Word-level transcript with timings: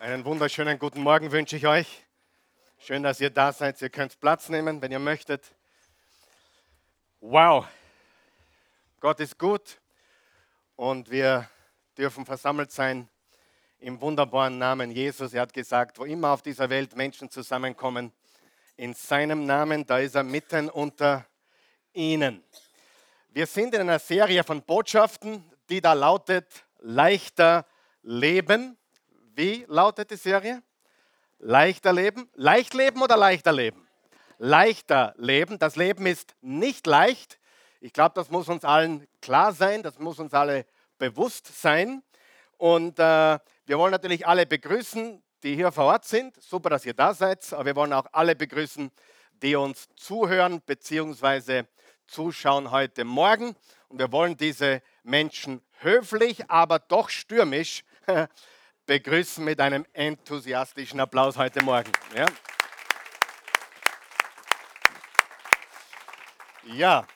Einen 0.00 0.24
wunderschönen 0.24 0.78
guten 0.78 1.02
Morgen 1.02 1.32
wünsche 1.32 1.56
ich 1.56 1.66
euch. 1.66 2.04
Schön, 2.78 3.02
dass 3.02 3.20
ihr 3.20 3.30
da 3.30 3.52
seid. 3.52 3.82
Ihr 3.82 3.90
könnt 3.90 4.20
Platz 4.20 4.48
nehmen, 4.48 4.80
wenn 4.80 4.92
ihr 4.92 5.00
möchtet. 5.00 5.56
Wow, 7.20 7.66
Gott 9.00 9.18
ist 9.18 9.36
gut 9.36 9.80
und 10.76 11.10
wir 11.10 11.50
dürfen 11.96 12.24
versammelt 12.24 12.70
sein 12.70 13.08
im 13.80 14.00
wunderbaren 14.00 14.56
Namen 14.56 14.92
Jesus. 14.92 15.34
Er 15.34 15.42
hat 15.42 15.52
gesagt, 15.52 15.98
wo 15.98 16.04
immer 16.04 16.30
auf 16.30 16.42
dieser 16.42 16.70
Welt 16.70 16.94
Menschen 16.94 17.28
zusammenkommen, 17.28 18.12
in 18.76 18.94
seinem 18.94 19.46
Namen, 19.46 19.84
da 19.84 19.98
ist 19.98 20.14
er 20.14 20.22
mitten 20.22 20.70
unter 20.70 21.26
ihnen. 21.92 22.44
Wir 23.30 23.48
sind 23.48 23.74
in 23.74 23.80
einer 23.80 23.98
Serie 23.98 24.44
von 24.44 24.62
Botschaften, 24.62 25.42
die 25.68 25.80
da 25.80 25.92
lautet, 25.94 26.64
leichter 26.78 27.66
leben. 28.02 28.76
Wie 29.38 29.64
lautet 29.68 30.10
die 30.10 30.16
Serie? 30.16 30.64
Leichter 31.38 31.92
leben. 31.92 32.28
Leicht 32.34 32.74
leben 32.74 33.00
oder 33.02 33.16
leichter 33.16 33.52
leben? 33.52 33.86
Leichter 34.38 35.14
leben. 35.16 35.60
Das 35.60 35.76
Leben 35.76 36.06
ist 36.06 36.34
nicht 36.40 36.88
leicht. 36.88 37.38
Ich 37.80 37.92
glaube, 37.92 38.16
das 38.16 38.30
muss 38.30 38.48
uns 38.48 38.64
allen 38.64 39.06
klar 39.22 39.52
sein, 39.52 39.84
das 39.84 40.00
muss 40.00 40.18
uns 40.18 40.34
alle 40.34 40.66
bewusst 40.98 41.46
sein. 41.62 42.02
Und 42.56 42.98
äh, 42.98 43.38
wir 43.66 43.78
wollen 43.78 43.92
natürlich 43.92 44.26
alle 44.26 44.44
begrüßen, 44.44 45.22
die 45.44 45.54
hier 45.54 45.70
vor 45.70 45.84
Ort 45.84 46.04
sind. 46.04 46.34
Super, 46.42 46.70
dass 46.70 46.84
ihr 46.84 46.94
da 46.94 47.14
seid. 47.14 47.52
Aber 47.52 47.64
wir 47.64 47.76
wollen 47.76 47.92
auch 47.92 48.06
alle 48.10 48.34
begrüßen, 48.34 48.90
die 49.40 49.54
uns 49.54 49.88
zuhören 49.94 50.62
bzw. 50.62 51.62
zuschauen 52.08 52.72
heute 52.72 53.04
Morgen. 53.04 53.54
Und 53.86 54.00
wir 54.00 54.10
wollen 54.10 54.36
diese 54.36 54.82
Menschen 55.04 55.62
höflich, 55.78 56.50
aber 56.50 56.80
doch 56.80 57.08
stürmisch 57.08 57.84
begrüßen 58.88 59.44
mit 59.44 59.60
einem 59.60 59.84
enthusiastischen 59.92 60.98
Applaus 60.98 61.36
heute 61.36 61.62
Morgen. 61.62 61.92
Ja, 62.16 62.26
ja. 66.64 67.06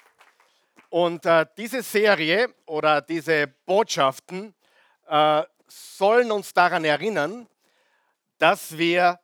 und 0.90 1.24
äh, 1.24 1.46
diese 1.56 1.82
Serie 1.82 2.54
oder 2.66 3.00
diese 3.00 3.46
Botschaften 3.46 4.54
äh, 5.06 5.44
sollen 5.66 6.30
uns 6.30 6.52
daran 6.52 6.84
erinnern, 6.84 7.48
dass 8.36 8.76
wir 8.76 9.18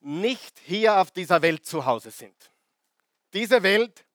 nicht 0.00 0.58
hier 0.64 0.98
auf 0.98 1.10
dieser 1.10 1.42
Welt 1.42 1.66
zu 1.66 1.84
Hause 1.84 2.10
sind. 2.10 2.50
Diese 3.34 3.62
Welt 3.62 4.06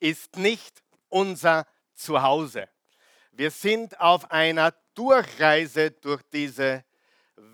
ist 0.00 0.38
nicht 0.38 0.82
unser 1.10 1.66
Zuhause. 1.94 2.70
Wir 3.32 3.50
sind 3.50 4.00
auf 4.00 4.30
einer 4.30 4.72
Durchreise 4.94 5.90
durch 5.90 6.22
diese 6.32 6.84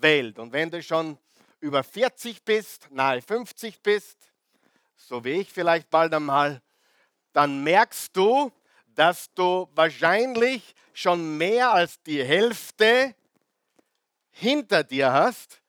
Welt. 0.01 0.39
Und 0.39 0.53
wenn 0.53 0.69
du 0.69 0.81
schon 0.81 1.17
über 1.59 1.83
40 1.83 2.43
bist, 2.43 2.87
nahe 2.91 3.21
50 3.21 3.81
bist, 3.81 4.17
so 4.95 5.23
wie 5.23 5.41
ich 5.41 5.51
vielleicht 5.51 5.89
bald 5.89 6.13
einmal, 6.13 6.61
dann 7.33 7.63
merkst 7.63 8.15
du, 8.15 8.51
dass 8.87 9.33
du 9.33 9.69
wahrscheinlich 9.73 10.73
schon 10.93 11.37
mehr 11.37 11.71
als 11.71 12.01
die 12.03 12.23
Hälfte 12.23 13.13
hinter 14.31 14.83
dir 14.83 15.11
hast 15.11 15.61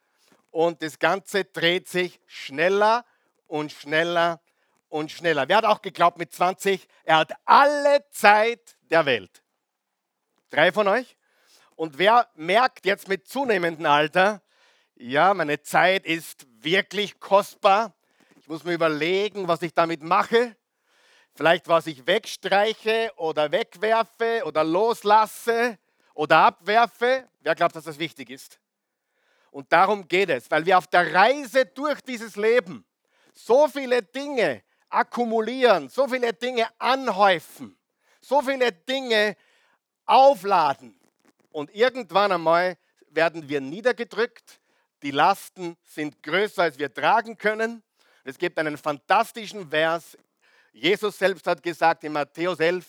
und 0.50 0.82
das 0.82 0.98
Ganze 0.98 1.44
dreht 1.44 1.88
sich 1.88 2.20
schneller 2.26 3.04
und 3.46 3.72
schneller 3.72 4.40
und 4.88 5.10
schneller. 5.10 5.48
Wer 5.48 5.58
hat 5.58 5.64
auch 5.64 5.82
geglaubt 5.82 6.18
mit 6.18 6.32
20, 6.32 6.86
er 7.04 7.18
hat 7.18 7.32
alle 7.44 8.04
Zeit 8.10 8.76
der 8.90 9.04
Welt? 9.06 9.42
Drei 10.50 10.72
von 10.72 10.88
euch? 10.88 11.16
Und 11.76 11.98
wer 11.98 12.28
merkt 12.34 12.86
jetzt 12.86 13.06
mit 13.06 13.28
zunehmendem 13.28 13.86
Alter, 13.86 14.42
ja, 14.96 15.34
meine 15.34 15.60
Zeit 15.60 16.06
ist 16.06 16.46
wirklich 16.62 17.20
kostbar. 17.20 17.94
Ich 18.40 18.48
muss 18.48 18.64
mir 18.64 18.72
überlegen, 18.72 19.46
was 19.46 19.60
ich 19.60 19.74
damit 19.74 20.02
mache. 20.02 20.56
Vielleicht 21.34 21.68
was 21.68 21.86
ich 21.86 22.06
wegstreiche 22.06 23.12
oder 23.16 23.52
wegwerfe 23.52 24.42
oder 24.46 24.64
loslasse 24.64 25.78
oder 26.14 26.38
abwerfe. 26.38 27.28
Wer 27.40 27.54
glaubt, 27.54 27.76
dass 27.76 27.84
das 27.84 27.98
wichtig 27.98 28.30
ist? 28.30 28.58
Und 29.50 29.70
darum 29.70 30.08
geht 30.08 30.30
es, 30.30 30.50
weil 30.50 30.64
wir 30.64 30.78
auf 30.78 30.86
der 30.86 31.12
Reise 31.14 31.66
durch 31.66 32.00
dieses 32.00 32.36
Leben 32.36 32.86
so 33.34 33.68
viele 33.68 34.02
Dinge 34.02 34.62
akkumulieren, 34.88 35.90
so 35.90 36.08
viele 36.08 36.32
Dinge 36.32 36.68
anhäufen, 36.78 37.76
so 38.22 38.40
viele 38.40 38.72
Dinge 38.72 39.36
aufladen, 40.06 40.95
und 41.56 41.74
irgendwann 41.74 42.32
einmal 42.32 42.76
werden 43.08 43.48
wir 43.48 43.62
niedergedrückt. 43.62 44.60
Die 45.02 45.10
Lasten 45.10 45.78
sind 45.84 46.22
größer, 46.22 46.64
als 46.64 46.78
wir 46.78 46.92
tragen 46.92 47.38
können. 47.38 47.82
Es 48.24 48.36
gibt 48.36 48.58
einen 48.58 48.76
fantastischen 48.76 49.70
Vers. 49.70 50.18
Jesus 50.74 51.16
selbst 51.16 51.46
hat 51.46 51.62
gesagt 51.62 52.04
in 52.04 52.12
Matthäus 52.12 52.60
11, 52.60 52.86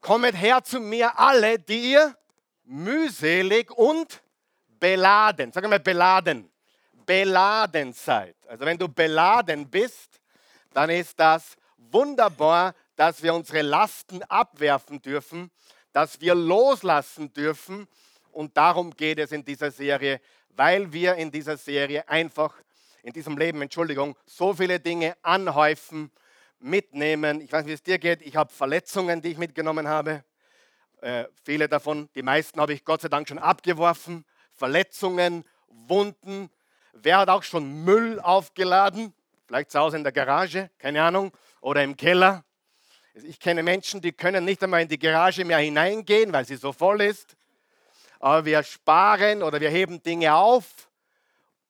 Kommet 0.00 0.34
her 0.34 0.64
zu 0.64 0.80
mir 0.80 1.16
alle, 1.16 1.60
die 1.60 1.92
ihr 1.92 2.16
mühselig 2.64 3.70
und 3.70 4.20
beladen, 4.80 5.52
sag 5.52 5.68
mal 5.68 5.78
beladen, 5.78 6.50
beladen 7.06 7.92
seid. 7.92 8.34
Also 8.48 8.64
wenn 8.64 8.78
du 8.78 8.88
beladen 8.88 9.70
bist, 9.70 10.20
dann 10.72 10.90
ist 10.90 11.20
das 11.20 11.56
wunderbar, 11.76 12.74
dass 12.96 13.22
wir 13.22 13.32
unsere 13.32 13.62
Lasten 13.62 14.24
abwerfen 14.24 15.00
dürfen 15.00 15.52
dass 15.92 16.20
wir 16.20 16.34
loslassen 16.34 17.32
dürfen. 17.32 17.86
Und 18.32 18.56
darum 18.56 18.90
geht 18.90 19.18
es 19.18 19.32
in 19.32 19.44
dieser 19.44 19.70
Serie, 19.70 20.20
weil 20.56 20.92
wir 20.92 21.14
in 21.16 21.30
dieser 21.30 21.56
Serie 21.56 22.08
einfach, 22.08 22.54
in 23.02 23.12
diesem 23.12 23.36
Leben, 23.36 23.62
Entschuldigung, 23.62 24.16
so 24.26 24.54
viele 24.54 24.78
Dinge 24.78 25.16
anhäufen, 25.22 26.10
mitnehmen. 26.60 27.40
Ich 27.40 27.50
weiß 27.52 27.64
nicht, 27.64 27.70
wie 27.70 27.74
es 27.74 27.82
dir 27.82 27.98
geht. 27.98 28.22
Ich 28.22 28.36
habe 28.36 28.52
Verletzungen, 28.52 29.22
die 29.22 29.30
ich 29.30 29.38
mitgenommen 29.38 29.88
habe. 29.88 30.24
Äh, 31.00 31.24
viele 31.44 31.68
davon, 31.68 32.08
die 32.14 32.22
meisten 32.22 32.60
habe 32.60 32.74
ich 32.74 32.84
Gott 32.84 33.00
sei 33.00 33.08
Dank 33.08 33.28
schon 33.28 33.38
abgeworfen. 33.38 34.24
Verletzungen, 34.52 35.44
Wunden. 35.68 36.50
Wer 36.92 37.18
hat 37.18 37.28
auch 37.30 37.42
schon 37.42 37.84
Müll 37.84 38.20
aufgeladen? 38.20 39.14
Vielleicht 39.46 39.70
zu 39.70 39.78
Hause 39.78 39.96
in 39.96 40.02
der 40.04 40.12
Garage, 40.12 40.70
keine 40.78 41.02
Ahnung, 41.02 41.32
oder 41.60 41.82
im 41.82 41.96
Keller. 41.96 42.44
Ich 43.24 43.40
kenne 43.40 43.62
Menschen, 43.62 44.00
die 44.00 44.12
können 44.12 44.44
nicht 44.44 44.62
einmal 44.62 44.82
in 44.82 44.88
die 44.88 44.98
Garage 44.98 45.44
mehr 45.44 45.58
hineingehen, 45.58 46.32
weil 46.32 46.44
sie 46.44 46.56
so 46.56 46.72
voll 46.72 47.02
ist. 47.02 47.36
Aber 48.18 48.44
wir 48.44 48.62
sparen 48.62 49.42
oder 49.42 49.60
wir 49.60 49.70
heben 49.70 50.02
Dinge 50.02 50.34
auf 50.34 50.88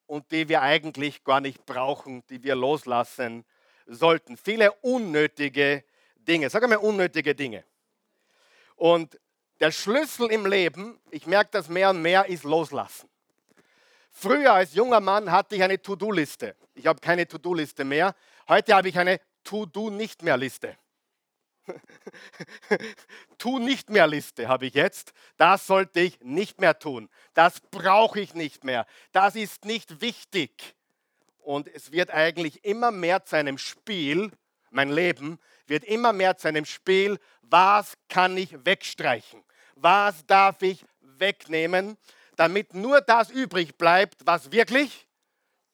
und 0.07 0.31
die 0.33 0.49
wir 0.49 0.63
eigentlich 0.63 1.23
gar 1.23 1.41
nicht 1.41 1.65
brauchen, 1.65 2.25
die 2.29 2.43
wir 2.43 2.57
loslassen 2.57 3.45
sollten. 3.87 4.37
Viele 4.37 4.73
unnötige 4.83 5.85
Dinge. 6.17 6.51
Sag 6.51 6.69
mal 6.69 6.77
unnötige 6.77 7.35
Dinge. 7.35 7.65
Und 8.77 9.19
der 9.61 9.71
Schlüssel 9.71 10.31
im 10.31 10.47
Leben, 10.47 10.99
ich 11.11 11.27
merke 11.27 11.51
das 11.53 11.69
mehr 11.69 11.91
und 11.91 12.03
mehr, 12.03 12.27
ist 12.27 12.45
loslassen. 12.45 13.09
Früher 14.11 14.53
als 14.55 14.75
junger 14.75 15.01
Mann 15.01 15.31
hatte 15.31 15.55
ich 15.55 15.63
eine 15.63 15.81
To-Do-Liste. 15.81 16.57
Ich 16.75 16.87
habe 16.87 17.01
keine 17.01 17.29
To-Do-Liste 17.29 17.85
mehr. 17.85 18.15
Heute 18.49 18.75
habe 18.75 18.89
ich 18.89 18.99
eine 18.99 19.21
To-Do-Nicht-mehr-Liste. 19.45 20.77
tu 23.39 23.59
nicht 23.59 23.91
mehr 23.91 24.07
Liste 24.07 24.49
habe 24.49 24.67
ich 24.67 24.75
jetzt. 24.75 25.13
Das 25.37 25.67
sollte 25.67 26.01
ich 26.01 26.21
nicht 26.21 26.61
mehr 26.61 26.79
tun. 26.79 27.09
Das 27.35 27.61
brauche 27.61 28.21
ich 28.21 28.35
nicht 28.35 28.65
mehr. 28.65 28.87
Das 29.13 29.37
ist 29.37 29.65
nicht 29.65 30.01
wichtig. 30.01 30.75
Und 31.39 31.69
es 31.69 31.93
wird 31.93 32.11
eigentlich 32.11 32.65
immer 32.65 32.91
mehr 32.91 33.25
zu 33.25 33.37
einem 33.37 33.59
Spiel, 33.59 34.31
mein 34.71 34.91
Leben 34.91 35.39
wird 35.67 35.85
immer 35.85 36.13
mehr 36.13 36.37
zu 36.37 36.49
einem 36.49 36.65
Spiel, 36.65 37.19
was 37.43 37.95
kann 38.09 38.37
ich 38.37 38.65
wegstreichen? 38.65 39.43
Was 39.75 40.25
darf 40.27 40.63
ich 40.63 40.85
wegnehmen, 41.01 41.97
damit 42.37 42.75
nur 42.75 43.01
das 43.01 43.31
übrig 43.31 43.77
bleibt, 43.77 44.27
was 44.27 44.53
wirklich 44.53 45.07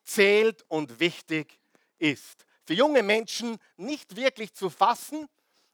zählt 0.05 0.65
und 0.69 1.01
wichtig 1.01 1.59
ist. 1.99 2.47
Für 2.65 2.75
junge 2.75 3.03
Menschen 3.03 3.59
nicht 3.77 4.17
wirklich 4.17 4.55
zu 4.55 4.71
fassen, 4.71 5.29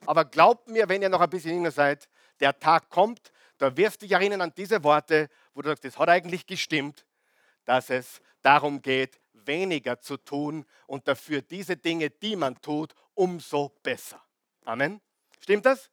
aber 0.06 0.24
glaubt 0.24 0.68
mir, 0.68 0.88
wenn 0.88 1.02
ihr 1.02 1.08
noch 1.08 1.20
ein 1.20 1.30
bisschen 1.30 1.54
jünger 1.54 1.70
seid, 1.70 2.08
der 2.40 2.58
Tag 2.58 2.88
kommt, 2.88 3.32
da 3.58 3.76
wirst 3.76 4.02
du 4.02 4.06
dich 4.06 4.12
erinnern 4.12 4.40
an 4.40 4.52
diese 4.56 4.82
Worte, 4.82 5.28
wo 5.54 5.62
du 5.62 5.68
sagst, 5.68 5.84
das 5.84 5.98
hat 5.98 6.08
eigentlich 6.08 6.46
gestimmt, 6.46 7.06
dass 7.64 7.90
es 7.90 8.20
darum 8.42 8.82
geht, 8.82 9.20
weniger 9.32 10.00
zu 10.00 10.16
tun 10.16 10.64
und 10.86 11.06
dafür 11.08 11.42
diese 11.42 11.76
Dinge, 11.76 12.10
die 12.10 12.36
man 12.36 12.60
tut, 12.60 12.94
umso 13.14 13.68
besser. 13.82 14.20
Amen. 14.64 15.00
Stimmt 15.40 15.66
das? 15.66 15.90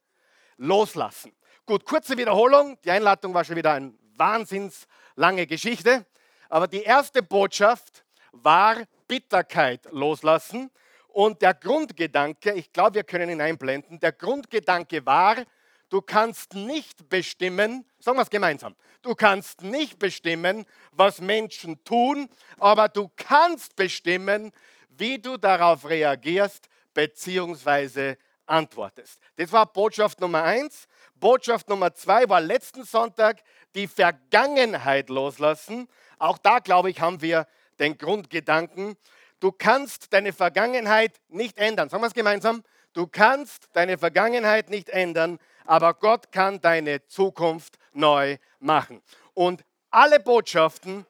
Loslassen. 0.56 1.32
Gut, 1.66 1.84
kurze 1.84 2.16
Wiederholung. 2.16 2.78
Die 2.84 2.90
Einladung 2.90 3.34
war 3.34 3.44
schon 3.44 3.56
wieder 3.56 3.72
eine 3.72 3.94
wahnsinns 4.16 4.86
lange 5.14 5.46
Geschichte. 5.46 6.06
Aber 6.48 6.66
die 6.66 6.82
erste 6.82 7.22
Botschaft 7.22 8.04
war 8.32 8.76
Bitterkeit 9.06 9.86
loslassen. 9.90 10.70
Und 11.12 11.42
der 11.42 11.54
Grundgedanke, 11.54 12.52
ich 12.52 12.72
glaube, 12.72 12.94
wir 12.96 13.04
können 13.04 13.30
ihn 13.30 13.40
einblenden, 13.40 13.98
der 13.98 14.12
Grundgedanke 14.12 15.04
war, 15.04 15.44
Du 15.90 16.00
kannst 16.00 16.54
nicht 16.54 17.08
bestimmen, 17.08 17.84
sagen 17.98 18.16
wir 18.16 18.22
es 18.22 18.30
gemeinsam, 18.30 18.76
du 19.02 19.16
kannst 19.16 19.62
nicht 19.62 19.98
bestimmen, 19.98 20.64
was 20.92 21.20
Menschen 21.20 21.82
tun, 21.82 22.28
aber 22.58 22.88
du 22.88 23.10
kannst 23.16 23.74
bestimmen, 23.74 24.52
wie 24.88 25.18
du 25.18 25.36
darauf 25.36 25.88
reagierst 25.88 26.68
bzw. 26.94 28.14
antwortest. 28.46 29.18
Das 29.34 29.50
war 29.50 29.66
Botschaft 29.66 30.20
Nummer 30.20 30.44
eins. 30.44 30.86
Botschaft 31.16 31.68
Nummer 31.68 31.92
zwei 31.92 32.28
war 32.28 32.40
letzten 32.40 32.84
Sonntag 32.84 33.42
die 33.74 33.88
Vergangenheit 33.88 35.08
loslassen. 35.08 35.88
Auch 36.20 36.38
da, 36.38 36.60
glaube 36.60 36.90
ich, 36.90 37.00
haben 37.00 37.20
wir 37.20 37.48
den 37.80 37.98
Grundgedanken. 37.98 38.96
Du 39.40 39.50
kannst 39.52 40.12
deine 40.12 40.34
Vergangenheit 40.34 41.18
nicht 41.28 41.58
ändern. 41.58 41.88
Sagen 41.88 42.02
wir 42.02 42.08
es 42.08 42.14
gemeinsam. 42.14 42.62
Du 42.92 43.06
kannst 43.06 43.68
deine 43.72 43.96
Vergangenheit 43.96 44.68
nicht 44.68 44.90
ändern, 44.90 45.38
aber 45.64 45.94
Gott 45.94 46.30
kann 46.30 46.60
deine 46.60 47.06
Zukunft 47.06 47.78
neu 47.92 48.36
machen. 48.58 49.00
Und 49.32 49.64
alle 49.90 50.20
Botschaften, 50.20 51.06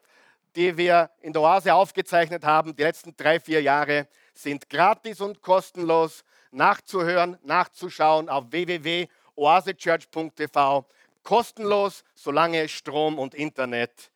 die 0.55 0.77
wir 0.77 1.09
in 1.21 1.33
der 1.33 1.41
Oase 1.41 1.73
aufgezeichnet 1.73 2.45
haben, 2.45 2.73
die 2.75 2.83
letzten 2.83 3.17
drei, 3.17 3.39
vier 3.39 3.61
Jahre, 3.61 4.07
sind 4.33 4.69
gratis 4.69 5.21
und 5.21 5.41
kostenlos 5.41 6.23
nachzuhören, 6.51 7.37
nachzuschauen 7.43 8.29
auf 8.29 8.51
www.oasechurch.tv. 8.51 10.85
Kostenlos, 11.23 12.03
solange 12.15 12.63
es 12.63 12.71
Strom 12.71 13.19
und 13.19 13.35
Internet 13.35 14.11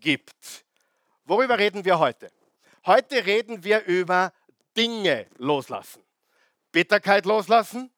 gibt. 0.00 0.64
Worüber 1.24 1.58
reden 1.58 1.84
wir 1.84 1.98
heute? 1.98 2.30
Heute 2.86 3.24
reden 3.24 3.64
wir 3.64 3.84
über 3.84 4.32
Dinge 4.76 5.26
loslassen. 5.38 6.02
Bitterkeit 6.70 7.24
loslassen, 7.24 7.90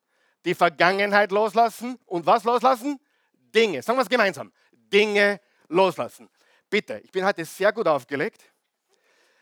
die 0.45 0.55
Vergangenheit 0.55 1.33
loslassen 1.33 1.99
und 2.07 2.25
was 2.25 2.45
loslassen? 2.45 3.01
Dinge. 3.33 3.83
Sagen 3.83 3.99
wir 3.99 4.03
es 4.03 4.09
gemeinsam. 4.09 4.53
Dinge 4.71 5.41
loslassen. 5.69 6.29
Bitte, 6.71 7.01
ich 7.03 7.11
bin 7.11 7.25
heute 7.25 7.45
sehr 7.45 7.73
gut 7.73 7.89
aufgelegt. 7.89 8.43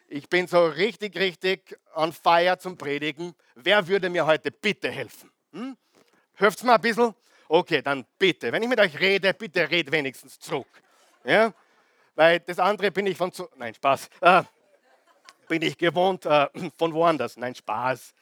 Ich 0.08 0.29
bin 0.29 0.46
so 0.46 0.64
richtig, 0.67 1.17
richtig 1.17 1.79
on 1.94 2.12
fire 2.12 2.58
zum 2.58 2.79
Predigen. 2.79 3.35
Wer 3.55 3.87
würde 3.87 4.08
mir 4.08 4.25
heute 4.25 4.50
bitte 4.50 4.91
helfen? 4.91 5.31
Hm? 5.52 5.76
Hört 6.35 6.64
mal 6.64 6.76
ein 6.76 6.81
bisschen? 6.81 7.14
Okay, 7.49 7.82
dann 7.82 8.06
bitte. 8.19 8.50
Wenn 8.50 8.62
ich 8.62 8.69
mit 8.69 8.81
euch 8.81 8.99
rede, 8.99 9.35
bitte 9.35 9.70
red 9.70 9.91
wenigstens 9.91 10.38
zurück. 10.38 10.69
Ja? 11.25 11.52
Weil 12.14 12.41
das 12.41 12.58
andere 12.58 12.91
bin 12.91 13.06
ich 13.06 13.17
von 13.17 13.32
zu. 13.32 13.49
Nein, 13.56 13.75
Spaß. 13.75 14.08
Äh, 14.20 14.44
bin 15.46 15.62
ich 15.62 15.79
gewohnt 15.79 16.26
äh, 16.26 16.49
von 16.79 16.93
woanders. 16.93 17.37
Nein, 17.37 17.55
Spaß. 17.55 18.14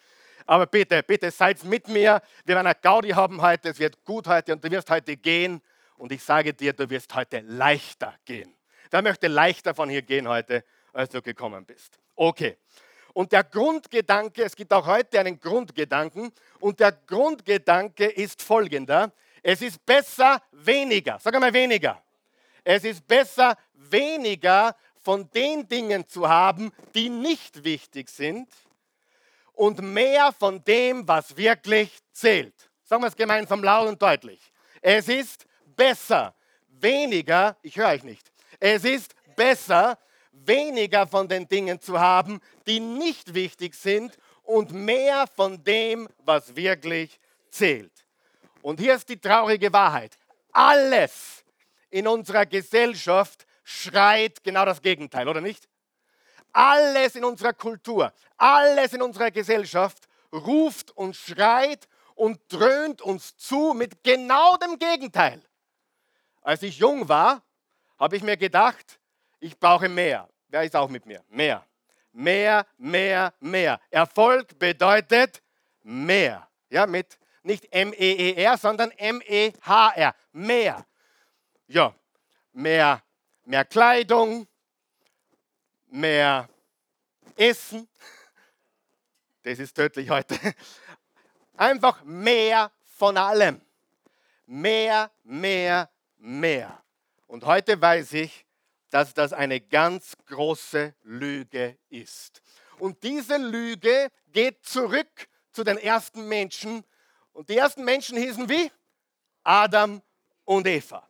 Aber 0.46 0.66
bitte, 0.66 1.02
bitte 1.02 1.30
seid 1.30 1.62
mit 1.64 1.88
mir. 1.88 2.20
Wir 2.44 2.56
werden 2.56 2.66
eine 2.66 2.76
Gaudi 2.80 3.10
haben 3.10 3.40
heute. 3.40 3.70
Es 3.70 3.78
wird 3.78 4.04
gut 4.04 4.26
heute 4.26 4.52
und 4.52 4.64
du 4.64 4.70
wirst 4.70 4.90
heute 4.90 5.16
gehen. 5.16 5.62
Und 5.96 6.10
ich 6.12 6.22
sage 6.22 6.52
dir, 6.52 6.72
du 6.72 6.88
wirst 6.90 7.14
heute 7.14 7.40
leichter 7.40 8.14
gehen. 8.24 8.52
Wer 8.90 9.02
möchte 9.02 9.28
leichter 9.28 9.74
von 9.74 9.88
hier 9.88 10.02
gehen 10.02 10.28
heute, 10.28 10.64
als 10.92 11.10
du 11.10 11.22
gekommen 11.22 11.64
bist? 11.64 11.98
Okay. 12.16 12.56
Und 13.14 13.32
der 13.32 13.44
Grundgedanke, 13.44 14.42
es 14.42 14.56
gibt 14.56 14.72
auch 14.72 14.86
heute 14.86 15.20
einen 15.20 15.38
Grundgedanken, 15.38 16.32
und 16.60 16.80
der 16.80 16.92
Grundgedanke 16.92 18.06
ist 18.06 18.42
folgender. 18.42 19.12
Es 19.42 19.60
ist 19.62 19.84
besser 19.84 20.42
weniger. 20.52 21.18
Sag 21.18 21.34
einmal 21.34 21.52
weniger. 21.52 22.02
Es 22.64 22.84
ist 22.84 23.06
besser 23.06 23.56
weniger 23.74 24.74
von 25.02 25.28
den 25.30 25.68
Dingen 25.68 26.06
zu 26.06 26.28
haben, 26.28 26.72
die 26.94 27.08
nicht 27.08 27.64
wichtig 27.64 28.08
sind, 28.08 28.48
und 29.54 29.80
mehr 29.82 30.32
von 30.32 30.64
dem, 30.64 31.06
was 31.06 31.36
wirklich 31.36 31.98
zählt. 32.12 32.54
Sagen 32.84 33.02
wir 33.02 33.08
es 33.08 33.16
gemeinsam 33.16 33.62
laut 33.62 33.88
und 33.88 34.00
deutlich. 34.00 34.40
Es 34.80 35.08
ist 35.08 35.46
besser, 35.64 36.34
weniger, 36.68 37.56
ich 37.62 37.76
höre 37.76 37.88
euch 37.88 38.02
nicht, 38.02 38.32
es 38.58 38.84
ist 38.84 39.14
besser, 39.36 39.98
weniger 40.32 41.06
von 41.06 41.28
den 41.28 41.46
Dingen 41.46 41.80
zu 41.80 42.00
haben, 42.00 42.40
die 42.66 42.80
nicht 42.80 43.34
wichtig 43.34 43.74
sind 43.74 44.18
und 44.42 44.72
mehr 44.72 45.26
von 45.36 45.62
dem, 45.62 46.08
was 46.24 46.56
wirklich 46.56 47.18
zählt. 47.50 47.92
Und 48.62 48.80
hier 48.80 48.94
ist 48.94 49.08
die 49.08 49.18
traurige 49.18 49.72
Wahrheit. 49.72 50.16
Alles 50.52 51.44
in 51.90 52.06
unserer 52.06 52.46
Gesellschaft 52.46 53.46
schreit 53.62 54.42
genau 54.44 54.64
das 54.64 54.82
Gegenteil, 54.82 55.28
oder 55.28 55.40
nicht? 55.40 55.68
Alles 56.52 57.16
in 57.16 57.24
unserer 57.24 57.52
Kultur, 57.52 58.12
alles 58.36 58.92
in 58.92 59.02
unserer 59.02 59.30
Gesellschaft 59.30 60.08
ruft 60.32 60.90
und 60.96 61.16
schreit 61.16 61.88
und 62.14 62.40
dröhnt 62.48 63.02
uns 63.02 63.36
zu 63.36 63.74
mit 63.74 64.04
genau 64.04 64.56
dem 64.56 64.78
Gegenteil. 64.78 65.42
Als 66.42 66.62
ich 66.62 66.78
jung 66.78 67.08
war, 67.08 67.42
habe 67.98 68.16
ich 68.16 68.22
mir 68.22 68.36
gedacht, 68.36 68.98
ich 69.40 69.58
brauche 69.58 69.88
mehr. 69.88 70.28
Wer 70.48 70.64
ist 70.64 70.76
auch 70.76 70.88
mit 70.88 71.06
mir? 71.06 71.24
Mehr. 71.28 71.64
Mehr, 72.12 72.66
mehr, 72.76 73.32
mehr. 73.40 73.80
Erfolg 73.90 74.58
bedeutet 74.58 75.42
mehr. 75.82 76.46
Ja, 76.68 76.86
mit 76.86 77.18
nicht 77.42 77.72
M-E-E-R, 77.72 78.58
sondern 78.58 78.90
M-E-H-R. 78.92 80.14
Mehr. 80.32 80.86
Ja, 81.66 81.94
mehr, 82.52 83.02
mehr 83.52 83.66
Kleidung, 83.66 84.48
mehr 85.90 86.48
Essen. 87.36 87.86
Das 89.42 89.58
ist 89.58 89.74
tödlich 89.74 90.08
heute. 90.08 90.38
Einfach 91.58 92.02
mehr 92.02 92.72
von 92.96 93.18
allem. 93.18 93.60
Mehr, 94.46 95.10
mehr, 95.22 95.90
mehr. 96.16 96.82
Und 97.26 97.44
heute 97.44 97.78
weiß 97.78 98.14
ich, 98.14 98.46
dass 98.88 99.12
das 99.12 99.34
eine 99.34 99.60
ganz 99.60 100.14
große 100.24 100.94
Lüge 101.02 101.76
ist. 101.90 102.40
Und 102.78 103.02
diese 103.02 103.36
Lüge 103.36 104.08
geht 104.32 104.64
zurück 104.64 105.28
zu 105.50 105.62
den 105.62 105.76
ersten 105.76 106.26
Menschen. 106.26 106.86
Und 107.34 107.50
die 107.50 107.58
ersten 107.58 107.84
Menschen 107.84 108.16
hießen 108.16 108.48
wie? 108.48 108.72
Adam 109.42 110.00
und 110.46 110.66
Eva. 110.66 111.06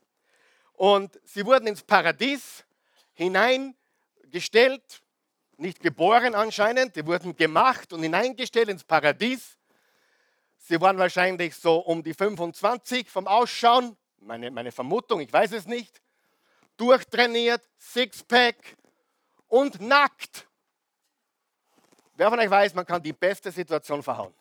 Und 0.82 1.20
sie 1.22 1.46
wurden 1.46 1.68
ins 1.68 1.84
Paradies 1.84 2.64
hineingestellt, 3.12 5.00
nicht 5.56 5.78
geboren 5.78 6.34
anscheinend, 6.34 6.96
die 6.96 7.06
wurden 7.06 7.36
gemacht 7.36 7.92
und 7.92 8.02
hineingestellt 8.02 8.68
ins 8.68 8.82
Paradies. 8.82 9.56
Sie 10.58 10.80
waren 10.80 10.98
wahrscheinlich 10.98 11.54
so 11.54 11.76
um 11.76 12.02
die 12.02 12.12
25 12.12 13.08
vom 13.08 13.28
Ausschauen, 13.28 13.96
meine, 14.22 14.50
meine 14.50 14.72
Vermutung, 14.72 15.20
ich 15.20 15.32
weiß 15.32 15.52
es 15.52 15.66
nicht 15.66 16.02
durchtrainiert, 16.76 17.62
Sixpack 17.78 18.76
und 19.46 19.80
nackt. 19.80 20.48
Wer 22.16 22.28
von 22.28 22.40
euch 22.40 22.50
weiß, 22.50 22.74
man 22.74 22.86
kann 22.86 23.00
die 23.00 23.12
beste 23.12 23.52
Situation 23.52 24.02
verhauen? 24.02 24.34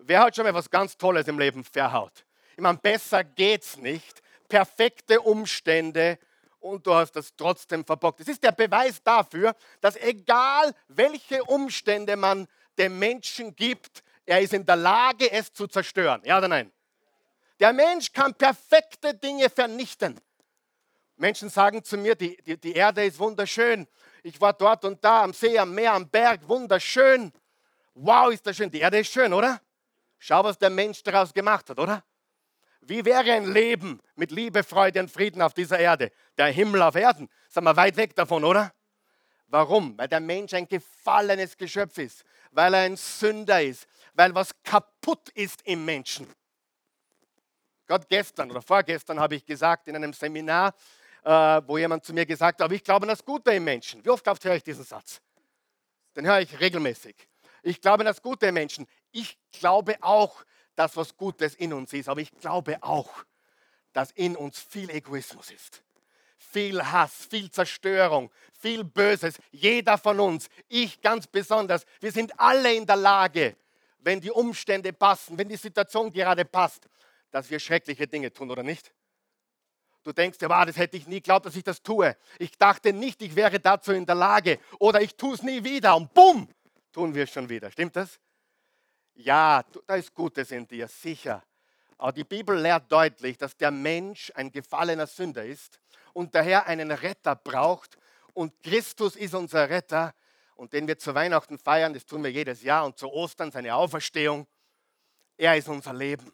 Wer 0.00 0.20
hat 0.20 0.36
schon 0.36 0.44
mal 0.44 0.52
was 0.52 0.68
ganz 0.68 0.98
Tolles 0.98 1.26
im 1.28 1.38
Leben 1.38 1.64
verhaut? 1.64 2.26
Ich 2.52 2.60
meine, 2.60 2.76
besser 2.76 3.24
geht's 3.24 3.78
nicht. 3.78 4.22
Perfekte 4.48 5.20
Umstände 5.20 6.18
und 6.60 6.86
du 6.86 6.94
hast 6.94 7.12
das 7.12 7.34
trotzdem 7.36 7.84
verbockt. 7.84 8.20
Das 8.20 8.28
ist 8.28 8.42
der 8.42 8.52
Beweis 8.52 9.02
dafür, 9.02 9.54
dass 9.80 9.96
egal 9.96 10.74
welche 10.88 11.44
Umstände 11.44 12.16
man 12.16 12.48
dem 12.78 12.98
Menschen 12.98 13.54
gibt, 13.54 14.02
er 14.24 14.40
ist 14.40 14.52
in 14.52 14.66
der 14.66 14.76
Lage, 14.76 15.30
es 15.30 15.52
zu 15.52 15.66
zerstören. 15.66 16.20
Ja 16.24 16.38
oder 16.38 16.48
nein? 16.48 16.70
Der 17.60 17.72
Mensch 17.72 18.12
kann 18.12 18.34
perfekte 18.34 19.14
Dinge 19.14 19.50
vernichten. 19.50 20.20
Menschen 21.16 21.48
sagen 21.48 21.82
zu 21.82 21.96
mir, 21.96 22.14
die, 22.14 22.36
die, 22.44 22.56
die 22.56 22.74
Erde 22.74 23.04
ist 23.04 23.18
wunderschön. 23.18 23.88
Ich 24.22 24.40
war 24.40 24.52
dort 24.52 24.84
und 24.84 25.02
da 25.04 25.24
am 25.24 25.32
See, 25.32 25.58
am 25.58 25.74
Meer, 25.74 25.94
am 25.94 26.08
Berg, 26.08 26.46
wunderschön. 26.48 27.32
Wow, 27.94 28.32
ist 28.32 28.46
das 28.46 28.56
schön. 28.56 28.70
Die 28.70 28.80
Erde 28.80 29.00
ist 29.00 29.12
schön, 29.12 29.32
oder? 29.32 29.60
Schau, 30.18 30.44
was 30.44 30.58
der 30.58 30.70
Mensch 30.70 31.02
daraus 31.02 31.32
gemacht 31.32 31.70
hat, 31.70 31.78
oder? 31.78 32.04
Wie 32.88 33.04
wäre 33.04 33.30
ein 33.32 33.52
Leben 33.52 34.00
mit 34.16 34.30
Liebe, 34.30 34.64
Freude 34.64 35.00
und 35.00 35.10
Frieden 35.10 35.42
auf 35.42 35.52
dieser 35.52 35.78
Erde? 35.78 36.10
Der 36.38 36.46
Himmel 36.46 36.80
auf 36.80 36.94
Erden. 36.94 37.28
Sind 37.50 37.64
wir 37.64 37.76
weit 37.76 37.98
weg 37.98 38.14
davon, 38.16 38.44
oder? 38.44 38.72
Warum? 39.48 39.96
Weil 39.98 40.08
der 40.08 40.20
Mensch 40.20 40.54
ein 40.54 40.66
gefallenes 40.66 41.54
Geschöpf 41.58 41.98
ist, 41.98 42.24
weil 42.50 42.72
er 42.72 42.80
ein 42.80 42.96
Sünder 42.96 43.62
ist, 43.62 43.86
weil 44.14 44.34
was 44.34 44.52
kaputt 44.62 45.28
ist 45.34 45.60
im 45.66 45.84
Menschen. 45.84 46.26
Gerade 47.86 48.06
gestern 48.08 48.50
oder 48.50 48.62
vorgestern 48.62 49.20
habe 49.20 49.34
ich 49.34 49.44
gesagt 49.44 49.86
in 49.88 49.96
einem 49.96 50.14
Seminar, 50.14 50.74
äh, 51.24 51.30
wo 51.66 51.76
jemand 51.76 52.06
zu 52.06 52.14
mir 52.14 52.24
gesagt 52.24 52.62
hat, 52.62 52.72
ich 52.72 52.84
glaube 52.84 53.04
an 53.04 53.08
das 53.08 53.22
Gute 53.22 53.52
im 53.52 53.64
Menschen. 53.64 54.02
Wie 54.02 54.08
oft 54.08 54.24
höre 54.44 54.54
ich 54.54 54.62
diesen 54.62 54.84
Satz? 54.84 55.20
Den 56.16 56.26
höre 56.26 56.40
ich 56.40 56.58
regelmäßig. 56.58 57.16
Ich 57.62 57.82
glaube 57.82 58.00
an 58.00 58.06
das 58.06 58.22
Gute 58.22 58.46
im 58.46 58.54
Menschen. 58.54 58.86
Ich 59.12 59.36
glaube 59.52 59.96
auch, 60.00 60.42
dass 60.78 60.96
was 60.96 61.16
Gutes 61.16 61.56
in 61.56 61.72
uns 61.72 61.92
ist, 61.92 62.08
aber 62.08 62.20
ich 62.20 62.30
glaube 62.38 62.80
auch, 62.82 63.24
dass 63.92 64.12
in 64.12 64.36
uns 64.36 64.60
viel 64.60 64.88
Egoismus 64.90 65.50
ist. 65.50 65.82
Viel 66.38 66.80
Hass, 66.80 67.26
viel 67.28 67.50
Zerstörung, 67.50 68.30
viel 68.52 68.84
Böses. 68.84 69.38
Jeder 69.50 69.98
von 69.98 70.20
uns, 70.20 70.48
ich 70.68 71.00
ganz 71.00 71.26
besonders, 71.26 71.84
wir 71.98 72.12
sind 72.12 72.38
alle 72.38 72.72
in 72.72 72.86
der 72.86 72.94
Lage, 72.94 73.56
wenn 73.98 74.20
die 74.20 74.30
Umstände 74.30 74.92
passen, 74.92 75.36
wenn 75.36 75.48
die 75.48 75.56
Situation 75.56 76.12
gerade 76.12 76.44
passt, 76.44 76.88
dass 77.32 77.50
wir 77.50 77.58
schreckliche 77.58 78.06
Dinge 78.06 78.32
tun, 78.32 78.48
oder 78.48 78.62
nicht? 78.62 78.92
Du 80.04 80.12
denkst 80.12 80.38
ja, 80.40 80.48
wow, 80.48 80.64
das 80.64 80.76
hätte 80.76 80.96
ich 80.96 81.08
nie 81.08 81.16
geglaubt, 81.16 81.44
dass 81.46 81.56
ich 81.56 81.64
das 81.64 81.82
tue. 81.82 82.16
Ich 82.38 82.56
dachte 82.56 82.92
nicht, 82.92 83.20
ich 83.20 83.34
wäre 83.34 83.58
dazu 83.58 83.90
in 83.90 84.06
der 84.06 84.14
Lage. 84.14 84.60
Oder 84.78 85.02
ich 85.02 85.16
tue 85.16 85.34
es 85.34 85.42
nie 85.42 85.64
wieder. 85.64 85.96
Und 85.96 86.14
bumm, 86.14 86.48
tun 86.92 87.16
wir 87.16 87.24
es 87.24 87.30
schon 87.30 87.48
wieder. 87.48 87.68
Stimmt 87.72 87.96
das? 87.96 88.20
Ja, 89.20 89.64
da 89.88 89.96
ist 89.96 90.14
Gutes 90.14 90.52
in 90.52 90.66
dir, 90.68 90.86
sicher. 90.86 91.42
Aber 91.96 92.12
die 92.12 92.22
Bibel 92.22 92.56
lehrt 92.56 92.90
deutlich, 92.90 93.36
dass 93.36 93.56
der 93.56 93.72
Mensch 93.72 94.30
ein 94.36 94.52
gefallener 94.52 95.08
Sünder 95.08 95.44
ist 95.44 95.80
und 96.12 96.36
daher 96.36 96.66
einen 96.66 96.92
Retter 96.92 97.34
braucht. 97.34 97.98
Und 98.32 98.62
Christus 98.62 99.16
ist 99.16 99.34
unser 99.34 99.68
Retter 99.68 100.14
und 100.54 100.72
den 100.72 100.86
wir 100.86 100.96
zu 100.98 101.16
Weihnachten 101.16 101.58
feiern, 101.58 101.92
das 101.92 102.06
tun 102.06 102.22
wir 102.22 102.30
jedes 102.30 102.62
Jahr 102.62 102.86
und 102.86 102.96
zu 102.96 103.08
Ostern 103.08 103.50
seine 103.50 103.74
Auferstehung. 103.74 104.46
Er 105.36 105.56
ist 105.56 105.66
unser 105.66 105.94
Leben 105.94 106.32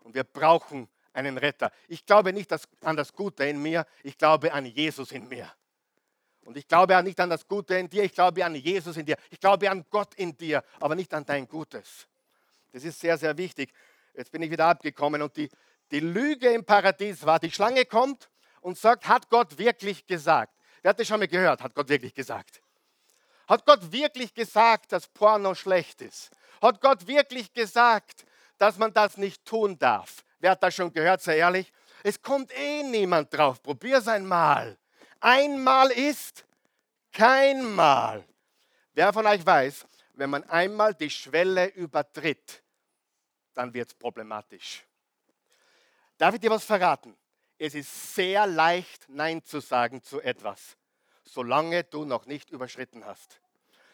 und 0.00 0.14
wir 0.14 0.24
brauchen 0.24 0.88
einen 1.12 1.36
Retter. 1.36 1.70
Ich 1.86 2.06
glaube 2.06 2.32
nicht 2.32 2.50
an 2.80 2.96
das 2.96 3.12
Gute 3.12 3.44
in 3.44 3.60
mir, 3.60 3.84
ich 4.02 4.16
glaube 4.16 4.50
an 4.54 4.64
Jesus 4.64 5.12
in 5.12 5.28
mir. 5.28 5.52
Und 6.46 6.56
ich 6.56 6.66
glaube 6.66 7.00
nicht 7.02 7.20
an 7.20 7.28
das 7.28 7.46
Gute 7.46 7.74
in 7.74 7.90
dir, 7.90 8.04
ich 8.04 8.14
glaube 8.14 8.42
an 8.42 8.54
Jesus 8.54 8.96
in 8.96 9.04
dir. 9.04 9.16
Ich 9.28 9.38
glaube 9.38 9.70
an 9.70 9.84
Gott 9.90 10.14
in 10.14 10.34
dir, 10.34 10.64
aber 10.80 10.94
nicht 10.94 11.12
an 11.12 11.26
dein 11.26 11.46
Gutes. 11.46 12.08
Das 12.72 12.84
ist 12.84 12.98
sehr, 12.98 13.18
sehr 13.18 13.36
wichtig. 13.36 13.72
Jetzt 14.14 14.32
bin 14.32 14.42
ich 14.42 14.50
wieder 14.50 14.66
abgekommen 14.66 15.22
und 15.22 15.36
die, 15.36 15.48
die 15.90 16.00
Lüge 16.00 16.48
im 16.48 16.64
Paradies 16.64 17.24
war, 17.24 17.38
die 17.38 17.50
Schlange 17.50 17.84
kommt 17.84 18.30
und 18.60 18.78
sagt, 18.78 19.06
hat 19.06 19.28
Gott 19.28 19.58
wirklich 19.58 20.06
gesagt? 20.06 20.54
Wer 20.82 20.90
hat 20.90 20.98
das 20.98 21.06
schon 21.06 21.20
mal 21.20 21.28
gehört? 21.28 21.62
Hat 21.62 21.74
Gott 21.74 21.88
wirklich 21.88 22.14
gesagt? 22.14 22.60
Hat 23.46 23.66
Gott 23.66 23.92
wirklich 23.92 24.34
gesagt, 24.34 24.92
dass 24.92 25.06
Porno 25.08 25.54
schlecht 25.54 26.00
ist? 26.00 26.30
Hat 26.60 26.80
Gott 26.80 27.06
wirklich 27.06 27.52
gesagt, 27.52 28.24
dass 28.58 28.78
man 28.78 28.92
das 28.92 29.16
nicht 29.16 29.44
tun 29.44 29.78
darf? 29.78 30.24
Wer 30.38 30.52
hat 30.52 30.62
das 30.62 30.74
schon 30.74 30.92
gehört, 30.92 31.22
sei 31.22 31.38
ehrlich? 31.38 31.72
Es 32.02 32.20
kommt 32.20 32.52
eh 32.56 32.82
niemand 32.82 33.32
drauf. 33.32 33.62
Probier 33.62 33.98
es 33.98 34.08
einmal. 34.08 34.78
Einmal 35.20 35.90
ist 35.90 36.44
kein 37.12 37.62
Mal. 37.74 38.24
Wer 38.94 39.12
von 39.12 39.26
euch 39.26 39.44
weiß, 39.44 39.86
wenn 40.14 40.30
man 40.30 40.44
einmal 40.44 40.94
die 40.94 41.10
Schwelle 41.10 41.66
übertritt, 41.68 42.61
dann 43.54 43.72
wird 43.74 43.88
es 43.88 43.94
problematisch. 43.94 44.84
Darf 46.18 46.34
ich 46.34 46.40
dir 46.40 46.50
was 46.50 46.64
verraten? 46.64 47.16
Es 47.58 47.74
ist 47.74 48.14
sehr 48.14 48.46
leicht, 48.46 49.08
Nein 49.08 49.44
zu 49.44 49.60
sagen 49.60 50.02
zu 50.02 50.20
etwas, 50.20 50.76
solange 51.24 51.84
du 51.84 52.04
noch 52.04 52.26
nicht 52.26 52.50
überschritten 52.50 53.04
hast. 53.04 53.40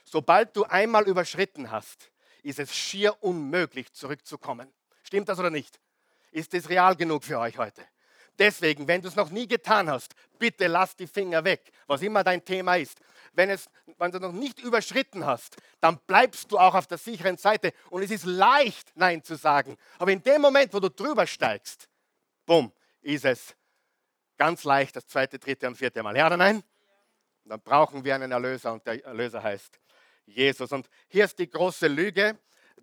Sobald 0.04 0.56
du 0.56 0.64
einmal 0.64 1.06
überschritten 1.06 1.70
hast, 1.70 2.10
ist 2.42 2.58
es 2.58 2.74
schier 2.74 3.22
unmöglich, 3.22 3.92
zurückzukommen. 3.92 4.72
Stimmt 5.02 5.28
das 5.28 5.38
oder 5.38 5.50
nicht? 5.50 5.80
Ist 6.30 6.54
es 6.54 6.68
real 6.68 6.96
genug 6.96 7.24
für 7.24 7.38
euch 7.38 7.58
heute? 7.58 7.86
Deswegen, 8.38 8.86
wenn 8.86 9.02
du 9.02 9.08
es 9.08 9.16
noch 9.16 9.30
nie 9.30 9.48
getan 9.48 9.90
hast, 9.90 10.14
bitte 10.38 10.68
lass 10.68 10.94
die 10.94 11.06
Finger 11.06 11.42
weg, 11.44 11.70
was 11.86 12.02
immer 12.02 12.22
dein 12.22 12.44
Thema 12.44 12.76
ist. 12.76 13.00
Wenn, 13.32 13.50
es, 13.50 13.68
wenn 13.98 14.12
du 14.12 14.20
noch 14.20 14.32
nicht 14.32 14.60
überschritten 14.60 15.26
hast, 15.26 15.56
dann 15.80 15.98
bleibst 16.06 16.50
du 16.52 16.58
auch 16.58 16.74
auf 16.74 16.86
der 16.86 16.98
sicheren 16.98 17.36
Seite 17.36 17.72
und 17.90 18.02
es 18.02 18.10
ist 18.10 18.24
leicht, 18.24 18.92
Nein 18.94 19.22
zu 19.24 19.36
sagen. 19.36 19.76
Aber 19.98 20.12
in 20.12 20.22
dem 20.22 20.40
Moment, 20.40 20.72
wo 20.72 20.80
du 20.80 20.88
drüber 20.88 21.26
steigst, 21.26 21.88
bumm, 22.46 22.72
ist 23.00 23.24
es 23.24 23.56
ganz 24.36 24.64
leicht 24.64 24.94
das 24.94 25.06
zweite, 25.06 25.38
dritte 25.38 25.66
und 25.66 25.76
vierte 25.76 26.02
Mal. 26.02 26.16
Ja 26.16 26.26
oder 26.26 26.36
nein? 26.36 26.56
Und 27.44 27.50
dann 27.50 27.60
brauchen 27.60 28.04
wir 28.04 28.14
einen 28.14 28.30
Erlöser 28.30 28.72
und 28.72 28.86
der 28.86 29.04
Erlöser 29.04 29.42
heißt 29.42 29.80
Jesus. 30.26 30.70
Und 30.70 30.88
hier 31.08 31.24
ist 31.24 31.38
die 31.38 31.50
große 31.50 31.88
Lüge 31.88 32.38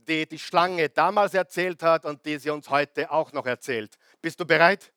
die 0.07 0.27
die 0.27 0.39
Schlange 0.39 0.89
damals 0.89 1.33
erzählt 1.33 1.81
hat 1.83 2.05
und 2.05 2.25
die 2.25 2.37
sie 2.37 2.49
uns 2.49 2.69
heute 2.69 3.09
auch 3.11 3.31
noch 3.33 3.45
erzählt. 3.45 3.97
Bist 4.21 4.39
du 4.39 4.45
bereit? 4.45 4.91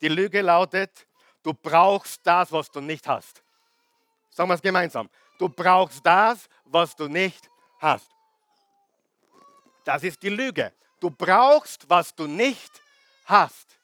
Die 0.00 0.08
Lüge 0.08 0.42
lautet, 0.42 1.06
du 1.42 1.54
brauchst 1.54 2.20
das, 2.24 2.52
was 2.52 2.70
du 2.70 2.80
nicht 2.80 3.06
hast. 3.06 3.42
Sagen 4.30 4.50
wir 4.50 4.54
es 4.54 4.62
gemeinsam. 4.62 5.08
Du 5.38 5.48
brauchst 5.48 6.04
das, 6.04 6.48
was 6.64 6.94
du 6.94 7.08
nicht 7.08 7.48
hast. 7.78 8.10
Das 9.84 10.02
ist 10.02 10.22
die 10.22 10.28
Lüge. 10.28 10.72
Du 11.00 11.10
brauchst, 11.10 11.88
was 11.88 12.14
du 12.14 12.26
nicht 12.26 12.82
hast. 13.24 13.78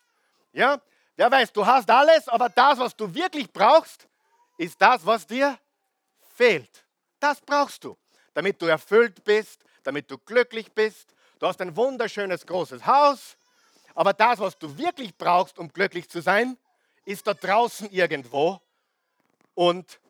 Ja? 0.53 0.81
Wer 1.17 1.31
weiß, 1.31 1.53
du 1.53 1.65
hast 1.65 1.89
alles, 1.91 2.29
aber 2.29 2.49
das, 2.49 2.79
was 2.79 2.97
du 2.97 3.13
wirklich 3.15 3.51
brauchst, 3.53 4.09
ist 4.57 4.81
das, 4.81 5.05
was 5.05 5.27
dir 5.27 5.59
fehlt. 6.35 6.85
Das 7.21 7.41
brauchst 7.41 7.85
du, 7.85 7.97
damit 8.35 8.61
du 8.61 8.67
erfüllt 8.67 9.23
bist, 9.25 9.63
damit 9.83 10.11
du 10.11 10.19
glücklich 10.19 10.73
bist. 10.73 11.15
Du 11.39 11.47
hast 11.47 11.61
ein 11.61 11.77
wunderschönes 11.77 12.47
großes 12.47 12.85
Haus, 12.87 13.37
aber 13.95 14.13
das, 14.13 14.39
was 14.39 14.59
du 14.59 14.77
wirklich 14.79 15.17
brauchst, 15.17 15.59
um 15.59 15.73
glücklich 15.73 16.09
zu 16.09 16.21
sein, 16.21 16.57
ist 17.05 17.27
da 17.27 17.35
draußen 17.35 17.91
irgendwo. 17.91 18.61
Und 19.55 20.01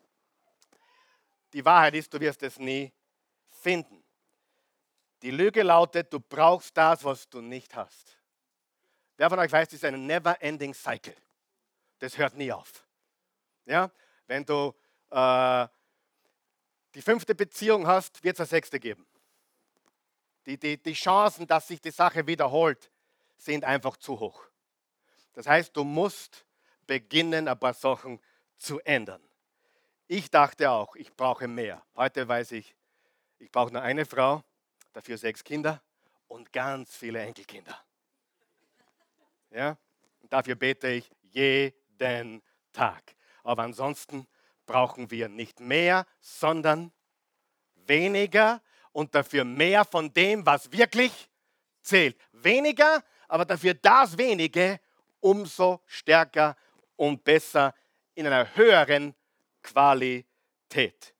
die 1.53 1.65
Wahrheit 1.65 1.95
ist, 1.95 2.13
du 2.13 2.21
wirst 2.21 2.43
es 2.43 2.59
nie 2.59 2.93
finden. 3.51 4.03
Die 5.23 5.31
Lüge 5.31 5.63
lautet, 5.63 6.13
du 6.13 6.21
brauchst 6.21 6.77
das, 6.77 7.05
was 7.05 7.29
du 7.29 7.41
nicht 7.41 7.75
hast. 7.75 8.19
Wer 9.17 9.31
von 9.31 9.39
euch 9.39 9.53
weiß, 9.53 9.69
das 9.69 9.75
ist 9.75 9.85
ein 9.85 10.07
never-ending 10.07 10.75
Cycle. 10.75 11.15
Das 11.99 12.19
hört 12.19 12.35
nie 12.35 12.51
auf. 12.51 12.85
Ja? 13.67 13.91
Wenn 14.27 14.45
du 14.45 14.75
äh, 15.11 15.69
die 16.95 17.03
fünfte 17.03 17.35
Beziehung 17.35 17.87
hast, 17.87 18.23
wird 18.25 18.37
es 18.37 18.41
eine 18.41 18.47
sechste 18.49 18.81
geben. 18.81 19.07
Die, 20.47 20.59
die, 20.59 20.77
die 20.83 20.95
Chancen, 20.95 21.47
dass 21.47 21.69
sich 21.69 21.81
die 21.81 21.93
Sache 21.93 22.27
wiederholt, 22.27 22.91
sind 23.45 23.65
einfach 23.65 23.97
zu 23.97 24.21
hoch. 24.21 24.45
Das 25.33 25.47
heißt, 25.47 25.77
du 25.77 25.85
musst 25.85 26.47
beginnen, 26.87 27.49
ein 27.49 27.59
paar 27.59 27.75
Sachen 27.75 28.21
zu 28.57 28.81
ändern. 28.81 29.23
Ich 30.07 30.31
dachte 30.31 30.71
auch, 30.71 30.95
ich 30.95 31.13
brauche 31.15 31.49
mehr. 31.49 31.83
Heute 31.97 32.29
weiß 32.29 32.53
ich, 32.53 32.77
ich 33.39 33.51
brauche 33.51 33.73
nur 33.73 33.83
eine 33.83 34.05
Frau, 34.05 34.45
dafür 34.93 35.19
sechs 35.19 35.43
Kinder 35.43 35.83
und 36.29 36.53
ganz 36.53 36.95
viele 36.97 37.21
Enkelkinder. 37.21 37.77
Ja? 39.51 39.77
Und 40.21 40.33
dafür 40.33 40.55
bete 40.55 40.89
ich 40.89 41.11
jeden 41.23 42.43
Tag. 42.73 43.17
Aber 43.43 43.63
ansonsten 43.63 44.27
brauchen 44.67 45.11
wir 45.11 45.29
nicht 45.29 45.61
mehr, 45.61 46.07
sondern 46.21 46.93
weniger 47.75 48.63
und 48.93 49.15
dafür 49.15 49.45
mehr 49.45 49.85
von 49.85 50.13
dem, 50.13 50.47
was 50.47 50.71
wirklich 50.71 51.29
zählt. 51.81 52.17
Weniger, 52.33 53.03
aber 53.33 53.45
dafür 53.47 53.73
das 53.73 54.19
wenige 54.19 54.79
umso 55.21 55.81
stärker 55.87 56.55
und 56.97 57.25
besser 57.25 57.75
in 58.15 58.27
einer 58.27 58.55
höheren 58.55 59.15
Qualität. 59.63 61.15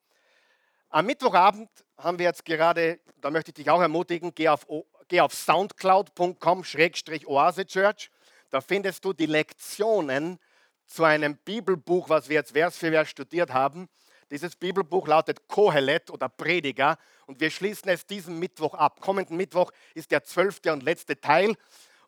Am 0.91 1.07
Mittwochabend 1.07 1.71
haben 1.97 2.19
wir 2.19 2.27
jetzt 2.27 2.45
gerade, 2.45 3.01
da 3.17 3.31
möchte 3.31 3.51
ich 3.51 3.55
dich 3.55 3.71
auch 3.71 3.81
ermutigen, 3.81 4.35
geh 4.35 4.51
auf, 4.51 4.67
geh 5.09 5.23
auf 5.23 5.33
soundcloud.com-oase 5.33 7.65
church. 7.65 8.11
Da 8.51 8.61
findest 8.61 9.03
du 9.07 9.15
die 9.15 9.25
Lektionen 9.25 10.39
zu 10.85 11.05
einem 11.05 11.39
Bibelbuch, 11.39 12.11
was 12.11 12.29
wir 12.29 12.35
jetzt 12.35 12.53
Vers 12.53 12.77
für 12.77 12.91
Vers 12.91 13.09
studiert 13.09 13.55
haben. 13.55 13.89
Dieses 14.31 14.55
Bibelbuch 14.55 15.09
lautet 15.09 15.49
Kohelet 15.49 16.11
oder 16.11 16.29
Prediger 16.29 16.99
und 17.25 17.41
wir 17.41 17.51
schließen 17.51 17.89
es 17.89 18.07
diesen 18.07 18.39
Mittwoch 18.39 18.75
ab. 18.75 19.01
Kommenden 19.01 19.39
Mittwoch 19.39 19.73
ist 19.95 20.11
der 20.11 20.25
zwölfte 20.25 20.75
und 20.75 20.83
letzte 20.83 21.19
Teil. 21.19 21.57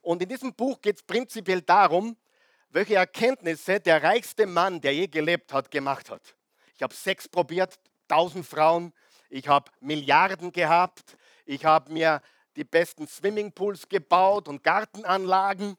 Und 0.05 0.21
in 0.21 0.29
diesem 0.29 0.55
Buch 0.55 0.83
geht 0.83 0.97
es 0.97 1.03
prinzipiell 1.03 1.63
darum, 1.63 2.17
welche 2.69 2.97
Erkenntnisse 2.97 3.81
der 3.81 4.03
reichste 4.03 4.47
Mann, 4.47 4.81
der 4.81 4.95
je 4.95 5.07
gelebt 5.07 5.53
hat, 5.53 5.71
gemacht 5.71 6.11
hat. 6.11 6.37
Ich 6.75 6.83
habe 6.83 6.95
Sex 6.95 7.27
probiert, 7.27 7.79
tausend 8.07 8.47
Frauen, 8.47 8.93
ich 9.31 9.49
habe 9.49 9.71
Milliarden 9.81 10.53
gehabt, 10.53 11.17
ich 11.47 11.65
habe 11.65 11.91
mir 11.91 12.21
die 12.55 12.65
besten 12.65 13.09
Swimmingpools 13.09 13.89
gebaut 13.89 14.47
und 14.47 14.63
Gartenanlagen. 14.63 15.77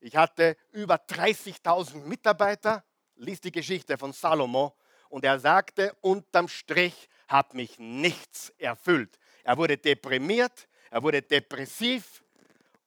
Ich 0.00 0.16
hatte 0.16 0.56
über 0.72 0.96
30.000 0.96 2.06
Mitarbeiter, 2.06 2.84
liest 3.14 3.44
die 3.44 3.52
Geschichte 3.52 3.96
von 3.96 4.12
Salomo 4.12 4.74
und 5.10 5.24
er 5.24 5.38
sagte, 5.38 5.94
unterm 6.00 6.48
Strich 6.48 7.08
hat 7.28 7.54
mich 7.54 7.78
nichts 7.78 8.50
erfüllt. 8.58 9.16
Er 9.44 9.56
wurde 9.56 9.78
deprimiert, 9.78 10.68
er 10.90 11.02
wurde 11.04 11.22
depressiv 11.22 12.13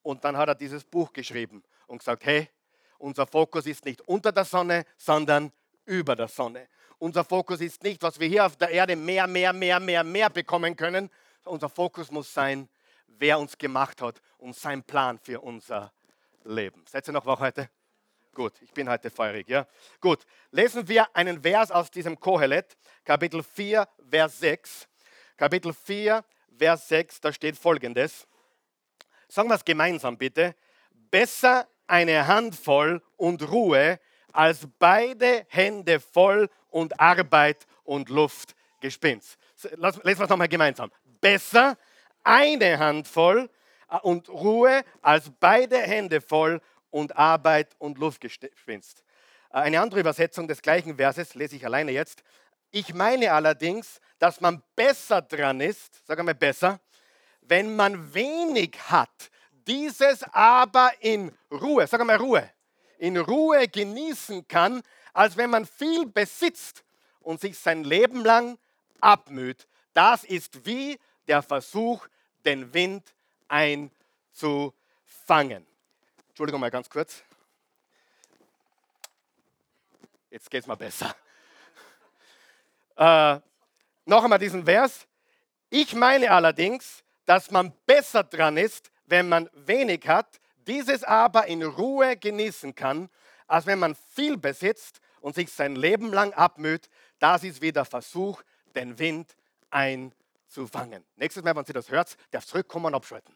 und 0.04 0.24
dann 0.24 0.38
hat 0.38 0.50
er 0.50 0.56
dieses 0.56 0.84
Buch 0.84 1.12
geschrieben 1.14 1.64
und 1.88 2.00
gesagt, 2.00 2.26
hey, 2.26 2.50
unser 2.98 3.28
Fokus 3.28 3.66
ist 3.66 3.86
nicht 3.86 4.02
unter 4.02 4.32
der 4.32 4.46
Sonne, 4.46 4.86
sondern 4.98 5.52
über 5.86 6.16
der 6.16 6.28
Sonne. 6.28 6.68
Unser 7.00 7.24
Fokus 7.24 7.62
ist 7.62 7.84
nicht, 7.84 8.02
was 8.02 8.20
wir 8.20 8.28
hier 8.28 8.46
auf 8.46 8.56
der 8.56 8.70
Erde 8.70 8.96
mehr, 8.96 9.28
mehr, 9.28 9.54
mehr, 9.54 9.80
mehr, 9.80 10.04
mehr 10.04 10.30
bekommen 10.30 10.76
können. 10.76 11.10
Unser 11.44 11.70
Fokus 11.70 12.10
muss 12.12 12.34
sein, 12.34 12.68
wer 13.08 13.40
uns 13.40 13.58
gemacht 13.58 14.02
hat 14.02 14.22
und 14.38 14.56
sein 14.56 14.84
Plan 14.84 15.20
für 15.20 15.42
unser 15.42 15.92
Leben. 16.44 16.84
Seid 16.90 17.08
ihr 17.08 17.14
noch 17.14 17.26
wach 17.26 17.40
heute? 17.40 17.70
Gut, 18.34 18.54
ich 18.62 18.72
bin 18.72 18.90
heute 18.90 19.10
feurig, 19.10 19.50
ja. 19.50 19.68
Gut, 20.00 20.26
lesen 20.52 20.88
wir 20.88 21.16
einen 21.16 21.42
Vers 21.42 21.72
aus 21.72 21.90
diesem 21.90 22.20
Kohelet, 22.20 22.78
Kapitel 23.04 23.42
4, 23.42 23.88
Vers 24.10 24.40
6. 24.40 24.88
Kapitel 25.36 25.74
4, 25.74 26.24
Vers 26.58 26.88
6, 26.88 27.22
da 27.22 27.34
steht 27.34 27.58
folgendes. 27.58 28.28
Sagen 29.28 29.50
wir 29.50 29.56
es 29.56 29.66
gemeinsam 29.66 30.18
bitte. 30.18 30.56
Besser 31.12 31.68
eine 31.88 32.28
Handvoll 32.28 33.02
und 33.16 33.50
Ruhe 33.50 34.00
als 34.32 34.68
beide 34.80 35.46
Hände 35.50 36.00
voll 36.00 36.50
und 36.70 37.00
Arbeit 37.00 37.66
und 37.84 38.10
Luftgespinst. 38.10 39.38
Lesen 39.78 40.04
wir 40.04 40.24
es 40.24 40.30
nochmal 40.30 40.48
gemeinsam. 40.48 40.92
Besser 41.22 41.78
eine 42.24 42.78
Handvoll 42.78 43.50
äh, 43.90 43.98
und 44.00 44.30
Ruhe 44.30 44.84
als 45.02 45.32
beide 45.40 45.78
Hände 45.78 46.22
voll 46.22 46.62
und 46.92 47.18
Arbeit 47.18 47.76
und 47.80 47.98
Luftgespinst. 47.98 49.04
Äh, 49.50 49.58
eine 49.58 49.82
andere 49.82 50.02
Übersetzung 50.02 50.48
des 50.48 50.62
gleichen 50.62 50.98
Verses 50.98 51.36
lese 51.36 51.56
ich 51.56 51.66
alleine 51.66 51.92
jetzt. 51.92 52.24
Ich 52.72 52.94
meine 52.94 53.32
allerdings, 53.32 54.02
dass 54.20 54.42
man 54.42 54.62
besser 54.76 55.22
dran 55.22 55.62
ist, 55.62 56.06
sag 56.06 56.20
einmal 56.20 56.36
besser, 56.36 56.80
wenn 57.48 57.76
man 57.76 58.14
wenig 58.14 58.78
hat, 58.90 59.30
dieses 59.68 60.24
aber 60.32 60.92
in 61.00 61.32
Ruhe, 61.52 61.86
sag 61.88 62.00
einmal 62.00 62.18
Ruhe, 62.18 62.50
in 62.98 63.18
Ruhe 63.18 63.68
genießen 63.68 64.48
kann, 64.48 64.82
als 65.14 65.38
wenn 65.38 65.50
man 65.50 65.66
viel 65.66 66.06
besitzt 66.06 66.84
und 67.22 67.42
sich 67.42 67.58
sein 67.58 67.84
Leben 67.84 68.24
lang 68.24 68.58
abmüht. 69.02 69.68
Das 69.94 70.24
ist 70.24 70.66
wie 70.66 71.00
der 71.28 71.42
Versuch, 71.42 72.08
den 72.46 72.74
Wind 72.74 73.04
einzufangen. 73.48 75.66
Entschuldigung 76.30 76.62
mal 76.62 76.72
ganz 76.72 76.90
kurz. 76.90 77.24
Jetzt 80.30 80.50
geht 80.50 80.62
es 80.62 80.68
mal 80.68 80.76
besser. 80.76 81.16
Äh, 82.96 83.40
noch 84.06 84.24
einmal 84.24 84.40
diesen 84.40 84.66
Vers. 84.66 85.08
Ich 85.70 85.94
meine 85.94 86.32
allerdings, 86.32 87.04
dass 87.28 87.52
man 87.52 87.74
besser 87.86 88.24
dran 88.24 88.58
ist, 88.58 88.90
wenn 89.06 89.30
man 89.30 89.50
wenig 89.54 90.08
hat, 90.08 90.40
dieses 90.66 91.04
aber 91.04 91.46
in 91.48 91.62
Ruhe 91.62 92.18
genießen 92.18 92.74
kann, 92.74 93.10
als 93.48 93.66
wenn 93.66 93.80
man 93.80 93.96
viel 94.16 94.38
besitzt 94.38 95.02
und 95.20 95.36
sich 95.36 95.52
sein 95.52 95.76
Leben 95.76 96.12
lang 96.12 96.34
abmüht. 96.34 96.90
Das 97.20 97.44
ist 97.44 97.62
wieder 97.62 97.84
Versuch, 97.86 98.42
den 98.76 98.98
Wind 98.98 99.36
einzufangen. 99.70 101.06
Nächstes 101.18 101.44
Mal, 101.44 101.56
wenn 101.56 101.66
Sie 101.66 101.74
das 101.74 101.92
hört, 101.92 102.16
darf 102.32 102.46
zurückkommen 102.46 102.88
und 102.88 102.96
abschalten. 102.96 103.36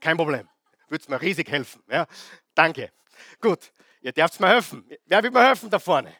Kein 0.00 0.16
Problem. 0.16 0.48
Würde 0.88 1.02
es 1.02 1.08
mir 1.08 1.20
riesig 1.20 1.50
helfen. 1.50 1.82
Ja? 1.88 2.06
Danke. 2.54 2.92
Gut, 3.40 3.72
ihr 4.02 4.12
dürft 4.12 4.38
mir 4.38 4.48
helfen. 4.48 4.88
Wer 5.06 5.22
will 5.22 5.30
mir 5.32 5.44
helfen 5.44 5.68
da 5.68 5.80
vorne? 5.80 6.14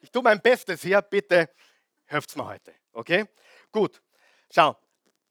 Ich 0.00 0.10
tue 0.10 0.22
mein 0.22 0.40
Bestes 0.40 0.82
hier. 0.82 1.02
Bitte 1.02 1.50
helft 2.06 2.36
mir 2.36 2.46
heute. 2.46 2.74
Okay? 2.92 3.26
Gut. 3.70 4.02
Schau, 4.52 4.76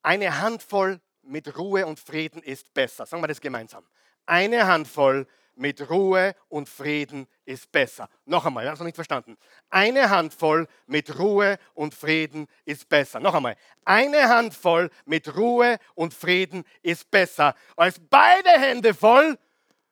eine 0.01 0.39
Handvoll 0.39 1.01
mit 1.24 1.58
Ruhe 1.58 1.86
und 1.86 2.00
Frieden 2.00 2.42
ist 2.44 2.74
besser. 2.74 3.06
Sagen 3.06 3.24
wir 3.24 3.27
das 3.27 3.42
gemeinsam. 3.42 3.86
Eine 4.25 4.68
Handvoll 4.68 5.27
mit 5.56 5.89
Ruhe 5.89 6.36
und 6.50 6.68
Frieden 6.68 7.27
ist 7.46 7.72
besser. 7.72 8.10
Noch 8.25 8.46
einmal, 8.46 8.63
ich 8.63 8.68
habe 8.68 8.74
es 8.75 8.80
noch 8.80 8.86
nicht 8.86 8.96
verstanden. 8.96 9.38
Eine 9.70 10.10
Handvoll 10.10 10.68
mit 10.88 11.20
Ruhe 11.20 11.58
und 11.74 11.94
Frieden 11.94 12.48
ist 12.65 12.89
besser. 12.89 13.20
Noch 13.20 13.34
einmal. 13.34 13.56
Eine 13.86 14.30
Handvoll 14.30 14.89
mit 15.06 15.36
Ruhe 15.36 15.77
und 15.96 16.13
Frieden 16.13 16.63
ist 16.82 17.10
besser 17.12 17.56
als 17.75 18.00
beide 18.10 18.50
Hände 18.50 18.94
voll 18.94 19.38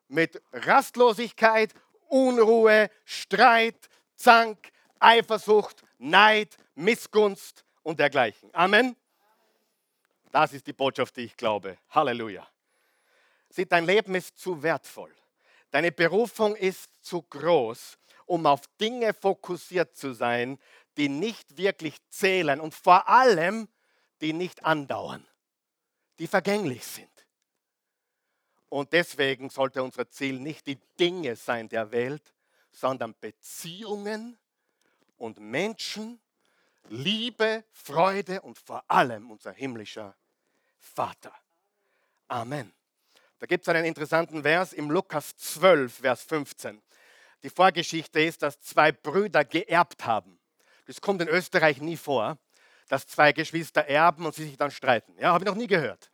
mit 0.07 0.41
Rastlosigkeit, 0.51 1.73
Unruhe, 2.07 2.89
Streit, 3.05 3.89
Zank, 4.15 4.57
Eifersucht, 4.99 5.83
Neid, 5.97 6.57
Missgunst 6.75 7.63
und 7.83 7.99
dergleichen. 7.99 8.49
Amen. 8.53 8.95
Das 10.31 10.53
ist 10.53 10.65
die 10.67 10.73
Botschaft, 10.73 11.17
die 11.17 11.21
ich 11.21 11.37
glaube. 11.37 11.77
Halleluja. 11.89 12.47
Sieh, 13.49 13.65
dein 13.65 13.85
Leben 13.85 14.15
ist 14.15 14.37
zu 14.39 14.63
wertvoll. 14.63 15.13
Deine 15.71 15.91
Berufung 15.91 16.55
ist 16.55 17.03
zu 17.03 17.21
groß, 17.21 17.97
um 18.25 18.45
auf 18.45 18.61
Dinge 18.79 19.13
fokussiert 19.13 19.95
zu 19.95 20.13
sein, 20.13 20.57
die 20.97 21.09
nicht 21.09 21.57
wirklich 21.57 21.95
zählen 22.09 22.59
und 22.59 22.73
vor 22.73 23.07
allem, 23.09 23.67
die 24.21 24.33
nicht 24.33 24.65
andauern, 24.65 25.25
die 26.19 26.27
vergänglich 26.27 26.85
sind. 26.85 27.09
Und 28.69 28.93
deswegen 28.93 29.49
sollte 29.49 29.83
unser 29.83 30.09
Ziel 30.09 30.39
nicht 30.39 30.67
die 30.67 30.79
Dinge 30.97 31.35
sein 31.35 31.67
der 31.67 31.91
Welt, 31.91 32.33
sondern 32.71 33.15
Beziehungen 33.19 34.37
und 35.17 35.39
Menschen, 35.39 36.21
Liebe, 36.87 37.63
Freude 37.71 38.41
und 38.41 38.57
vor 38.57 38.83
allem 38.89 39.29
unser 39.29 39.51
himmlischer 39.51 40.15
Vater. 40.81 41.33
Amen. 42.27 42.73
Da 43.39 43.45
gibt 43.45 43.63
es 43.63 43.69
einen 43.69 43.85
interessanten 43.85 44.43
Vers 44.43 44.73
im 44.73 44.91
Lukas 44.91 45.35
12, 45.37 45.93
Vers 45.93 46.23
15. 46.23 46.81
Die 47.43 47.49
Vorgeschichte 47.49 48.21
ist, 48.21 48.43
dass 48.43 48.59
zwei 48.61 48.91
Brüder 48.91 49.43
geerbt 49.43 50.05
haben. 50.05 50.39
Das 50.85 51.01
kommt 51.01 51.21
in 51.21 51.27
Österreich 51.27 51.81
nie 51.81 51.97
vor, 51.97 52.37
dass 52.87 53.07
zwei 53.07 53.31
Geschwister 53.31 53.85
erben 53.85 54.25
und 54.25 54.35
sie 54.35 54.43
sich 54.43 54.57
dann 54.57 54.71
streiten. 54.71 55.15
Ja, 55.17 55.33
habe 55.33 55.43
ich 55.43 55.49
noch 55.49 55.55
nie 55.55 55.67
gehört. 55.67 56.11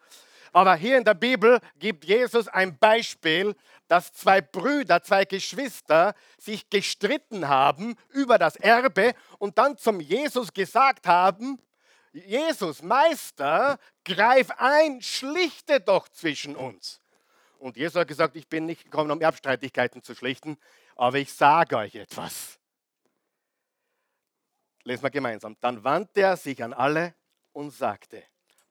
Aber 0.54 0.76
hier 0.76 0.98
in 0.98 1.04
der 1.04 1.14
Bibel 1.14 1.60
gibt 1.78 2.06
Jesus 2.06 2.48
ein 2.48 2.78
Beispiel, 2.78 3.56
dass 3.88 4.14
zwei 4.14 4.42
Brüder, 4.42 5.04
zwei 5.04 5.26
Geschwister 5.26 6.16
sich 6.38 6.70
gestritten 6.70 7.48
haben 7.48 7.96
über 8.10 8.38
das 8.38 8.56
Erbe 8.56 9.14
und 9.40 9.58
dann 9.58 9.78
zum 9.78 10.00
Jesus 10.00 10.54
gesagt 10.54 11.08
haben, 11.08 11.60
Jesus, 12.14 12.82
Meister, 12.82 13.80
greif 14.04 14.52
ein, 14.58 15.02
schlichte 15.02 15.80
doch 15.80 16.10
zwischen 16.10 16.56
uns. 16.56 17.02
Und 17.60 17.78
Jesus 17.78 18.00
hat 18.00 18.08
gesagt, 18.08 18.36
ich 18.36 18.48
bin 18.48 18.66
nicht 18.66 18.86
gekommen, 18.86 19.12
um 19.12 19.22
Erbstreitigkeiten 19.22 20.04
zu 20.04 20.16
schlichten, 20.16 20.58
aber 20.96 21.18
ich 21.18 21.34
sage 21.34 21.78
euch 21.78 21.96
etwas. 21.96 22.60
Lesen 24.84 25.04
wir 25.04 25.10
gemeinsam. 25.10 25.58
Dann 25.60 25.84
wandte 25.84 26.22
er 26.22 26.38
sich 26.38 26.64
an 26.64 26.74
alle 26.74 27.14
und 27.52 27.72
sagte, 27.72 28.24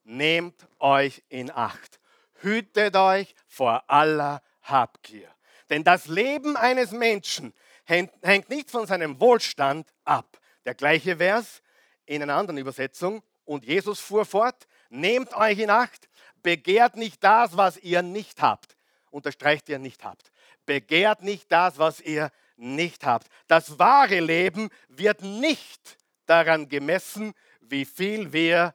nehmt 0.03 0.67
euch 0.79 1.23
in 1.29 1.51
Acht, 1.51 1.99
hütet 2.41 2.95
euch 2.95 3.35
vor 3.47 3.89
aller 3.89 4.41
Habgier. 4.61 5.29
Denn 5.69 5.83
das 5.83 6.07
Leben 6.07 6.55
eines 6.55 6.91
Menschen 6.91 7.53
hängt 7.83 8.49
nicht 8.49 8.71
von 8.71 8.87
seinem 8.87 9.19
Wohlstand 9.19 9.93
ab. 10.05 10.39
Der 10.65 10.75
gleiche 10.75 11.17
Vers 11.17 11.61
in 12.07 12.23
einer 12.23 12.35
anderen 12.35 12.57
Übersetzung. 12.57 13.21
Und 13.45 13.65
Jesus 13.65 13.99
fuhr 13.99 14.25
fort, 14.25 14.67
nehmt 14.89 15.33
euch 15.35 15.59
in 15.59 15.69
Acht, 15.69 16.09
begehrt 16.41 16.95
nicht 16.95 17.23
das, 17.23 17.55
was 17.55 17.77
ihr 17.77 18.01
nicht 18.01 18.41
habt. 18.41 18.75
Unterstreicht 19.11 19.69
ihr 19.69 19.79
nicht 19.79 20.03
habt. 20.03 20.31
Begehrt 20.65 21.21
nicht 21.21 21.51
das, 21.51 21.77
was 21.77 22.01
ihr 22.01 22.31
nicht 22.57 23.05
habt. 23.05 23.27
Das 23.47 23.79
wahre 23.79 24.19
Leben 24.19 24.69
wird 24.89 25.21
nicht 25.21 25.97
daran 26.25 26.67
gemessen, 26.67 27.33
wie 27.61 27.85
viel 27.85 28.33
wir 28.33 28.73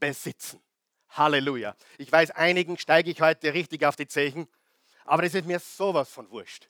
besitzen. 0.00 0.60
Halleluja. 1.10 1.74
Ich 1.98 2.10
weiß, 2.10 2.32
einigen 2.32 2.78
steige 2.78 3.10
ich 3.10 3.20
heute 3.20 3.54
richtig 3.54 3.84
auf 3.84 3.96
die 3.96 4.06
Zechen, 4.06 4.48
aber 5.04 5.22
das 5.22 5.34
ist 5.34 5.46
mir 5.46 5.58
sowas 5.58 6.10
von 6.10 6.30
wurscht. 6.30 6.68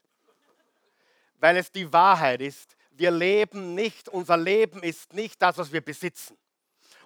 Weil 1.40 1.56
es 1.56 1.70
die 1.70 1.92
Wahrheit 1.92 2.40
ist, 2.40 2.76
wir 2.98 3.10
leben 3.10 3.74
nicht, 3.74 4.08
unser 4.08 4.36
Leben 4.36 4.82
ist 4.82 5.12
nicht 5.12 5.40
das, 5.40 5.56
was 5.58 5.72
wir 5.72 5.80
besitzen. 5.80 6.36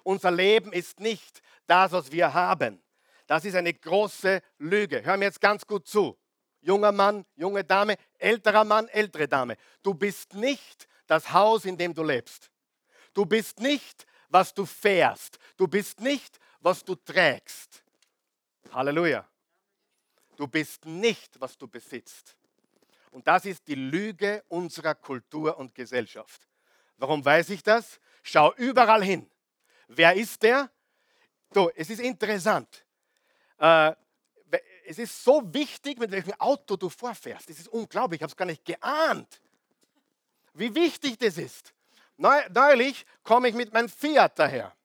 Unser 0.03 0.31
Leben 0.31 0.73
ist 0.73 0.99
nicht 0.99 1.41
das, 1.67 1.91
was 1.91 2.11
wir 2.11 2.33
haben. 2.33 2.81
Das 3.27 3.45
ist 3.45 3.55
eine 3.55 3.73
große 3.73 4.41
Lüge. 4.57 5.03
Hör 5.03 5.17
mir 5.17 5.25
jetzt 5.25 5.39
ganz 5.39 5.65
gut 5.65 5.87
zu. 5.87 6.17
Junger 6.61 6.91
Mann, 6.91 7.25
junge 7.35 7.63
Dame, 7.63 7.97
älterer 8.17 8.63
Mann, 8.63 8.87
ältere 8.87 9.27
Dame. 9.27 9.55
Du 9.81 9.93
bist 9.93 10.33
nicht 10.33 10.87
das 11.07 11.31
Haus, 11.31 11.65
in 11.65 11.77
dem 11.77 11.93
du 11.93 12.03
lebst. 12.03 12.49
Du 13.13 13.25
bist 13.25 13.59
nicht, 13.59 14.05
was 14.29 14.53
du 14.53 14.65
fährst. 14.65 15.37
Du 15.57 15.67
bist 15.67 15.99
nicht, 15.99 16.39
was 16.59 16.83
du 16.83 16.95
trägst. 16.95 17.83
Halleluja. 18.71 19.27
Du 20.35 20.47
bist 20.47 20.85
nicht, 20.85 21.39
was 21.39 21.57
du 21.57 21.67
besitzt. 21.67 22.35
Und 23.13 23.27
das 23.27 23.45
ist 23.45 23.67
die 23.67 23.75
Lüge 23.75 24.43
unserer 24.47 24.95
Kultur 24.95 25.57
und 25.57 25.75
Gesellschaft. 25.75 26.47
Warum 26.97 27.23
weiß 27.23 27.51
ich 27.51 27.61
das? 27.61 27.99
Schau 28.23 28.53
überall 28.55 29.03
hin. 29.03 29.29
Wer 29.87 30.15
ist 30.15 30.41
der? 30.41 30.71
Du, 31.51 31.69
es 31.75 31.91
ist 31.91 31.99
interessant. 31.99 32.83
Äh, 33.59 33.93
es 34.85 34.97
ist 34.97 35.23
so 35.23 35.41
wichtig, 35.53 35.99
mit 35.99 36.09
welchem 36.09 36.33
Auto 36.39 36.75
du 36.75 36.89
vorfährst. 36.89 37.49
Es 37.51 37.59
ist 37.59 37.67
unglaublich, 37.67 38.19
ich 38.19 38.23
habe 38.23 38.31
es 38.31 38.35
gar 38.35 38.45
nicht 38.45 38.65
geahnt, 38.65 39.39
wie 40.53 40.73
wichtig 40.73 41.17
das 41.19 41.37
ist. 41.37 41.71
Neulich 42.17 43.05
komme 43.23 43.49
ich 43.49 43.55
mit 43.55 43.71
meinem 43.73 43.89
Fiat 43.89 44.37
daher. 44.37 44.75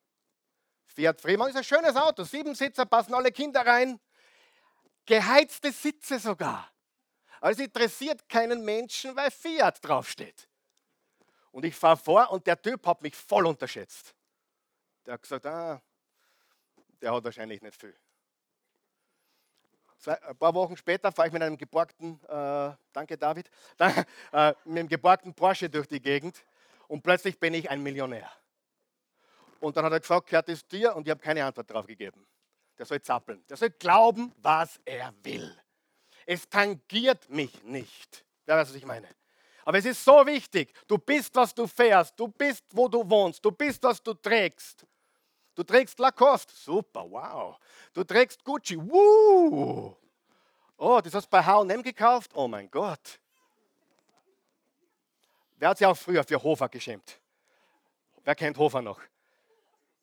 Fiat 0.87 1.21
Fremont 1.21 1.51
ist 1.51 1.57
ein 1.57 1.65
schönes 1.65 1.97
Auto, 1.97 2.25
sieben 2.25 2.55
Sitzer, 2.55 2.85
passen 2.85 3.15
alle 3.15 3.33
Kinder 3.33 3.67
rein, 3.67 3.99
geheizte 5.07 5.73
Sitze 5.73 6.19
sogar. 6.19 6.71
Also 7.41 7.63
interessiert 7.63 8.29
keinen 8.29 8.65
Menschen, 8.65 9.15
weil 9.17 9.31
Fiat 9.31 9.79
draufsteht. 9.83 10.49
Und 11.51 11.65
ich 11.65 11.75
fahre 11.75 11.97
vor 11.97 12.31
und 12.31 12.47
der 12.47 12.61
Typ 12.61 12.87
hat 12.87 13.03
mich 13.03 13.15
voll 13.15 13.47
unterschätzt. 13.47 14.15
Der 15.07 15.15
hat 15.15 15.23
gesagt, 15.23 15.47
ah, 15.47 15.81
der 17.01 17.15
hat 17.15 17.25
wahrscheinlich 17.25 17.63
nicht 17.63 17.77
viel. 17.77 17.97
Ein 20.07 20.37
paar 20.39 20.55
Wochen 20.55 20.77
später 20.77 21.11
fahre 21.11 21.29
ich 21.29 21.33
mit 21.33 21.43
einem 21.43 21.59
geborgten, 21.59 22.21
äh, 22.29 22.73
danke 22.93 23.19
David, 23.19 23.51
äh, 23.79 24.55
mit 24.65 24.79
einem 24.79 24.89
geborgten 24.89 25.35
Porsche 25.35 25.69
durch 25.69 25.89
die 25.89 26.01
Gegend 26.01 26.45
und 26.87 27.03
plötzlich 27.03 27.39
bin 27.41 27.55
ich 27.55 27.69
ein 27.69 27.83
Millionär. 27.83 28.31
Und 29.61 29.77
dann 29.77 29.85
hat 29.85 29.93
er 29.93 30.01
gesagt, 30.01 30.29
gehört 30.29 30.49
es 30.49 30.67
dir? 30.67 30.95
Und 30.95 31.07
ich 31.07 31.11
habe 31.11 31.21
keine 31.21 31.45
Antwort 31.45 31.69
darauf 31.69 31.87
gegeben. 31.87 32.27
Der 32.79 32.87
soll 32.87 33.03
zappeln. 33.03 33.45
Der 33.49 33.57
soll 33.57 33.71
glauben, 33.71 34.33
was 34.37 34.81
er 34.85 35.13
will. 35.25 35.57
Es 36.31 36.47
tangiert 36.47 37.31
mich 37.31 37.65
nicht. 37.65 38.23
Wer 38.45 38.59
weiß, 38.59 38.69
was 38.69 38.75
ich 38.75 38.85
meine? 38.85 39.09
Aber 39.65 39.79
es 39.79 39.87
ist 39.87 40.05
so 40.05 40.27
wichtig. 40.27 40.75
Du 40.87 40.99
bist, 40.99 41.35
was 41.35 41.55
du 41.55 41.67
fährst. 41.67 42.21
Du 42.21 42.29
bist, 42.29 42.65
wo 42.73 42.87
du 42.87 43.09
wohnst. 43.09 43.43
Du 43.43 43.51
bist, 43.51 43.83
was 43.83 44.03
du 44.03 44.13
trägst. 44.13 44.85
Du 45.55 45.63
trägst 45.63 45.99
Lacoste. 45.99 46.53
Super, 46.55 47.11
wow. 47.11 47.57
Du 47.95 48.05
trägst 48.05 48.45
Gucci. 48.45 48.77
Woo. 48.77 49.97
Oh, 50.77 51.01
das 51.03 51.15
hast 51.15 51.25
du 51.25 51.31
bei 51.31 51.43
H&M 51.43 51.83
gekauft? 51.83 52.31
Oh 52.35 52.47
mein 52.47 52.71
Gott. 52.71 53.19
Wer 55.57 55.71
hat 55.71 55.79
sich 55.79 55.87
auch 55.87 55.97
früher 55.97 56.25
für 56.25 56.43
Hofer 56.43 56.69
geschämt? 56.69 57.19
Wer 58.23 58.35
kennt 58.35 58.59
Hofer 58.59 58.83
noch? 58.83 59.01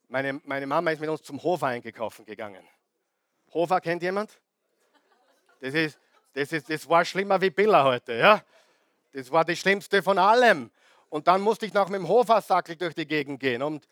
Meine, 0.08 0.40
meine 0.42 0.66
Mama 0.66 0.90
ist 0.90 0.98
mit 0.98 1.08
uns 1.08 1.22
zum 1.22 1.40
Hofer 1.40 1.68
einkaufen 1.68 2.24
gegangen. 2.24 2.66
Hofer 3.54 3.80
kennt 3.80 4.02
jemand? 4.02 4.36
Das, 5.60 5.72
ist, 5.72 5.98
das, 6.36 6.52
ist, 6.52 6.68
das 6.68 6.86
war 6.86 7.02
schlimmer 7.04 7.40
wie 7.40 7.48
Billa 7.48 7.82
heute. 7.82 8.12
Ja? 8.12 8.42
Das 9.12 9.30
war 9.30 9.42
das 9.42 9.58
Schlimmste 9.58 10.02
von 10.02 10.18
allem. 10.18 10.70
Und 11.08 11.26
dann 11.26 11.40
musste 11.40 11.64
ich 11.64 11.72
noch 11.72 11.88
mit 11.88 11.98
dem 11.98 12.08
Hofersackel 12.08 12.76
durch 12.76 12.94
die 12.94 13.06
Gegend 13.06 13.40
gehen. 13.40 13.62
Und 13.62 13.88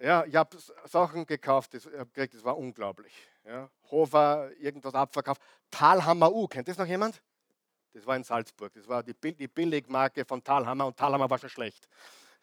ja, 0.00 0.24
ich 0.24 0.34
habe 0.34 0.56
Sachen 0.86 1.26
gekauft, 1.26 1.74
das, 1.74 1.86
das 2.14 2.44
war 2.44 2.56
unglaublich. 2.56 3.12
Ja. 3.44 3.68
Hofer, 3.90 4.50
irgendwas 4.58 4.94
abverkauft. 4.94 5.42
Talhammer 5.70 6.32
U, 6.32 6.48
kennt 6.48 6.66
das 6.66 6.78
noch 6.78 6.86
jemand? 6.86 7.20
Das 7.92 8.06
war 8.06 8.16
in 8.16 8.24
Salzburg. 8.24 8.72
Das 8.72 8.88
war 8.88 9.02
die, 9.02 9.14
die 9.34 9.48
Billigmarke 9.48 10.24
von 10.24 10.42
Talhammer 10.42 10.86
und 10.86 10.96
Talhammer 10.96 11.28
war 11.28 11.38
schon 11.38 11.50
schlecht. 11.50 11.86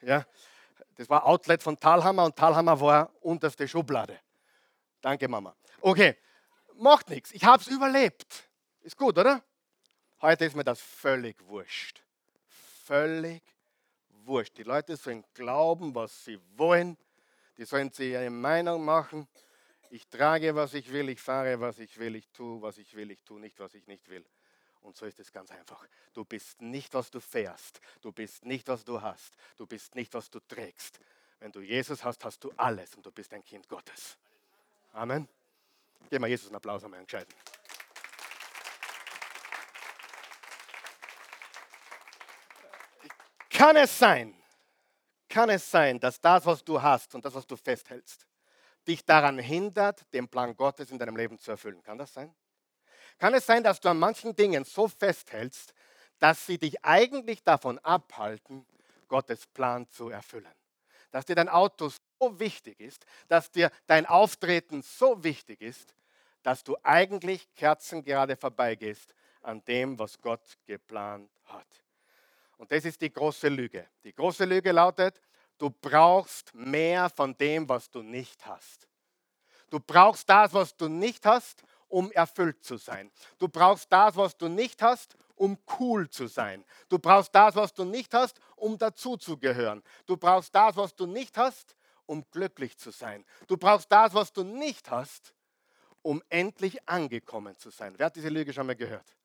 Ja. 0.02 0.24
Das 0.96 1.10
war 1.10 1.26
Outlet 1.26 1.64
von 1.64 1.80
Talhammer 1.80 2.26
und 2.26 2.36
Talhammer 2.36 2.80
war 2.80 3.12
unterste 3.22 3.68
Schublade. 3.68 4.20
Danke, 5.02 5.28
Mama. 5.28 5.56
Okay, 5.82 6.16
macht 6.78 7.10
nichts. 7.10 7.32
Ich 7.32 7.44
habe 7.44 7.62
es 7.62 7.68
überlebt. 7.68 8.50
Ist 8.82 8.98
gut, 8.98 9.18
oder? 9.18 9.44
Heute 10.22 10.46
ist 10.46 10.56
mir 10.56 10.64
das 10.64 10.82
völlig 10.82 11.36
wurscht. 11.48 12.02
Völlig 12.86 13.44
wurscht. 14.26 14.58
Die 14.58 14.64
Leute 14.64 14.96
sollen 14.96 15.24
glauben, 15.34 15.94
was 15.96 16.26
sie 16.26 16.40
wollen. 16.56 16.98
Die 17.58 17.66
sollen 17.66 17.92
sich 17.92 18.12
ihre 18.12 18.30
Meinung 18.30 18.84
machen. 18.84 19.28
Ich 19.90 20.08
trage, 20.08 20.56
was 20.56 20.74
ich 20.74 20.92
will, 20.92 21.10
ich 21.10 21.20
fahre, 21.20 21.60
was 21.60 21.80
ich 21.80 21.98
will, 22.00 22.16
ich 22.16 22.30
tue, 22.30 22.62
was 22.62 22.78
ich 22.78 22.96
will, 22.96 23.12
ich 23.12 23.24
tue 23.24 23.40
nicht, 23.40 23.60
was 23.60 23.74
ich 23.74 23.86
nicht 23.88 24.08
will. 24.10 24.26
Und 24.82 24.96
so 24.96 25.06
ist 25.06 25.20
es 25.20 25.32
ganz 25.32 25.52
einfach. 25.52 25.86
Du 26.14 26.24
bist 26.24 26.62
nicht, 26.62 26.94
was 26.94 27.12
du 27.12 27.20
fährst. 27.20 27.82
Du 28.02 28.12
bist 28.12 28.46
nicht, 28.46 28.68
was 28.68 28.84
du 28.84 29.02
hast. 29.02 29.36
Du 29.58 29.66
bist 29.66 29.96
nicht, 29.96 30.14
was 30.14 30.30
du 30.30 30.40
trägst. 30.40 31.00
Wenn 31.40 31.52
du 31.52 31.62
Jesus 31.62 32.04
hast, 32.04 32.24
hast 32.24 32.44
du 32.44 32.52
alles 32.58 32.96
und 32.96 33.06
du 33.06 33.12
bist 33.12 33.34
ein 33.34 33.44
Kind 33.44 33.68
Gottes. 33.68 34.18
Amen. 34.94 35.28
Geben 36.10 36.24
wir 36.24 36.30
Jesus 36.30 36.48
einen 36.48 36.56
Applaus 36.56 36.84
am 36.84 36.94
Entscheiden. 36.94 37.34
Kann 43.50 43.76
es 43.76 43.98
sein, 44.00 44.36
kann 45.30 45.50
es 45.50 45.70
sein, 45.70 46.00
dass 46.00 46.20
das, 46.20 46.46
was 46.46 46.64
du 46.64 46.82
hast 46.82 47.14
und 47.14 47.24
das, 47.24 47.34
was 47.36 47.46
du 47.46 47.56
festhältst, 47.56 48.26
dich 48.88 49.06
daran 49.06 49.38
hindert, 49.38 50.04
den 50.14 50.28
Plan 50.28 50.56
Gottes 50.56 50.90
in 50.90 50.98
deinem 50.98 51.16
Leben 51.16 51.38
zu 51.38 51.52
erfüllen? 51.52 51.82
Kann 51.84 51.98
das 51.98 52.14
sein? 52.14 52.34
Kann 53.18 53.34
es 53.36 53.46
sein, 53.46 53.64
dass 53.64 53.80
du 53.80 53.90
an 53.90 54.00
manchen 54.00 54.36
Dingen 54.36 54.64
so 54.64 54.88
festhältst, 54.88 55.74
dass 56.18 56.46
sie 56.46 56.58
dich 56.58 56.84
eigentlich 56.84 57.44
davon 57.44 57.78
abhalten, 57.80 58.66
Gottes 59.08 59.46
Plan 59.46 59.88
zu 59.90 60.10
erfüllen? 60.10 60.56
Dass 61.12 61.26
dir 61.26 61.36
dein 61.36 61.50
Auto 61.50 61.92
wichtig 62.30 62.80
ist, 62.80 63.06
dass 63.28 63.52
dir 63.52 63.72
dein 63.88 64.06
Auftreten 64.06 64.82
so 64.82 65.24
wichtig 65.24 65.62
ist, 65.62 65.96
dass 66.44 66.64
du 66.64 66.76
eigentlich 66.84 67.54
kerzengerade 67.56 68.36
vorbeigehst 68.36 69.14
an 69.42 69.64
dem, 69.66 69.98
was 69.98 70.20
Gott 70.22 70.58
geplant 70.66 71.30
hat. 71.46 71.68
Und 72.58 72.72
das 72.72 72.86
ist 72.86 73.02
die 73.02 73.12
große 73.12 73.50
Lüge. 73.50 73.88
Die 74.04 74.14
große 74.14 74.46
Lüge 74.46 74.72
lautet, 74.72 75.20
du 75.58 75.70
brauchst 75.70 76.54
mehr 76.54 77.10
von 77.10 77.36
dem, 77.38 77.68
was 77.68 77.90
du 77.90 78.02
nicht 78.02 78.46
hast. 78.46 78.88
Du 79.70 79.80
brauchst 79.80 80.30
das, 80.30 80.54
was 80.54 80.76
du 80.76 80.88
nicht 80.88 81.26
hast, 81.26 81.64
um 81.88 82.12
erfüllt 82.12 82.64
zu 82.64 82.78
sein. 82.78 83.12
Du 83.40 83.48
brauchst 83.48 83.92
das, 83.92 84.16
was 84.16 84.38
du 84.38 84.48
nicht 84.48 84.82
hast, 84.82 85.16
um 85.36 85.58
cool 85.80 86.10
zu 86.10 86.28
sein. 86.28 86.64
Du 86.88 87.00
brauchst 87.00 87.34
das, 87.34 87.56
was 87.56 87.74
du 87.74 87.84
nicht 87.84 88.14
hast, 88.14 88.40
um 88.56 88.78
dazuzugehören. 88.78 89.82
Du 90.06 90.16
brauchst 90.16 90.54
das, 90.54 90.76
was 90.76 90.96
du 90.96 91.08
nicht 91.08 91.36
hast, 91.38 91.76
um 92.12 92.30
glücklich 92.30 92.78
zu 92.78 92.92
sein. 92.92 93.26
Du 93.48 93.56
brauchst 93.56 93.90
das, 93.90 94.14
was 94.14 94.34
du 94.34 94.44
nicht 94.44 94.92
hast, 94.92 95.34
um 96.02 96.22
endlich 96.28 96.90
angekommen 96.90 97.58
zu 97.58 97.70
sein. 97.70 97.94
Wer 97.98 98.08
hat 98.08 98.18
diese 98.18 98.28
Lüge 98.28 98.52
schon 98.52 98.68
mal 98.68 98.76
gehört? 98.76 99.16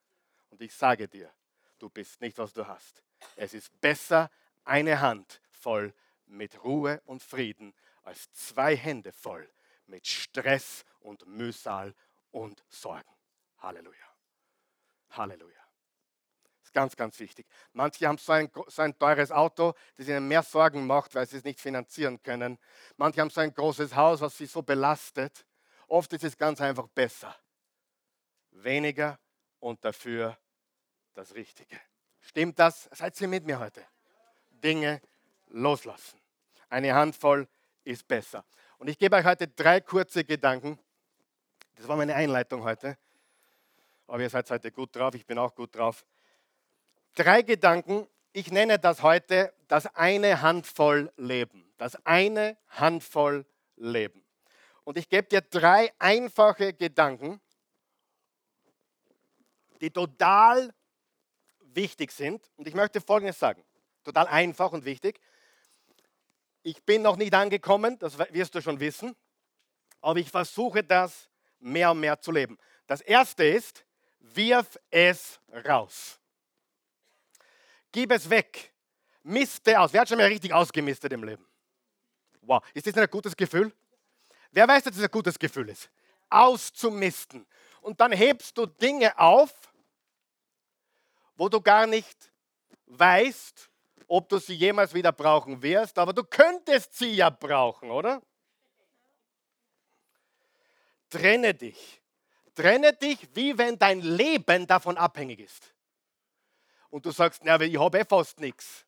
Und 0.51 0.63
ich 0.63 0.73
sage 0.73 1.09
dir, 1.09 1.29
du 1.81 1.91
bist 1.91 2.21
nicht, 2.21 2.39
was 2.39 2.53
du 2.53 2.65
hast. 2.65 3.03
Es 3.35 3.55
ist 3.55 3.81
besser, 3.81 4.31
eine 4.65 5.01
Hand 5.01 5.41
voll 5.51 5.93
mit 6.27 6.63
Ruhe 6.63 7.03
und 7.07 7.25
Frieden, 7.25 7.75
als 8.05 8.33
zwei 8.33 8.77
Hände 8.77 9.11
voll 9.11 9.51
mit 9.87 10.07
Stress 10.07 10.85
und 11.01 11.27
Mühsal 11.27 11.93
und 12.31 12.65
Sorgen. 12.69 13.11
Halleluja. 13.59 14.07
Halleluja. 15.11 15.56
Ganz, 16.77 16.95
ganz 16.95 17.19
wichtig. 17.21 17.47
Manche 17.73 18.07
haben 18.07 18.19
so 18.19 18.33
ein, 18.33 18.51
so 18.67 18.83
ein 18.83 18.99
teures 18.99 19.33
Auto, 19.33 19.73
das 19.97 20.09
ihnen 20.09 20.29
mehr 20.29 20.43
Sorgen 20.43 20.87
macht, 20.87 21.15
weil 21.15 21.27
sie 21.27 21.39
es 21.39 21.45
nicht 21.45 21.59
finanzieren 21.59 22.23
können. 22.23 22.59
Manche 22.99 23.23
haben 23.23 23.31
so 23.31 23.41
ein 23.41 23.55
großes 23.55 23.97
Haus, 23.97 24.21
was 24.21 24.37
sie 24.37 24.45
so 24.45 24.61
belastet. 24.61 25.47
Oft 25.89 26.13
ist 26.13 26.25
es 26.25 26.37
ganz 26.37 26.61
einfach 26.61 26.87
besser. 26.89 27.35
Weniger 28.51 29.19
und 29.59 29.83
dafür 29.87 30.37
das 31.15 31.35
Richtige. 31.35 31.81
Stimmt 32.21 32.59
das? 32.59 32.91
Seid 32.93 33.19
ihr 33.23 33.29
mit 33.29 33.47
mir 33.47 33.59
heute? 33.59 33.83
Dinge 34.51 35.01
loslassen. 35.49 36.21
Eine 36.69 36.93
Handvoll 36.93 37.49
ist 37.85 38.07
besser. 38.07 38.45
Und 38.77 38.89
ich 38.89 38.99
gebe 38.99 39.17
euch 39.17 39.25
heute 39.25 39.49
drei 39.49 39.81
kurze 39.81 40.25
Gedanken, 40.25 40.79
das 41.77 41.89
war 41.89 41.97
meine 41.97 42.15
Einleitung 42.15 42.65
heute. 42.65 42.99
Aber 44.09 44.21
ihr 44.21 44.29
seid 44.29 44.51
heute 44.51 44.71
gut 44.71 44.95
drauf, 44.95 45.15
ich 45.15 45.25
bin 45.25 45.39
auch 45.39 45.55
gut 45.55 45.75
drauf. 45.75 46.05
Drei 47.17 47.41
Gedanken. 47.41 48.07
Ich 48.35 48.53
nenne 48.53 48.79
das 48.79 49.03
heute 49.03 49.55
das 49.69 49.87
eine 49.97 50.43
Handvoll 50.43 51.11
Leben. 51.17 51.73
Das 51.79 51.97
eine 52.05 52.59
Handvoll 52.69 53.47
Leben. 53.77 54.23
Und 54.85 54.99
ich 54.99 55.09
gebe 55.09 55.27
dir 55.27 55.41
drei 55.41 55.91
einfache 55.99 56.75
Gedanken, 56.75 57.41
die 59.81 59.91
total 59.91 60.75
wichtig 61.61 62.13
sind. 62.13 62.51
Und 62.57 62.69
ich 62.69 62.75
möchte 62.75 63.01
Folgendes 63.01 63.39
sagen. 63.39 63.65
Total 64.05 64.27
einfach 64.27 64.73
und 64.73 64.85
wichtig. 64.85 65.19
Ich 66.63 66.85
bin 66.85 67.01
noch 67.01 67.17
nicht 67.17 67.33
angekommen, 67.33 67.99
das 67.99 68.19
wirst 68.19 68.55
du 68.55 68.61
schon 68.61 68.79
wissen. 68.79 69.17
Aber 70.03 70.19
ich 70.19 70.31
versuche 70.31 70.85
das 70.85 71.31
mehr 71.61 71.93
und 71.93 72.01
mehr 72.01 72.21
zu 72.21 72.31
leben. 72.31 72.59
Das 72.87 73.01
erste 73.01 73.45
ist, 73.45 73.87
wirf 74.19 74.79
es 74.91 75.41
raus. 75.67 76.21
Gib 77.97 78.13
es 78.13 78.29
weg. 78.29 78.75
Miste 79.23 79.81
aus. 79.81 79.91
Wer 79.91 80.03
hat 80.03 80.09
schon 80.11 80.19
mal 80.19 80.27
richtig 80.27 80.53
ausgemistet 80.53 81.11
im 81.15 81.25
Leben? 81.25 81.43
Wow, 82.43 82.63
ist 82.75 82.87
das 82.87 82.95
ein 82.95 83.09
gutes 83.09 83.35
Gefühl? 83.35 83.73
Wer 84.53 84.69
weiß, 84.69 84.83
dass 84.83 84.97
das 84.97 85.05
ein 85.05 85.11
gutes 85.11 85.39
Gefühl 85.39 85.71
ist? 85.71 85.89
Auszumisten. 86.29 87.47
Und 87.81 87.99
dann 87.99 88.13
hebst 88.13 88.59
du 88.59 88.67
Dinge 88.67 89.19
auf, 89.19 89.51
wo 91.37 91.49
du 91.49 91.59
gar 91.59 91.87
nicht 91.87 92.31
weißt, 92.85 93.71
ob 94.09 94.29
du 94.29 94.41
sie 94.41 94.53
jemals 94.53 94.93
wieder 94.93 95.13
brauchen 95.13 95.63
wirst, 95.63 95.99
aber 95.99 96.13
du 96.13 96.23
könntest 96.23 96.99
sie 96.99 97.15
ja 97.15 97.31
brauchen, 97.31 97.91
oder? 97.91 98.21
Trenne 101.09 101.55
dich. 101.55 102.03
Trenne 102.55 102.93
dich, 102.93 103.27
wie 103.33 103.57
wenn 103.57 103.79
dein 103.79 104.03
Leben 104.03 104.67
davon 104.67 104.99
abhängig 104.99 105.41
ist. 105.41 105.73
Und 106.91 107.05
du 107.05 107.11
sagst, 107.11 107.43
na, 107.45 107.61
ich 107.61 107.79
habe 107.79 107.99
eh 107.99 108.05
fast 108.05 108.41
nichts. 108.41 108.85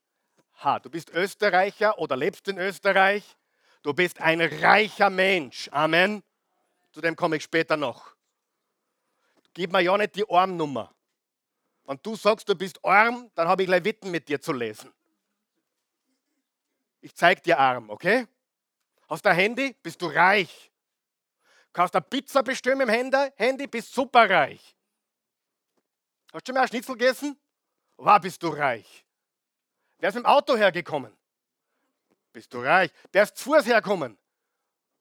Ha, 0.62 0.78
du 0.78 0.90
bist 0.90 1.10
Österreicher 1.10 1.98
oder 1.98 2.16
lebst 2.16 2.48
in 2.48 2.58
Österreich. 2.58 3.36
Du 3.82 3.92
bist 3.92 4.20
ein 4.20 4.40
reicher 4.40 5.10
Mensch. 5.10 5.68
Amen. 5.72 6.22
Zu 6.92 7.00
dem 7.00 7.14
komme 7.14 7.36
ich 7.36 7.44
später 7.44 7.76
noch. 7.76 8.14
Gib 9.54 9.72
mir 9.72 9.80
ja 9.80 9.96
nicht 9.96 10.16
die 10.16 10.28
Armnummer. 10.28 10.94
Wenn 11.84 11.98
du 12.02 12.16
sagst, 12.16 12.48
du 12.48 12.54
bist 12.54 12.84
arm, 12.84 13.30
dann 13.34 13.48
habe 13.48 13.62
ich 13.62 13.68
Leviten 13.68 14.10
mit 14.10 14.28
dir 14.28 14.40
zu 14.40 14.52
lesen. 14.52 14.92
Ich 17.00 17.14
zeige 17.14 17.40
dir 17.40 17.58
arm, 17.58 17.88
okay? 17.88 18.26
Hast 19.08 19.24
du 19.24 19.30
ein 19.30 19.36
Handy? 19.36 19.74
Bist 19.82 20.02
du 20.02 20.06
reich? 20.06 20.70
kannst 21.78 21.94
eine 21.94 22.02
Pizza 22.02 22.42
bestellen 22.42 22.80
im 22.80 22.88
Handy, 22.88 23.66
bist 23.68 23.94
superreich. 23.94 24.76
Hast 26.32 26.46
du 26.46 26.50
schon 26.50 26.54
mal 26.54 26.62
ein 26.62 26.68
Schnitzel 26.68 26.96
gegessen? 26.96 27.38
War 27.98 28.20
bist 28.20 28.42
du 28.42 28.48
reich. 28.48 29.04
Wer 29.98 30.08
ist 30.08 30.14
mit 30.14 30.24
dem 30.24 30.26
Auto 30.26 30.56
hergekommen? 30.56 31.12
Bist 32.32 32.54
du 32.54 32.60
reich. 32.60 32.92
Wer 33.10 33.24
ist 33.24 33.36
zu 33.36 33.50
Fuß 33.50 33.66
hergekommen? 33.66 34.16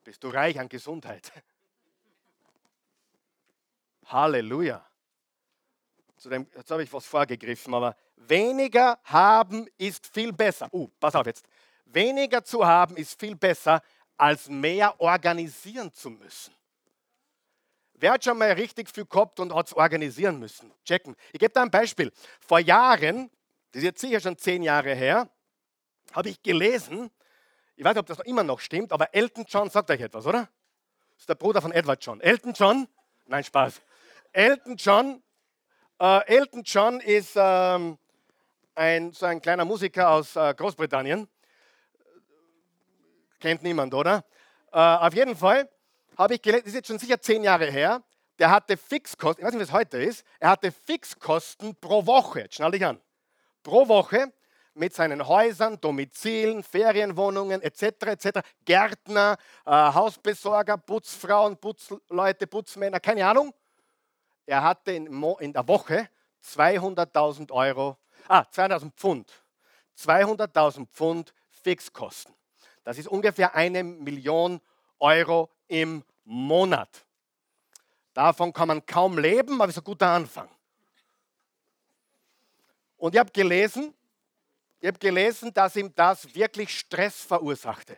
Bist 0.04 0.24
du 0.24 0.30
reich 0.30 0.60
an 0.60 0.68
Gesundheit. 0.68 1.32
Halleluja. 4.06 4.84
Zu 6.18 6.30
dem, 6.30 6.48
jetzt 6.56 6.72
habe 6.72 6.82
ich 6.82 6.92
was 6.92 7.06
vorgegriffen, 7.06 7.74
aber 7.76 7.96
weniger 8.16 9.00
haben 9.04 9.68
ist 9.78 10.08
viel 10.08 10.34
besser. 10.34 10.68
Uh, 10.74 10.88
pass 11.00 11.14
auf 11.14 11.28
jetzt. 11.28 11.46
Weniger 11.86 12.44
zu 12.44 12.66
haben 12.66 12.98
ist 12.98 13.20
viel 13.20 13.36
besser, 13.36 13.84
als 14.18 14.50
mehr 14.50 15.00
organisieren 15.00 15.94
zu 15.94 16.10
müssen. 16.10 16.58
Wer 18.00 18.12
hat 18.12 18.24
schon 18.24 18.38
mal 18.38 18.52
richtig 18.52 18.90
viel 18.90 19.06
gehabt 19.06 19.40
und 19.40 19.54
hat 19.54 19.68
es 19.68 19.74
organisieren 19.74 20.40
müssen? 20.40 20.72
Checken. 20.86 21.16
Ich 21.34 21.40
gebe 21.40 21.52
da 21.52 21.64
ein 21.64 21.72
Beispiel. 21.72 22.12
Vor 22.40 22.60
Jahren, 22.60 23.32
das 23.72 23.80
ist 23.80 23.84
jetzt 23.84 24.02
sicher 24.02 24.20
schon 24.20 24.38
zehn 24.38 24.62
Jahre 24.62 24.94
her, 24.94 25.30
habe 26.14 26.30
ich 26.30 26.42
gelesen, 26.42 27.10
ich 27.76 27.84
weiß 27.84 27.94
nicht, 27.94 28.00
ob 28.00 28.06
das 28.06 28.20
immer 28.20 28.44
noch 28.44 28.60
stimmt, 28.60 28.92
aber 28.92 29.14
Elton 29.14 29.46
John 29.48 29.70
sagt 29.70 29.90
euch 29.90 30.02
etwas, 30.02 30.26
oder? 30.26 30.50
Das 31.14 31.22
ist 31.22 31.30
der 31.30 31.36
Bruder 31.36 31.62
von 31.62 31.72
Edward 31.72 32.04
John. 32.04 32.22
Elton 32.22 32.54
John, 32.54 32.88
nein, 33.26 33.44
Spaß. 33.44 33.82
Elton 34.32 34.76
John, 34.78 35.24
äh, 36.00 36.26
Elton 36.28 36.62
John 36.64 37.00
ist 37.00 37.34
ähm, 37.36 37.98
ein, 38.76 39.12
so 39.12 39.26
ein 39.26 39.42
kleiner 39.42 39.66
Musiker 39.66 40.12
aus 40.12 40.36
äh, 40.36 40.54
Großbritannien. 40.54 41.28
Kennt 43.40 43.64
niemand, 43.64 43.94
oder? 43.96 44.24
Äh, 44.72 44.78
auf 44.78 45.14
jeden 45.16 45.36
Fall 45.36 45.68
habe 46.18 46.36
ich 46.36 46.42
gelesen, 46.42 46.64
das 46.64 46.70
ist 46.70 46.76
jetzt 46.76 46.88
schon 46.88 47.00
sicher 47.00 47.22
zehn 47.22 47.44
Jahre 47.44 47.70
her, 47.70 48.02
der 48.40 48.52
hatte 48.52 48.78
Fixkosten, 48.78 49.42
ich 49.42 49.48
weiß 49.48 49.54
nicht, 49.54 49.68
was 49.68 49.74
heute 49.74 49.98
ist, 49.98 50.26
er 50.40 50.50
hatte 50.50 50.72
Fixkosten 50.72 51.76
pro 51.76 52.06
Woche, 52.06 52.42
jetzt 52.42 52.56
schnall 52.56 52.72
dich 52.72 52.86
an, 52.86 53.00
pro 53.64 53.88
Woche 53.88 54.32
mit 54.74 54.94
seinen 54.94 55.28
Häusern, 55.28 55.80
Domizilen, 55.82 56.64
Ferienwohnungen 56.64 57.62
etc. 57.62 57.84
etc. 58.06 58.40
Gärtner, 58.64 59.38
äh, 59.66 59.72
Hausbesorger, 59.72 60.78
Putzfrauen, 60.78 61.58
Putzleute, 61.58 62.46
Putzmänner, 62.46 63.00
keine 63.00 63.28
Ahnung. 63.28 63.54
Er 64.46 64.64
hatte 64.64 64.92
in, 64.92 65.08
in 65.40 65.52
der 65.52 65.68
Woche 65.68 66.10
200.000 66.44 67.52
Euro, 67.52 67.98
ah, 68.28 68.42
200.000 68.42 68.92
Pfund, 68.96 69.34
200.000 69.98 70.88
Pfund 70.88 71.34
Fixkosten. 71.50 72.34
Das 72.84 72.98
ist 72.98 73.08
ungefähr 73.08 73.56
eine 73.56 73.84
Million 73.84 74.62
Euro 75.00 75.50
im 75.68 76.04
Monat. 76.24 77.06
Davon 78.14 78.52
kann 78.52 78.68
man 78.68 78.86
kaum 78.86 79.18
leben, 79.18 79.62
aber 79.62 79.70
ist 79.70 79.78
ein 79.78 79.84
guter 79.84 80.08
Anfang. 80.08 80.50
Und 82.98 83.14
ich 83.14 83.20
habe 83.20 83.32
gelesen, 83.32 83.94
ich 84.80 84.88
habe 84.88 85.00
gelesen, 85.00 85.54
dass 85.54 85.76
ihm 85.76 85.94
das 85.96 86.34
wirklich 86.34 86.78
Stress 86.78 87.22
verursachte. 87.22 87.98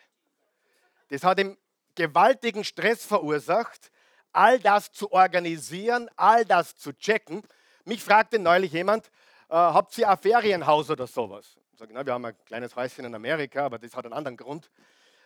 Das 1.10 1.24
hat 1.24 1.40
ihm 1.40 1.58
gewaltigen 1.96 2.64
Stress 2.64 3.06
verursacht, 3.06 3.92
all 4.32 4.60
das 4.60 4.92
zu 4.92 5.12
organisieren, 5.12 6.10
all 6.16 6.46
das 6.46 6.78
zu 6.78 6.94
checken. 6.94 7.44
Mich 7.86 8.04
fragte 8.04 8.40
neulich 8.40 8.72
jemand, 8.72 9.08
äh, 9.50 9.56
habt 9.56 9.98
ihr 9.98 10.10
ein 10.10 10.18
Ferienhaus 10.18 10.90
oder 10.90 11.08
sowas? 11.08 11.58
Ich 11.74 11.80
sage, 11.80 11.92
na, 11.94 12.06
wir 12.06 12.14
haben 12.14 12.26
ein 12.26 12.36
kleines 12.46 12.76
Häuschen 12.76 13.06
in 13.06 13.16
Amerika, 13.16 13.66
aber 13.66 13.80
das 13.80 13.96
hat 13.96 14.06
einen 14.06 14.14
anderen 14.14 14.38
Grund. 14.38 14.70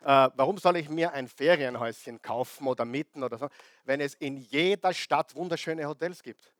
Äh, 0.03 0.29
warum 0.35 0.57
soll 0.57 0.75
ich 0.75 0.89
mir 0.89 1.13
ein 1.13 1.29
Ferienhäuschen 1.29 2.21
kaufen 2.21 2.67
oder 2.67 2.83
mieten 2.83 3.23
oder 3.23 3.37
so, 3.37 3.47
wenn 3.85 4.01
es 4.01 4.15
in 4.15 4.35
jeder 4.35 4.93
Stadt 4.93 5.33
wunderschöne 5.33 5.87
Hotels 5.87 6.21
gibt? 6.21 6.53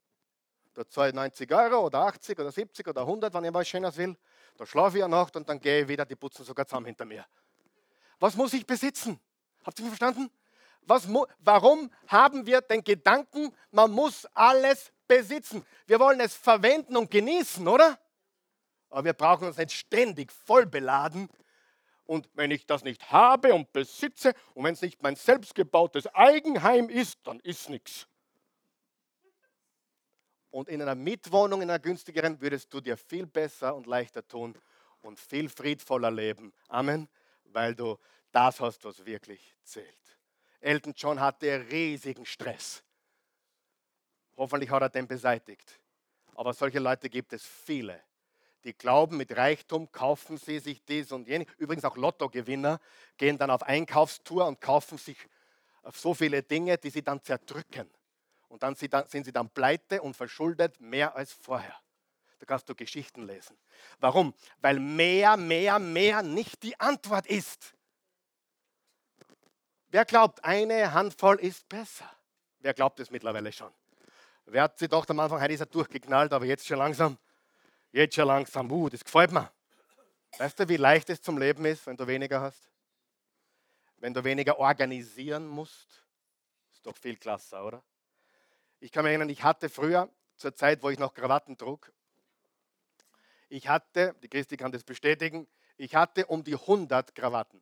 Da 0.73 0.88
zahle 0.88 1.10
ich 1.10 1.15
90 1.15 1.53
Euro 1.53 1.86
oder 1.86 1.99
80 1.99 2.39
oder 2.39 2.51
70 2.51 2.88
oder 2.88 3.01
100, 3.01 3.34
wenn 3.34 3.43
ich 3.43 3.53
was 3.53 3.67
Schönes 3.67 3.97
will. 3.97 4.15
Da 4.58 4.65
schlafe 4.65 4.97
ich 4.97 5.03
eine 5.03 5.15
Nacht 5.15 5.36
und 5.36 5.49
dann 5.49 5.60
gehe 5.60 5.82
ich 5.82 5.88
wieder, 5.89 6.06
die 6.06 6.15
putzen 6.15 6.45
sogar 6.45 6.65
zusammen 6.65 6.86
hinter 6.86 7.03
mir. 7.03 7.25
Was 8.17 8.38
muss 8.38 8.53
ich 8.53 8.65
besitzen? 8.65 9.19
Habt 9.65 9.77
ihr 9.77 9.86
mich 9.86 9.97
verstanden? 9.97 10.32
Was, 10.86 11.08
warum 11.39 11.91
haben 12.08 12.45
wir 12.45 12.62
den 12.62 12.82
Gedanken, 12.82 13.53
man 13.71 13.91
muss 13.91 14.25
alles 14.34 14.93
besitzen? 15.06 15.65
Wir 15.86 15.99
wollen 15.99 16.21
es 16.21 16.34
verwenden 16.34 16.95
und 16.95 17.12
genießen, 17.12 17.67
oder? 17.67 17.99
Aber 18.89 19.03
wir 19.03 19.13
brauchen 19.13 19.47
uns 19.47 19.58
nicht 19.58 19.73
ständig 19.73 20.32
voll 20.32 20.65
beladen. 20.65 21.29
Und 22.06 22.30
wenn 22.34 22.52
ich 22.52 22.66
das 22.66 22.84
nicht 22.84 23.12
habe 23.12 23.54
und 23.54 23.72
besitze 23.72 24.34
und 24.54 24.63
wenn 24.63 24.74
es 24.74 24.82
nicht 24.82 25.02
mein 25.02 25.16
selbstgebautes 25.16 26.08
Eigenheim 26.08 26.89
ist, 26.89 27.20
dann 27.24 27.39
ist 27.39 27.70
nichts. 27.70 28.08
Und 30.52 30.70
in 30.70 30.82
einer 30.82 30.96
Mitwohnung, 30.96 31.62
in 31.62 31.70
einer 31.70 31.80
günstigeren, 31.80 32.39
würdest 32.39 32.72
du 32.74 32.82
dir 32.82 32.98
viel 32.98 33.26
besser 33.26 33.74
und 33.74 33.88
leichter 33.88 34.28
tun 34.28 34.54
und 35.02 35.20
viel 35.20 35.50
friedvoller 35.50 36.12
leben. 36.12 36.54
Amen. 36.68 37.10
Weil 37.46 37.74
du 37.74 37.98
das 38.32 38.60
hast, 38.60 38.84
was 38.86 39.06
wirklich 39.06 39.56
zählt. 39.63 40.20
Elton 40.60 40.94
John 40.96 41.20
hatte 41.20 41.66
riesigen 41.72 42.26
Stress. 42.26 42.84
Hoffentlich 44.38 44.70
hat 44.70 44.82
er 44.82 44.89
den 44.89 45.08
beseitigt. 45.08 45.80
Aber 46.36 46.54
solche 46.54 46.80
Leute 46.80 47.10
gibt 47.10 47.34
es 47.34 47.46
viele. 47.46 48.02
Die 48.63 48.73
glauben, 48.73 49.17
mit 49.17 49.36
Reichtum 49.36 49.91
kaufen 49.91 50.38
sie 50.38 50.60
sich 50.60 50.84
dies 50.86 51.12
und 51.12 51.28
jenes. 51.28 51.47
Übrigens 51.58 51.84
auch 51.84 51.97
Lottogewinner 51.97 52.80
gehen 53.17 53.38
dann 53.38 53.49
auf 53.49 53.63
Einkaufstour 53.63 54.45
und 54.45 54.62
kaufen 54.62 54.97
sich 54.97 55.17
so 55.91 56.13
viele 56.13 56.43
Dinge, 56.43 56.78
die 56.78 56.89
sie 56.89 57.04
dann 57.04 57.21
zerdrücken. 57.21 57.89
Und 58.47 58.63
dann 58.63 58.76
sind 58.76 59.26
sie 59.26 59.34
dann 59.34 59.49
pleite 59.49 60.02
und 60.02 60.15
verschuldet 60.15 60.80
mehr 60.80 61.15
als 61.15 61.34
vorher. 61.34 61.76
Da 62.39 62.45
kannst 62.45 62.69
du 62.69 62.76
Geschichten 62.76 63.26
lesen. 63.26 63.58
Warum? 63.99 64.34
Weil 64.60 64.80
mehr, 64.80 65.38
mehr, 65.38 65.80
mehr 65.80 66.21
nicht 66.21 66.63
die 66.63 66.80
Antwort 66.80 67.26
ist. 67.26 67.73
Wer 69.89 70.06
glaubt, 70.06 70.43
eine 70.43 70.93
Handvoll 70.93 71.39
ist 71.39 71.67
besser? 71.67 72.10
Wer 72.60 72.73
glaubt 72.73 72.99
es 72.99 73.12
mittlerweile 73.12 73.52
schon? 73.52 73.71
Wer 74.45 74.63
hat 74.63 74.80
sie 74.80 74.88
doch 74.88 75.08
am 75.08 75.19
Anfang, 75.19 75.41
heute 75.41 75.54
ist 75.54 75.60
er 75.60 75.65
durchgeknallt, 75.65 76.34
aber 76.34 76.45
jetzt 76.45 76.65
schon 76.65 76.78
langsam, 76.78 77.17
jetzt 77.93 78.15
schon 78.15 78.27
langsam, 78.27 78.71
uh, 78.71 78.89
das 78.89 79.03
gefällt 79.03 79.32
mir. 79.32 79.51
Weißt 80.38 80.60
du, 80.60 80.67
wie 80.67 80.77
leicht 80.77 81.10
es 81.10 81.21
zum 81.21 81.38
Leben 81.38 81.63
ist, 81.65 81.86
wenn 81.86 81.95
du 81.95 82.08
weniger 82.08 82.41
hast? 82.41 82.69
Wenn 83.97 84.13
du 84.13 84.23
weniger 84.23 84.60
organisieren 84.60 85.47
musst? 85.47 86.03
Ist 86.73 86.86
doch 86.86 86.97
viel 86.97 87.15
klasser, 87.15 87.63
oder? 87.63 87.84
Ich 88.79 88.91
kann 88.91 89.03
mich 89.03 89.12
erinnern, 89.12 89.29
ich 89.29 89.43
hatte 89.43 89.69
früher, 89.69 90.10
zur 90.36 90.56
Zeit, 90.56 90.82
wo 90.84 90.89
ich 90.89 90.99
noch 90.99 91.13
Krawatten 91.13 91.58
trug, 91.58 91.93
ich 93.47 93.67
hatte, 93.67 94.15
die 94.23 94.27
Christi 94.27 94.58
kann 94.58 94.71
das 94.71 94.84
bestätigen, 94.84 95.47
ich 95.77 95.95
hatte 95.95 96.25
um 96.25 96.43
die 96.43 96.56
100 96.56 97.13
Krawatten. 97.13 97.62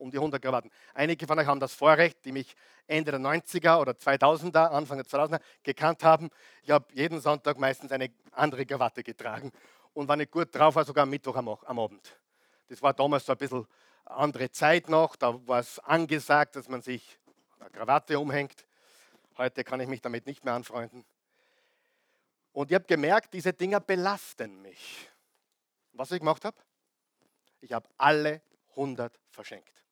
Um 0.00 0.10
die 0.10 0.16
100 0.16 0.40
Krawatten. 0.40 0.70
Einige 0.94 1.26
von 1.26 1.38
euch 1.38 1.46
haben 1.46 1.60
das 1.60 1.74
Vorrecht, 1.74 2.24
die 2.24 2.32
mich 2.32 2.56
Ende 2.86 3.10
der 3.10 3.20
90er 3.20 3.78
oder 3.78 3.92
2000er, 3.92 4.70
Anfang 4.70 4.96
der 4.96 5.06
2000er 5.06 5.40
gekannt 5.62 6.02
haben. 6.02 6.30
Ich 6.62 6.70
habe 6.70 6.86
jeden 6.94 7.20
Sonntag 7.20 7.58
meistens 7.58 7.92
eine 7.92 8.10
andere 8.32 8.64
Krawatte 8.64 9.02
getragen 9.02 9.52
und 9.92 10.08
war 10.08 10.16
nicht 10.16 10.30
gut 10.30 10.54
drauf, 10.54 10.74
war 10.74 10.86
sogar 10.86 11.02
am 11.02 11.10
Mittwoch 11.10 11.36
am, 11.36 11.48
am 11.48 11.78
Abend. 11.78 12.18
Das 12.68 12.80
war 12.80 12.94
damals 12.94 13.26
so 13.26 13.32
ein 13.32 13.38
bisschen 13.38 13.66
andere 14.06 14.50
Zeit 14.50 14.88
noch, 14.88 15.16
da 15.16 15.46
war 15.46 15.60
es 15.60 15.78
angesagt, 15.80 16.56
dass 16.56 16.68
man 16.68 16.80
sich 16.80 17.18
eine 17.58 17.68
Krawatte 17.70 18.18
umhängt. 18.18 18.64
Heute 19.36 19.64
kann 19.64 19.80
ich 19.80 19.88
mich 19.88 20.00
damit 20.00 20.26
nicht 20.26 20.44
mehr 20.44 20.54
anfreunden. 20.54 21.04
Und 22.52 22.70
ich 22.70 22.74
habe 22.74 22.86
gemerkt, 22.86 23.34
diese 23.34 23.52
Dinger 23.52 23.80
belasten 23.80 24.62
mich. 24.62 25.10
Was 25.92 26.10
ich 26.10 26.20
gemacht 26.20 26.44
habe? 26.44 26.56
Ich 27.60 27.72
habe 27.72 27.86
alle 27.98 28.40
100 28.70 29.18
verschenkt. 29.30 29.84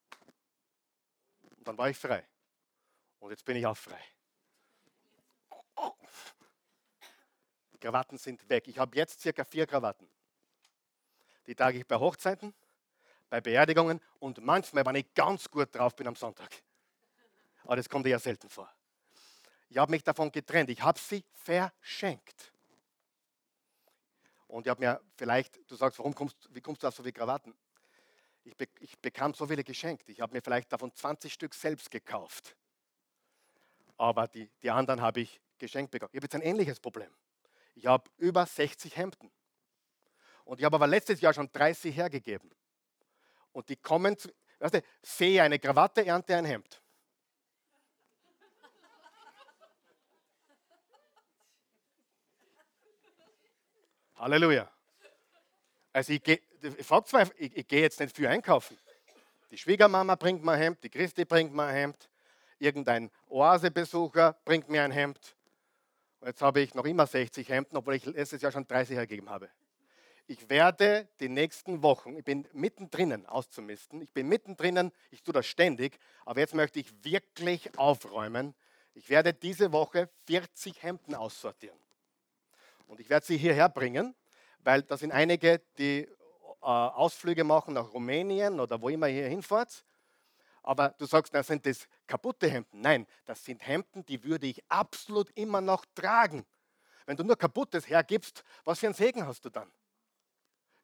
Dann 1.68 1.76
war 1.76 1.90
ich 1.90 1.98
frei. 1.98 2.26
Und 3.18 3.28
jetzt 3.28 3.44
bin 3.44 3.54
ich 3.54 3.66
auch 3.66 3.76
frei. 3.76 4.02
Krawatten 7.78 8.16
sind 8.16 8.48
weg. 8.48 8.66
Ich 8.68 8.78
habe 8.78 8.96
jetzt 8.96 9.20
circa 9.20 9.44
vier 9.44 9.66
Krawatten. 9.66 10.08
Die 11.46 11.54
trage 11.54 11.76
ich 11.76 11.86
bei 11.86 11.96
Hochzeiten, 11.96 12.54
bei 13.28 13.42
Beerdigungen 13.42 14.00
und 14.18 14.42
manchmal, 14.42 14.86
wenn 14.86 14.94
ich 14.94 15.12
ganz 15.12 15.50
gut 15.50 15.74
drauf 15.74 15.94
bin 15.94 16.06
am 16.06 16.16
Sonntag. 16.16 16.48
Aber 17.64 17.76
das 17.76 17.86
kommt 17.86 18.06
eher 18.06 18.18
selten 18.18 18.48
vor. 18.48 18.74
Ich 19.68 19.76
habe 19.76 19.90
mich 19.90 20.02
davon 20.02 20.32
getrennt. 20.32 20.70
Ich 20.70 20.80
habe 20.80 20.98
sie 20.98 21.22
verschenkt. 21.34 22.50
Und 24.46 24.66
ich 24.66 24.70
habe 24.70 24.80
mir 24.80 25.02
vielleicht, 25.18 25.70
du 25.70 25.76
sagst, 25.76 25.98
warum 25.98 26.14
kommst, 26.14 26.48
wie 26.48 26.62
kommst 26.62 26.82
du 26.82 26.88
auf 26.88 26.94
so 26.94 27.02
viele 27.02 27.12
Krawatten? 27.12 27.54
Ich, 28.48 28.56
be 28.56 28.66
ich 28.80 28.98
bekam 28.98 29.34
so 29.34 29.46
viele 29.46 29.62
geschenkt. 29.62 30.08
Ich 30.08 30.20
habe 30.22 30.32
mir 30.32 30.40
vielleicht 30.40 30.72
davon 30.72 30.94
20 30.94 31.32
Stück 31.32 31.54
selbst 31.54 31.90
gekauft. 31.90 32.56
Aber 33.98 34.26
die, 34.26 34.50
die 34.62 34.70
anderen 34.70 35.02
habe 35.02 35.20
ich 35.20 35.38
geschenkt 35.58 35.90
bekommen. 35.90 36.10
Ich 36.12 36.16
habe 36.16 36.24
jetzt 36.24 36.34
ein 36.34 36.40
ähnliches 36.40 36.80
Problem. 36.80 37.10
Ich 37.74 37.86
habe 37.86 38.10
über 38.16 38.46
60 38.46 38.96
Hemden. 38.96 39.30
Und 40.44 40.60
ich 40.60 40.64
habe 40.64 40.76
aber 40.76 40.86
letztes 40.86 41.20
Jahr 41.20 41.34
schon 41.34 41.52
30 41.52 41.94
hergegeben. 41.94 42.50
Und 43.52 43.68
die 43.68 43.76
kommen, 43.76 44.16
zu, 44.16 44.32
weißt 44.60 44.74
du, 44.74 44.82
sehe 45.02 45.42
eine 45.42 45.58
Krawatte, 45.58 46.06
ernte 46.06 46.34
ein 46.34 46.46
Hemd. 46.46 46.80
Halleluja. 54.14 54.72
Also 55.92 56.12
ich 56.14 56.22
gehe 56.22 56.40
ich, 56.62 56.86
frag 56.86 57.06
zwar, 57.06 57.28
ich, 57.36 57.56
ich 57.56 57.66
gehe 57.66 57.80
jetzt 57.80 58.00
nicht 58.00 58.14
viel 58.14 58.26
einkaufen. 58.26 58.76
Die 59.50 59.58
Schwiegermama 59.58 60.14
bringt 60.14 60.44
mir 60.44 60.52
ein 60.52 60.60
Hemd, 60.60 60.84
die 60.84 60.90
Christi 60.90 61.24
bringt 61.24 61.54
mir 61.54 61.64
ein 61.64 61.74
Hemd, 61.74 62.10
irgendein 62.58 63.10
Oasebesucher 63.28 64.36
bringt 64.44 64.68
mir 64.68 64.82
ein 64.82 64.90
Hemd. 64.90 65.36
Und 66.20 66.28
jetzt 66.28 66.42
habe 66.42 66.60
ich 66.60 66.74
noch 66.74 66.84
immer 66.84 67.06
60 67.06 67.48
Hemden, 67.48 67.76
obwohl 67.76 67.94
ich 67.94 68.04
letztes 68.04 68.42
Jahr 68.42 68.52
schon 68.52 68.66
30 68.66 68.96
ergeben 68.96 69.30
habe. 69.30 69.48
Ich 70.26 70.50
werde 70.50 71.08
die 71.20 71.30
nächsten 71.30 71.82
Wochen, 71.82 72.16
ich 72.16 72.24
bin 72.24 72.46
mittendrin 72.52 73.24
auszumisten, 73.24 74.02
ich 74.02 74.12
bin 74.12 74.28
mittendrin, 74.28 74.92
ich 75.10 75.22
tue 75.22 75.32
das 75.32 75.46
ständig, 75.46 75.98
aber 76.26 76.40
jetzt 76.40 76.54
möchte 76.54 76.80
ich 76.80 76.92
wirklich 77.02 77.78
aufräumen. 77.78 78.54
Ich 78.92 79.08
werde 79.08 79.32
diese 79.32 79.72
Woche 79.72 80.10
40 80.26 80.82
Hemden 80.82 81.14
aussortieren. 81.14 81.78
Und 82.86 83.00
ich 83.00 83.08
werde 83.08 83.24
sie 83.24 83.38
hierher 83.38 83.70
bringen, 83.70 84.14
weil 84.58 84.82
da 84.82 84.98
sind 84.98 85.12
einige, 85.12 85.62
die 85.78 86.06
Ausflüge 86.68 87.44
machen 87.44 87.74
nach 87.74 87.92
Rumänien 87.92 88.60
oder 88.60 88.80
wo 88.80 88.88
immer 88.88 89.08
ihr 89.08 89.28
hinfahrt. 89.28 89.84
Aber 90.62 90.90
du 90.98 91.06
sagst, 91.06 91.34
das 91.34 91.46
sind 91.46 91.64
das 91.64 91.88
kaputte 92.06 92.48
Hemden. 92.48 92.80
Nein, 92.80 93.06
das 93.24 93.44
sind 93.44 93.66
Hemden, 93.66 94.04
die 94.04 94.22
würde 94.22 94.46
ich 94.46 94.62
absolut 94.68 95.30
immer 95.34 95.60
noch 95.60 95.84
tragen. 95.94 96.44
Wenn 97.06 97.16
du 97.16 97.24
nur 97.24 97.36
kaputtes 97.36 97.88
hergibst, 97.88 98.44
was 98.64 98.78
für 98.78 98.86
einen 98.86 98.94
Segen 98.94 99.26
hast 99.26 99.44
du 99.44 99.48
dann? 99.48 99.70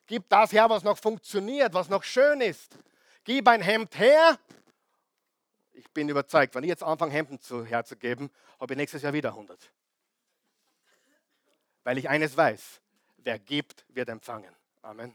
Gib 0.07 0.29
das 0.29 0.53
her, 0.53 0.71
was 0.71 0.83
noch 0.85 0.99
funktioniert, 0.99 1.75
was 1.75 1.89
noch 1.89 2.03
schön 2.03 2.41
ist. 2.41 2.79
Gib 3.25 3.47
ein 3.47 3.61
Hemd 3.61 3.99
her. 3.99 4.39
Ich 5.73 5.91
bin 5.91 6.09
überzeugt, 6.09 6.55
wenn 6.55 6.65
ich 6.65 6.69
jetzt 6.69 6.83
anfange, 6.83 7.13
Hemden 7.13 7.41
zu, 7.41 7.65
herzugeben, 7.65 8.31
habe 8.59 8.73
ich 8.73 8.79
nächstes 8.79 9.03
Jahr 9.03 9.13
wieder 9.13 9.31
100. 9.31 9.71
Weil 11.83 11.99
ich 11.99 12.09
eines 12.09 12.37
weiß, 12.37 12.81
wer 13.19 13.39
gibt, 13.39 13.85
wird 13.89 14.09
empfangen. 14.09 14.55
Amen. 14.81 15.15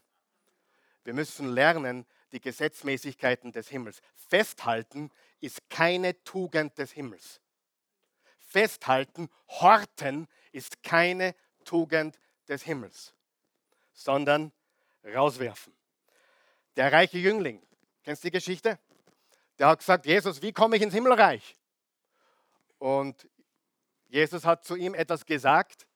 Wir 1.10 1.16
müssen 1.16 1.56
lernen, 1.56 2.06
die 2.34 2.40
Gesetzmäßigkeiten 2.40 3.52
des 3.52 3.68
Himmels. 3.68 4.00
Festhalten 4.14 5.10
ist 5.40 5.68
keine 5.68 6.24
Tugend 6.24 6.78
des 6.78 6.92
Himmels. 6.92 7.42
Festhalten, 8.38 9.28
horten 9.48 10.28
ist 10.52 10.84
keine 10.84 11.34
Tugend 11.66 12.20
des 12.48 12.62
Himmels, 12.62 13.16
sondern 13.92 14.52
rauswerfen. 15.04 15.76
Der 16.76 16.94
reiche 16.94 17.18
Jüngling, 17.18 17.60
kennst 18.04 18.24
du 18.24 18.28
die 18.28 18.34
Geschichte? 18.34 18.78
Der 19.58 19.70
hat 19.70 19.80
gesagt, 19.80 20.06
Jesus, 20.06 20.44
wie 20.44 20.54
komme 20.54 20.76
ich 20.76 20.84
ins 20.84 20.94
Himmelreich? 20.94 21.56
Und 22.78 23.28
Jesus 24.10 24.46
hat 24.46 24.64
zu 24.64 24.76
ihm 24.76 24.94
etwas 24.94 25.26
gesagt, 25.26 25.88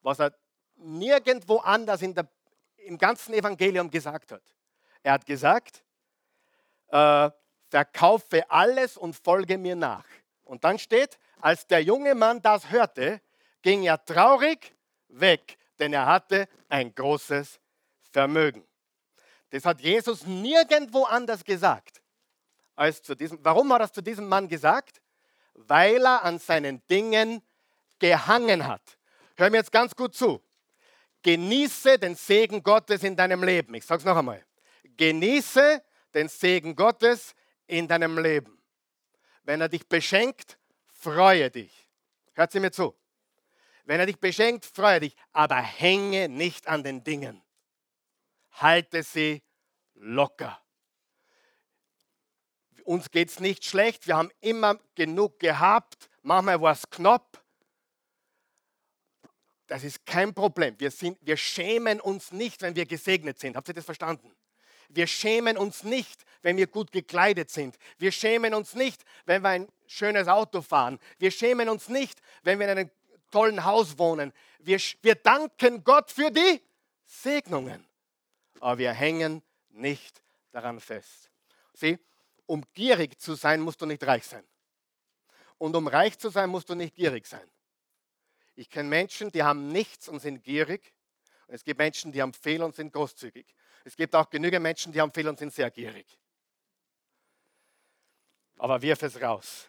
was 0.00 0.18
er 0.18 0.34
nirgendwo 0.76 1.58
anders 1.58 2.00
der, 2.00 2.26
im 2.78 2.96
ganzen 2.96 3.34
Evangelium 3.34 3.90
gesagt 3.90 4.32
hat. 4.32 4.42
Er 5.02 5.12
hat 5.12 5.26
gesagt, 5.26 5.82
äh, 6.88 7.30
verkaufe 7.68 8.48
alles 8.50 8.96
und 8.96 9.14
folge 9.14 9.58
mir 9.58 9.76
nach. 9.76 10.04
Und 10.44 10.64
dann 10.64 10.78
steht, 10.78 11.18
als 11.40 11.66
der 11.66 11.82
junge 11.82 12.14
Mann 12.14 12.40
das 12.42 12.70
hörte, 12.70 13.20
ging 13.62 13.84
er 13.84 14.04
traurig 14.04 14.74
weg, 15.08 15.56
denn 15.78 15.92
er 15.92 16.06
hatte 16.06 16.48
ein 16.68 16.94
großes 16.94 17.60
Vermögen. 18.12 18.64
Das 19.50 19.64
hat 19.64 19.80
Jesus 19.80 20.26
nirgendwo 20.26 21.04
anders 21.04 21.44
gesagt 21.44 22.02
als 22.74 23.02
zu 23.02 23.14
diesem. 23.14 23.38
Warum 23.42 23.72
hat 23.72 23.80
er 23.80 23.84
es 23.84 23.92
zu 23.92 24.02
diesem 24.02 24.28
Mann 24.28 24.48
gesagt? 24.48 25.00
Weil 25.54 26.04
er 26.04 26.24
an 26.24 26.38
seinen 26.38 26.82
Dingen 26.88 27.42
gehangen 27.98 28.66
hat. 28.66 28.82
Hör 29.36 29.50
mir 29.50 29.58
jetzt 29.58 29.72
ganz 29.72 29.94
gut 29.94 30.14
zu. 30.14 30.42
Genieße 31.22 31.98
den 31.98 32.14
Segen 32.14 32.62
Gottes 32.62 33.04
in 33.04 33.14
deinem 33.14 33.44
Leben. 33.44 33.74
Ich 33.74 33.84
sage 33.84 34.00
es 34.00 34.04
noch 34.04 34.16
einmal. 34.16 34.44
Genieße 34.84 35.82
den 36.14 36.28
Segen 36.28 36.76
Gottes 36.76 37.34
in 37.66 37.88
deinem 37.88 38.18
Leben. 38.18 38.62
Wenn 39.44 39.60
er 39.60 39.68
dich 39.68 39.88
beschenkt, 39.88 40.58
freue 40.86 41.50
dich. 41.50 41.88
Hört 42.34 42.52
sie 42.52 42.60
mir 42.60 42.70
zu. 42.70 42.94
Wenn 43.84 44.00
er 44.00 44.06
dich 44.06 44.18
beschenkt, 44.18 44.64
freue 44.64 45.00
dich, 45.00 45.16
aber 45.32 45.56
hänge 45.56 46.28
nicht 46.28 46.68
an 46.68 46.84
den 46.84 47.02
Dingen 47.02 47.42
halte 48.52 49.02
sie 49.02 49.42
locker. 49.94 50.60
Uns 52.84 53.10
geht 53.10 53.30
es 53.30 53.40
nicht 53.40 53.64
schlecht, 53.64 54.06
wir 54.06 54.16
haben 54.16 54.30
immer 54.40 54.78
genug 54.94 55.38
gehabt, 55.38 56.10
manchmal 56.22 56.60
war 56.60 56.72
es 56.72 56.88
knapp. 56.90 57.42
Das 59.68 59.84
ist 59.84 60.04
kein 60.04 60.34
Problem. 60.34 60.78
Wir, 60.78 60.90
sind, 60.90 61.16
wir 61.22 61.36
schämen 61.36 62.00
uns 62.00 62.32
nicht, 62.32 62.60
wenn 62.60 62.74
wir 62.74 62.84
gesegnet 62.84 63.38
sind. 63.38 63.56
Habt 63.56 63.68
ihr 63.68 63.74
das 63.74 63.84
verstanden? 63.84 64.34
Wir 64.94 65.06
schämen 65.06 65.56
uns 65.56 65.82
nicht, 65.82 66.24
wenn 66.42 66.56
wir 66.56 66.66
gut 66.66 66.92
gekleidet 66.92 67.50
sind. 67.50 67.76
Wir 67.98 68.12
schämen 68.12 68.54
uns 68.54 68.74
nicht, 68.74 69.02
wenn 69.24 69.42
wir 69.42 69.50
ein 69.50 69.68
schönes 69.86 70.28
Auto 70.28 70.62
fahren. 70.62 70.98
Wir 71.18 71.30
schämen 71.30 71.68
uns 71.68 71.88
nicht, 71.88 72.20
wenn 72.42 72.58
wir 72.58 72.66
in 72.66 72.78
einem 72.78 72.90
tollen 73.30 73.64
Haus 73.64 73.98
wohnen. 73.98 74.32
Wir, 74.58 74.78
wir 75.02 75.14
danken 75.14 75.84
Gott 75.84 76.10
für 76.10 76.30
die 76.30 76.60
Segnungen 77.06 77.86
aber 78.62 78.78
wir 78.78 78.92
hängen 78.92 79.42
nicht 79.70 80.22
daran 80.52 80.78
fest. 80.78 81.30
Sieh, 81.74 81.98
um 82.46 82.62
gierig 82.74 83.20
zu 83.20 83.34
sein, 83.34 83.60
musst 83.60 83.80
du 83.80 83.86
nicht 83.86 84.04
reich 84.04 84.24
sein. 84.24 84.44
Und 85.58 85.74
um 85.74 85.88
reich 85.88 86.16
zu 86.18 86.30
sein, 86.30 86.48
musst 86.48 86.70
du 86.70 86.76
nicht 86.76 86.94
gierig 86.94 87.26
sein. 87.26 87.48
Ich 88.54 88.70
kenne 88.70 88.88
Menschen, 88.88 89.32
die 89.32 89.42
haben 89.42 89.68
nichts 89.68 90.08
und 90.08 90.20
sind 90.20 90.44
gierig. 90.44 90.94
Und 91.48 91.54
es 91.54 91.64
gibt 91.64 91.78
Menschen, 91.78 92.12
die 92.12 92.22
haben 92.22 92.32
viel 92.32 92.62
und 92.62 92.76
sind 92.76 92.92
großzügig. 92.92 93.52
Es 93.84 93.96
gibt 93.96 94.14
auch 94.14 94.30
genügend 94.30 94.62
Menschen, 94.62 94.92
die 94.92 95.00
haben 95.00 95.12
viel 95.12 95.28
und 95.28 95.38
sind 95.38 95.52
sehr 95.52 95.70
gierig. 95.70 96.06
Aber 98.58 98.80
wirf 98.80 99.02
es 99.02 99.20
raus. 99.20 99.68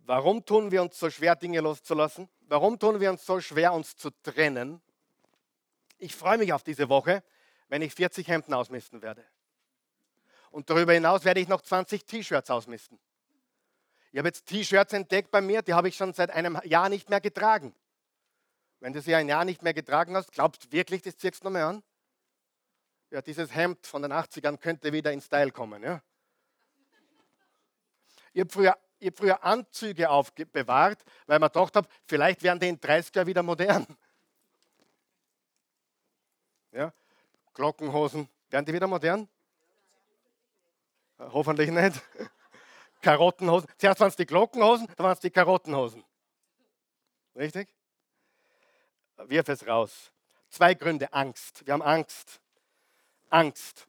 Warum 0.00 0.44
tun 0.44 0.70
wir 0.70 0.82
uns 0.82 0.98
so 0.98 1.10
schwer, 1.10 1.34
Dinge 1.34 1.60
loszulassen? 1.60 2.28
Warum 2.42 2.78
tun 2.78 3.00
wir 3.00 3.10
uns 3.10 3.26
so 3.26 3.40
schwer, 3.40 3.72
uns 3.72 3.96
zu 3.96 4.10
trennen? 4.22 4.80
Ich 5.98 6.14
freue 6.14 6.38
mich 6.38 6.52
auf 6.52 6.62
diese 6.62 6.88
Woche, 6.88 7.24
wenn 7.68 7.82
ich 7.82 7.94
40 7.94 8.28
Hemden 8.28 8.54
ausmisten 8.54 9.02
werde. 9.02 9.24
Und 10.50 10.70
darüber 10.70 10.92
hinaus 10.92 11.24
werde 11.24 11.40
ich 11.40 11.48
noch 11.48 11.60
20 11.60 12.04
T-Shirts 12.04 12.50
ausmisten. 12.50 13.00
Ich 14.12 14.18
habe 14.18 14.28
jetzt 14.28 14.46
T-Shirts 14.46 14.92
entdeckt 14.92 15.30
bei 15.30 15.40
mir, 15.40 15.62
die 15.62 15.74
habe 15.74 15.88
ich 15.88 15.96
schon 15.96 16.12
seit 16.12 16.30
einem 16.30 16.60
Jahr 16.64 16.88
nicht 16.88 17.10
mehr 17.10 17.20
getragen. 17.20 17.74
Wenn 18.80 18.92
du 18.92 19.00
sie 19.00 19.14
ein 19.14 19.28
Jahr 19.28 19.44
nicht 19.44 19.62
mehr 19.62 19.74
getragen 19.74 20.14
hast, 20.14 20.32
glaubst 20.32 20.64
du 20.64 20.72
wirklich, 20.72 21.02
das 21.02 21.16
ziehst 21.16 21.42
du 21.42 21.46
nochmal 21.46 21.62
an? 21.62 21.82
Ja, 23.10 23.22
dieses 23.22 23.54
Hemd 23.54 23.86
von 23.86 24.02
den 24.02 24.12
80ern 24.12 24.58
könnte 24.58 24.92
wieder 24.92 25.12
in 25.12 25.20
Style 25.20 25.52
kommen. 25.52 25.82
Ja? 25.82 26.02
Ich 28.32 28.40
habe 28.40 28.50
früher, 28.50 28.76
hab 29.02 29.16
früher 29.16 29.44
Anzüge 29.44 30.10
aufbewahrt, 30.10 31.04
weil 31.26 31.38
man 31.38 31.48
gedacht 31.48 31.76
habe, 31.76 31.88
vielleicht 32.06 32.42
werden 32.42 32.60
die 32.60 32.68
in 32.68 32.80
30 32.80 33.14
Jahren 33.14 33.26
wieder 33.26 33.42
modern. 33.42 33.86
Ja? 36.72 36.92
Glockenhosen, 37.54 38.28
werden 38.50 38.66
die 38.66 38.72
wieder 38.72 38.86
modern? 38.86 39.28
Hoffentlich 41.18 41.70
nicht. 41.70 42.02
Karottenhosen. 43.00 43.68
Zuerst 43.78 44.00
waren 44.00 44.08
es 44.08 44.16
die 44.16 44.26
Glockenhosen, 44.26 44.86
dann 44.96 45.04
waren 45.04 45.12
es 45.12 45.20
die 45.20 45.30
Karottenhosen. 45.30 46.04
Richtig? 47.34 47.68
Wirf 49.16 49.48
es 49.48 49.66
raus. 49.66 50.12
Zwei 50.50 50.74
Gründe. 50.74 51.12
Angst. 51.12 51.66
Wir 51.66 51.74
haben 51.74 51.82
Angst. 51.82 52.40
Angst. 53.36 53.86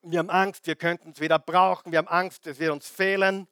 Wir 0.00 0.20
haben 0.20 0.30
Angst, 0.30 0.66
wir 0.66 0.76
könnten 0.76 1.10
es 1.10 1.20
wieder 1.20 1.38
brauchen. 1.38 1.92
Wir 1.92 1.98
haben 1.98 2.08
Angst, 2.08 2.46
es 2.46 2.58
wird 2.58 2.72
uns 2.72 2.88
fehlen. 2.88 3.46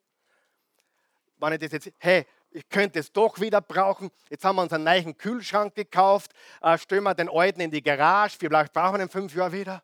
Wenn 1.36 1.52
ich 1.52 1.58
das 1.58 1.72
jetzt, 1.72 1.92
hey, 1.98 2.26
ich 2.50 2.66
könnte 2.70 3.00
es 3.00 3.12
doch 3.12 3.38
wieder 3.38 3.60
brauchen. 3.60 4.10
Jetzt 4.30 4.46
haben 4.46 4.56
wir 4.56 4.62
uns 4.62 4.72
einen 4.72 4.84
neuen 4.84 5.18
Kühlschrank 5.18 5.74
gekauft, 5.74 6.32
äh, 6.62 6.78
stellen 6.78 7.04
wir 7.04 7.14
den 7.14 7.28
alten 7.28 7.60
in 7.60 7.70
die 7.70 7.82
Garage, 7.82 8.38
vielleicht 8.38 8.72
brauchen 8.72 8.96
wir 8.96 9.04
ihn 9.04 9.10
fünf 9.10 9.34
Jahre 9.34 9.52
wieder. 9.52 9.82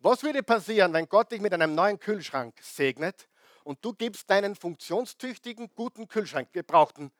Was 0.00 0.22
würde 0.22 0.42
passieren, 0.42 0.92
wenn 0.92 1.08
Gott 1.08 1.32
dich 1.32 1.40
mit 1.40 1.54
einem 1.54 1.74
neuen 1.74 1.98
Kühlschrank 1.98 2.54
segnet 2.60 3.28
und 3.64 3.82
du 3.82 3.94
gibst 3.94 4.28
deinen 4.28 4.54
funktionstüchtigen, 4.54 5.70
guten 5.74 6.08
Kühlschrank, 6.08 6.52
gebrauchten, 6.52 7.10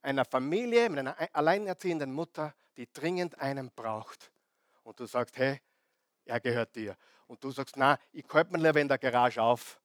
einer 0.00 0.24
Familie 0.24 0.88
mit 0.88 1.00
einer 1.00 1.16
alleinerziehenden 1.34 2.14
Mutter, 2.14 2.54
die 2.78 2.88
dringend 2.90 3.38
einen 3.40 3.70
braucht. 3.70 4.32
Und 4.84 4.98
du 4.98 5.04
sagst, 5.04 5.36
hey, 5.36 5.60
er 6.26 6.40
gehört 6.40 6.76
dir. 6.76 6.96
Und 7.26 7.42
du 7.42 7.50
sagst, 7.50 7.76
na, 7.76 7.98
ich 8.12 8.24
halte 8.32 8.52
mir 8.52 8.58
lieber 8.58 8.80
in 8.80 8.88
der 8.88 8.98
Garage 8.98 9.42
auf. 9.42 9.80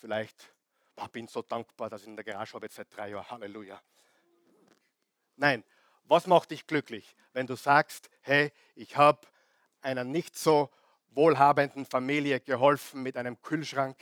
Vielleicht 0.00 0.52
ich 0.96 1.08
bin 1.08 1.26
so 1.26 1.42
dankbar, 1.42 1.90
dass 1.90 2.02
ich 2.02 2.08
in 2.08 2.16
der 2.16 2.24
Garage 2.24 2.54
habe 2.54 2.66
jetzt 2.66 2.76
seit 2.76 2.94
drei 2.94 3.10
Jahren. 3.10 3.28
Halleluja. 3.30 3.80
Nein, 5.36 5.64
was 6.04 6.26
macht 6.26 6.50
dich 6.50 6.66
glücklich, 6.66 7.16
wenn 7.32 7.46
du 7.46 7.56
sagst, 7.56 8.10
hey, 8.20 8.52
ich 8.74 8.96
habe 8.96 9.26
einer 9.80 10.04
nicht 10.04 10.36
so 10.36 10.70
wohlhabenden 11.10 11.86
Familie 11.86 12.40
geholfen 12.40 13.02
mit 13.02 13.16
einem 13.16 13.40
Kühlschrank. 13.42 13.96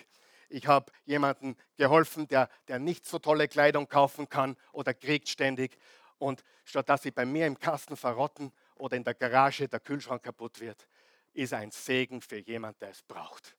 Ich 0.49 0.67
habe 0.67 0.93
jemandem 1.05 1.57
geholfen, 1.77 2.27
der, 2.29 2.49
der 2.69 2.79
nicht 2.79 3.07
so 3.07 3.19
tolle 3.19 3.49
Kleidung 3.49 3.89
kaufen 3.89 4.29
kann 4.29 4.57
oder 4.73 4.93
kriegt 4.93 5.29
ständig. 5.29 5.79
Und 6.19 6.45
statt 6.65 6.89
dass 6.89 7.03
sie 7.03 7.11
bei 7.13 7.25
mir 7.25 7.47
im 7.47 7.59
Kasten 7.59 7.97
verrotten 7.97 8.53
oder 8.81 8.97
in 8.97 9.05
der 9.05 9.15
Garage 9.15 9.69
der 9.69 9.81
Kühlschrank 9.81 10.23
kaputt 10.23 10.61
wird, 10.61 10.89
ist 11.33 11.53
ein 11.53 11.71
Segen 11.71 12.21
für 12.21 12.39
jemand, 12.39 12.81
der 12.81 12.91
es 12.91 13.03
braucht. 13.03 13.57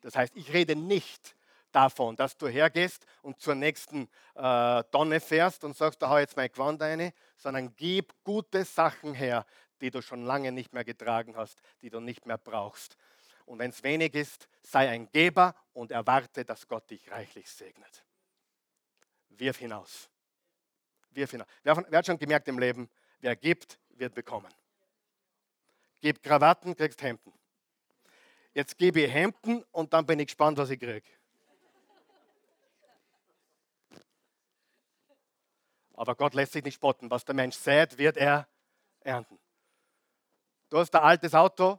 Das 0.00 0.16
heißt, 0.16 0.36
ich 0.36 0.52
rede 0.52 0.76
nicht 0.76 1.36
davon, 1.72 2.16
dass 2.16 2.36
du 2.36 2.48
hergehst 2.48 3.04
und 3.22 3.40
zur 3.40 3.54
nächsten 3.54 4.08
äh, 4.34 4.82
Tonne 4.84 5.20
fährst 5.20 5.64
und 5.64 5.76
sagst, 5.76 6.00
da 6.02 6.08
hau 6.08 6.18
jetzt 6.18 6.36
mein 6.36 6.50
Gewand 6.50 6.80
rein, 6.82 7.12
sondern 7.36 7.74
gib 7.76 8.12
gute 8.24 8.64
Sachen 8.64 9.14
her, 9.14 9.46
die 9.80 9.90
du 9.90 10.02
schon 10.02 10.24
lange 10.24 10.52
nicht 10.52 10.72
mehr 10.72 10.84
getragen 10.84 11.36
hast, 11.36 11.60
die 11.82 11.90
du 11.90 12.00
nicht 12.00 12.26
mehr 12.26 12.38
brauchst. 12.38 12.96
Und 13.46 13.58
wenn 13.58 13.70
es 13.70 13.82
wenig 13.82 14.14
ist, 14.14 14.48
sei 14.62 14.88
ein 14.88 15.10
Geber 15.10 15.54
und 15.72 15.90
erwarte, 15.90 16.44
dass 16.44 16.68
Gott 16.68 16.88
dich 16.90 17.10
reichlich 17.10 17.50
segnet. 17.50 18.04
Wirf 19.30 19.58
hinaus. 19.58 20.08
Wirf 21.10 21.30
hinaus. 21.30 21.48
Wer 21.62 21.76
hat 21.76 22.06
schon 22.06 22.18
gemerkt 22.18 22.46
im 22.48 22.58
Leben, 22.58 22.88
wer 23.20 23.36
gibt, 23.36 23.78
wird 23.90 24.14
bekommen. 24.14 24.52
Gib 26.00 26.22
Krawatten, 26.22 26.74
kriegst 26.74 27.02
Hemden. 27.02 27.32
Jetzt 28.52 28.76
gebe 28.78 29.00
ich 29.02 29.12
Hemden 29.12 29.64
und 29.70 29.92
dann 29.92 30.06
bin 30.06 30.18
ich 30.18 30.26
gespannt, 30.26 30.58
was 30.58 30.70
ich 30.70 30.80
kriege. 30.80 31.06
Aber 35.94 36.14
Gott 36.14 36.32
lässt 36.32 36.52
sich 36.52 36.64
nicht 36.64 36.76
spotten. 36.76 37.10
Was 37.10 37.26
der 37.26 37.34
Mensch 37.34 37.56
sät, 37.56 37.98
wird 37.98 38.16
er 38.16 38.48
ernten. 39.00 39.38
Du 40.70 40.78
hast 40.78 40.94
ein 40.94 41.02
altes 41.02 41.34
Auto, 41.34 41.78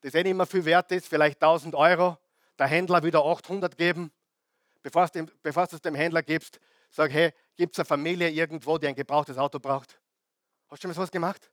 das 0.00 0.14
eh 0.14 0.22
nicht 0.22 0.36
mehr 0.36 0.46
viel 0.46 0.64
wert 0.64 0.92
ist, 0.92 1.08
vielleicht 1.08 1.42
1000 1.42 1.74
Euro. 1.74 2.16
Der 2.58 2.68
Händler 2.68 3.02
wieder 3.02 3.24
800 3.24 3.76
geben. 3.76 4.12
Bevor 4.82 5.08
du, 5.08 5.26
bevor 5.42 5.66
du 5.66 5.76
es 5.76 5.82
dem 5.82 5.94
Händler 5.94 6.22
gibst, 6.22 6.60
sag, 6.90 7.10
hey, 7.10 7.32
gibt 7.56 7.74
es 7.74 7.80
eine 7.80 7.86
Familie 7.86 8.30
irgendwo, 8.30 8.78
die 8.78 8.86
ein 8.86 8.94
gebrauchtes 8.94 9.36
Auto 9.38 9.58
braucht? 9.58 10.00
Hast 10.68 10.82
du 10.82 10.82
schon 10.82 10.90
mal 10.90 10.94
sowas 10.94 11.10
gemacht? 11.10 11.50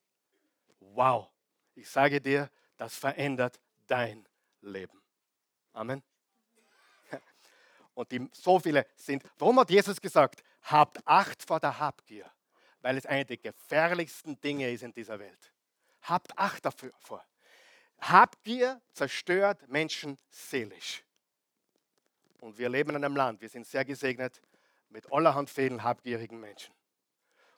Wow. 0.80 1.30
Ich 1.76 1.89
sage 1.89 2.20
dir, 2.22 2.49
das 2.78 2.95
verändert 2.95 3.59
dein 3.88 4.28
Leben. 4.61 5.01
Amen. 5.74 6.03
Und 7.93 8.11
die, 8.11 8.30
so 8.34 8.59
viele 8.59 8.86
sind. 8.95 9.24
Warum 9.38 9.59
hat 9.59 9.70
Jesus 9.70 10.01
gesagt, 10.01 10.43
habt 10.63 10.99
Acht 11.07 11.43
vor 11.43 11.59
der 11.59 11.80
Habgier? 11.80 12.30
Weil 12.82 12.97
es 12.97 13.05
eine 13.05 13.26
der 13.26 13.38
gefährlichsten 13.38 14.39
Dinge 14.41 14.70
ist 14.70 14.84
in 14.84 14.93
dieser 14.93 15.18
Welt. 15.18 15.53
Habt 16.01 16.38
Acht 16.38 16.66
davor. 16.66 17.26
Habgier 17.99 18.82
zerstört 18.91 19.68
Menschen 19.70 20.18
seelisch. 20.30 21.03
Und 22.41 22.57
wir 22.57 22.70
leben 22.70 22.91
in 22.91 23.03
einem 23.03 23.16
Land, 23.16 23.41
wir 23.41 23.49
sind 23.49 23.66
sehr 23.66 23.86
gesegnet 23.86 24.41
mit 24.89 25.11
allerhand 25.11 25.49
vielen 25.49 25.82
habgierigen 25.82 26.39
Menschen. 26.39 26.76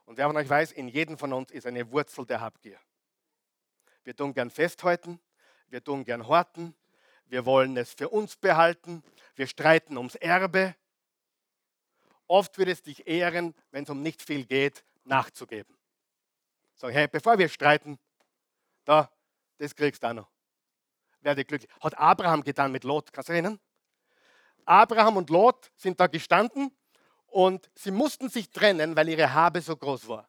Und 0.08 0.18
wer 0.18 0.28
von 0.28 0.38
euch 0.38 0.50
weiß, 0.50 0.72
in 0.72 0.88
jedem 0.88 1.18
von 1.18 1.34
uns 1.34 1.52
ist 1.52 1.68
eine 1.68 1.92
Wurzel 1.92 2.26
der 2.26 2.40
Habgier. 2.40 2.80
Wir 4.06 4.16
tun 4.16 4.34
gern 4.34 4.50
festhalten, 4.50 5.20
wir 5.68 5.84
tun 5.84 6.06
gern 6.06 6.30
horten, 6.30 6.74
wir 7.26 7.46
wollen 7.46 7.76
es 7.76 7.94
für 7.94 8.08
uns 8.08 8.38
behalten, 8.38 9.04
wir 9.36 9.48
streiten 9.48 9.98
ums 9.98 10.16
Erbe. 10.16 10.76
Oft 12.26 12.58
wird 12.58 12.70
es 12.70 12.82
dich 12.82 13.06
ehren, 13.06 13.54
wenn 13.72 13.84
es 13.84 13.90
um 13.90 14.02
nicht 14.02 14.22
viel 14.22 14.46
geht, 14.46 14.86
nachzugeben. 15.04 15.78
Sag, 16.76 16.94
hey, 16.94 17.10
bevor 17.10 17.38
wir 17.38 17.50
streiten, 17.50 18.00
da, 18.86 19.12
das 19.58 19.76
kriegst 19.76 20.04
du 20.04 20.08
auch 20.08 20.14
noch. 20.14 20.32
Werde 21.20 21.44
glücklich. 21.44 21.70
Hat 21.82 21.98
Abraham 21.98 22.46
getan 22.46 22.72
mit 22.72 22.86
Lot, 22.86 23.12
kannst 23.12 23.28
du 23.28 23.34
erinnern? 23.34 23.60
Abraham 24.64 25.18
und 25.18 25.30
Lot 25.30 25.70
sind 25.76 26.00
da 26.00 26.08
gestanden 26.08 26.77
und 27.28 27.70
sie 27.76 27.92
mussten 27.92 28.30
sich 28.30 28.50
trennen, 28.50 28.96
weil 28.96 29.10
ihre 29.10 29.34
Habe 29.34 29.62
so 29.62 29.76
groß 29.76 30.08
war. 30.08 30.28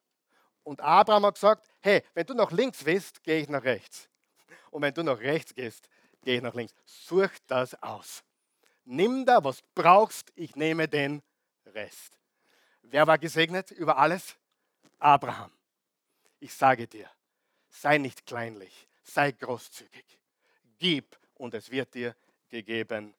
Und 0.63 0.81
Abraham 0.81 1.27
hat 1.27 1.35
gesagt, 1.35 1.67
hey, 1.81 2.03
wenn 2.15 2.27
du 2.27 2.35
nach 2.35 2.51
links 2.51 2.85
willst, 2.85 3.23
gehe 3.25 3.41
ich 3.41 3.49
nach 3.49 3.65
rechts. 3.65 4.09
Und 4.71 4.83
wenn 4.83 4.93
du 4.93 5.03
nach 5.03 5.19
rechts 5.19 5.55
gehst, 5.55 5.89
gehe 6.23 6.37
ich 6.37 6.43
nach 6.43 6.55
links. 6.55 6.75
Such 6.85 7.31
das 7.47 7.81
aus. 7.83 8.23
Nimm 8.85 9.25
da, 9.25 9.43
was 9.43 9.59
du 9.59 9.67
brauchst, 9.75 10.31
ich 10.35 10.57
nehme 10.57 10.89
den 10.89 11.23
Rest. 11.67 12.19
Wer 12.83 13.07
war 13.07 13.19
gesegnet 13.19 13.71
über 13.71 13.97
alles? 13.99 14.37
Abraham. 14.99 15.53
Ich 16.41 16.55
sage 16.55 16.87
dir, 16.87 17.09
sei 17.69 17.99
nicht 17.99 18.27
kleinlich, 18.27 18.89
sei 19.03 19.33
großzügig. 19.33 20.05
Gib 20.79 21.19
und 21.35 21.55
es 21.55 21.71
wird 21.71 21.95
dir 21.95 22.15
gegeben 22.49 23.15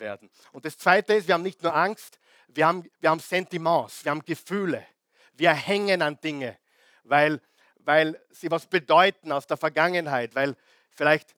werden. 0.00 0.30
Und 0.52 0.64
das 0.64 0.78
Zweite 0.78 1.14
ist, 1.14 1.28
wir 1.28 1.34
haben 1.34 1.42
nicht 1.42 1.62
nur 1.62 1.74
Angst, 1.74 2.18
wir 2.48 2.66
haben, 2.66 2.88
wir 3.00 3.10
haben 3.10 3.20
Sentiments, 3.20 4.04
wir 4.04 4.10
haben 4.10 4.24
Gefühle. 4.24 4.86
Wir 5.34 5.52
hängen 5.52 6.02
an 6.02 6.18
Dinge 6.20 6.56
weil, 7.04 7.40
weil 7.78 8.20
sie 8.30 8.50
was 8.50 8.66
bedeuten 8.66 9.30
aus 9.30 9.46
der 9.46 9.56
Vergangenheit, 9.56 10.34
weil 10.34 10.56
vielleicht 10.90 11.34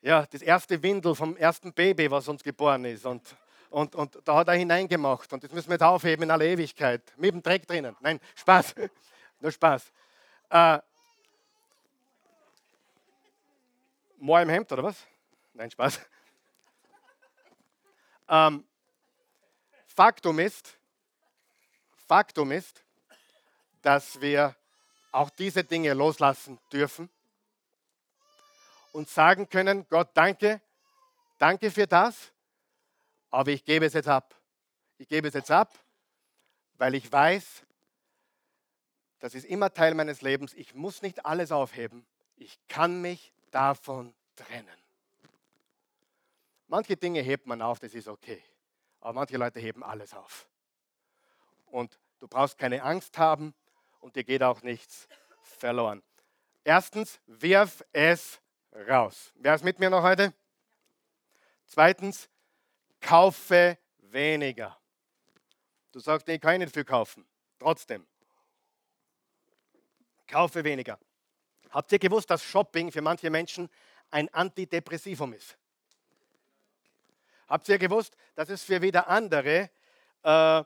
ja, 0.00 0.26
das 0.26 0.42
erste 0.42 0.82
Windel 0.82 1.14
vom 1.14 1.36
ersten 1.36 1.72
Baby, 1.72 2.10
was 2.10 2.28
uns 2.28 2.42
geboren 2.42 2.84
ist 2.84 3.04
und, 3.04 3.36
und, 3.70 3.94
und 3.94 4.18
da 4.24 4.36
hat 4.36 4.48
er 4.48 4.54
hineingemacht 4.54 5.32
und 5.32 5.44
das 5.44 5.52
müssen 5.52 5.68
wir 5.68 5.74
jetzt 5.74 5.82
aufheben 5.82 6.24
in 6.24 6.30
aller 6.30 6.44
Ewigkeit, 6.44 7.02
mit 7.16 7.32
dem 7.32 7.42
Dreck 7.42 7.66
drinnen. 7.66 7.96
Nein, 8.00 8.20
Spaß, 8.34 8.74
nur 9.40 9.52
Spaß. 9.52 9.92
Äh, 10.50 10.78
Moor 14.20 14.40
im 14.40 14.48
Hemd 14.48 14.72
oder 14.72 14.84
was? 14.84 15.06
Nein, 15.54 15.70
Spaß. 15.70 16.00
Ähm, 18.28 18.64
Faktum 19.86 20.38
ist, 20.38 20.78
Faktum 22.06 22.52
ist, 22.52 22.84
dass 23.82 24.20
wir 24.20 24.54
auch 25.12 25.30
diese 25.30 25.64
Dinge 25.64 25.94
loslassen 25.94 26.58
dürfen 26.72 27.08
und 28.92 29.08
sagen 29.08 29.48
können, 29.48 29.86
Gott, 29.88 30.10
danke, 30.14 30.60
danke 31.38 31.70
für 31.70 31.86
das, 31.86 32.32
aber 33.30 33.50
ich 33.50 33.64
gebe 33.64 33.86
es 33.86 33.94
jetzt 33.94 34.08
ab. 34.08 34.34
Ich 34.98 35.08
gebe 35.08 35.28
es 35.28 35.34
jetzt 35.34 35.50
ab, 35.50 35.78
weil 36.74 36.94
ich 36.94 37.10
weiß, 37.10 37.64
das 39.20 39.34
ist 39.34 39.44
immer 39.44 39.72
Teil 39.72 39.94
meines 39.94 40.22
Lebens. 40.22 40.54
Ich 40.54 40.74
muss 40.74 41.02
nicht 41.02 41.24
alles 41.24 41.52
aufheben. 41.52 42.06
Ich 42.36 42.58
kann 42.68 43.00
mich 43.00 43.32
davon 43.50 44.14
trennen. 44.36 44.87
Manche 46.68 46.96
Dinge 46.96 47.20
hebt 47.20 47.46
man 47.46 47.60
auf, 47.60 47.78
das 47.78 47.94
ist 47.94 48.08
okay. 48.08 48.42
Aber 49.00 49.14
manche 49.14 49.36
Leute 49.36 49.58
heben 49.58 49.82
alles 49.82 50.14
auf. 50.14 50.48
Und 51.66 51.98
du 52.20 52.28
brauchst 52.28 52.56
keine 52.56 52.82
Angst 52.82 53.18
haben, 53.18 53.54
und 54.00 54.16
dir 54.16 54.24
geht 54.24 54.42
auch 54.42 54.62
nichts 54.62 55.08
verloren. 55.42 56.02
Erstens, 56.64 57.20
wirf 57.26 57.84
es 57.92 58.40
raus. 58.88 59.32
Wer 59.36 59.54
ist 59.54 59.64
mit 59.64 59.78
mir 59.78 59.90
noch 59.90 60.02
heute? 60.02 60.32
Zweitens, 61.66 62.28
kaufe 63.00 63.78
weniger. 63.98 64.78
Du 65.92 66.00
sagst, 66.00 66.28
ich 66.28 66.40
kann 66.40 66.58
nicht 66.58 66.72
viel 66.72 66.84
kaufen. 66.84 67.26
Trotzdem. 67.58 68.06
Kaufe 70.26 70.62
weniger. 70.62 70.98
Habt 71.70 71.90
ihr 71.92 71.98
gewusst, 71.98 72.30
dass 72.30 72.42
Shopping 72.42 72.92
für 72.92 73.02
manche 73.02 73.30
Menschen 73.30 73.68
ein 74.10 74.32
Antidepressivum 74.32 75.32
ist? 75.32 75.56
Habt 77.48 77.68
ihr 77.68 77.78
gewusst, 77.78 78.14
dass 78.34 78.50
es 78.50 78.62
für 78.62 78.82
wieder 78.82 79.08
andere 79.08 79.70
äh, 80.22 80.64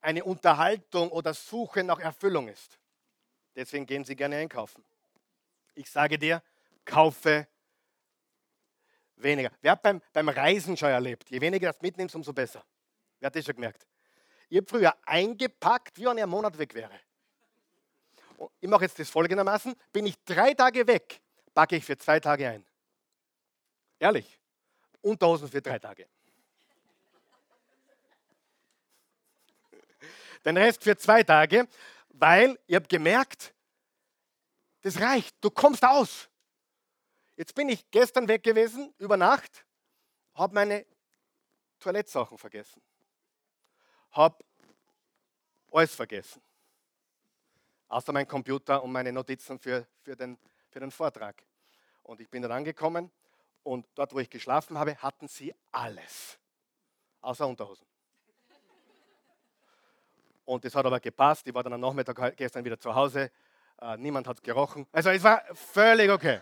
eine 0.00 0.24
Unterhaltung 0.24 1.10
oder 1.10 1.34
Suche 1.34 1.84
nach 1.84 2.00
Erfüllung 2.00 2.48
ist. 2.48 2.78
Deswegen 3.54 3.86
gehen 3.86 4.04
sie 4.04 4.16
gerne 4.16 4.36
einkaufen. 4.36 4.84
Ich 5.74 5.90
sage 5.90 6.18
dir, 6.18 6.42
kaufe 6.84 7.46
weniger. 9.16 9.50
Wer 9.60 9.72
hat 9.72 9.82
beim, 9.82 10.00
beim 10.12 10.28
Reisen 10.28 10.76
schon 10.76 10.88
erlebt? 10.88 11.30
Je 11.30 11.40
weniger 11.40 11.72
das 11.72 11.80
mitnimmst, 11.82 12.14
umso 12.14 12.32
besser. 12.32 12.64
Wer 13.18 13.26
hat 13.26 13.36
das 13.36 13.44
schon 13.44 13.54
gemerkt? 13.54 13.86
Ich 14.48 14.56
habe 14.56 14.66
früher 14.66 14.94
eingepackt, 15.06 15.98
wie 15.98 16.06
wenn 16.06 16.16
ich 16.16 16.22
einen 16.22 16.30
Monat 16.30 16.58
weg 16.58 16.74
wäre. 16.74 16.98
Und 18.36 18.50
ich 18.60 18.68
mache 18.68 18.84
jetzt 18.84 18.98
das 18.98 19.10
folgendermaßen: 19.10 19.74
Bin 19.92 20.06
ich 20.06 20.16
drei 20.24 20.54
Tage 20.54 20.86
weg, 20.86 21.20
packe 21.54 21.76
ich 21.76 21.84
für 21.84 21.96
zwei 21.96 22.18
Tage 22.18 22.48
ein. 22.48 22.66
Ehrlich. 23.98 24.39
Unterhosen 25.02 25.48
für 25.48 25.62
drei 25.62 25.78
Tage. 25.78 26.08
den 30.44 30.56
Rest 30.56 30.82
für 30.82 30.96
zwei 30.96 31.22
Tage, 31.22 31.68
weil 32.08 32.58
ich 32.66 32.74
habe 32.74 32.86
gemerkt, 32.86 33.54
das 34.82 35.00
reicht, 35.00 35.36
du 35.40 35.50
kommst 35.50 35.84
aus. 35.84 36.28
Jetzt 37.36 37.54
bin 37.54 37.68
ich 37.68 37.90
gestern 37.90 38.28
weg 38.28 38.42
gewesen, 38.42 38.94
über 38.98 39.16
Nacht, 39.16 39.64
habe 40.34 40.54
meine 40.54 40.86
Toilettsachen 41.78 42.38
vergessen, 42.38 42.82
habe 44.10 44.44
alles 45.70 45.94
vergessen, 45.94 46.42
außer 47.88 48.12
mein 48.12 48.26
Computer 48.26 48.82
und 48.82 48.92
meine 48.92 49.12
Notizen 49.12 49.58
für, 49.58 49.86
für, 50.02 50.16
den, 50.16 50.38
für 50.68 50.80
den 50.80 50.90
Vortrag. 50.90 51.42
Und 52.02 52.20
ich 52.20 52.28
bin 52.28 52.42
dann 52.42 52.52
angekommen 52.52 53.10
und 53.62 53.86
dort, 53.94 54.12
wo 54.12 54.18
ich 54.18 54.30
geschlafen 54.30 54.78
habe, 54.78 54.96
hatten 54.96 55.28
sie 55.28 55.54
alles, 55.70 56.38
außer 57.20 57.46
Unterhosen. 57.46 57.86
Und 60.44 60.64
das 60.64 60.74
hat 60.74 60.84
aber 60.84 60.98
gepasst. 60.98 61.46
Ich 61.46 61.54
war 61.54 61.62
dann 61.62 61.74
am 61.74 61.80
Nachmittag 61.80 62.36
gestern 62.36 62.64
wieder 62.64 62.78
zu 62.78 62.92
Hause. 62.94 63.30
Äh, 63.80 63.96
niemand 63.98 64.26
hat 64.26 64.42
gerochen. 64.42 64.86
Also 64.90 65.10
es 65.10 65.22
war 65.22 65.42
völlig 65.54 66.10
okay. 66.10 66.40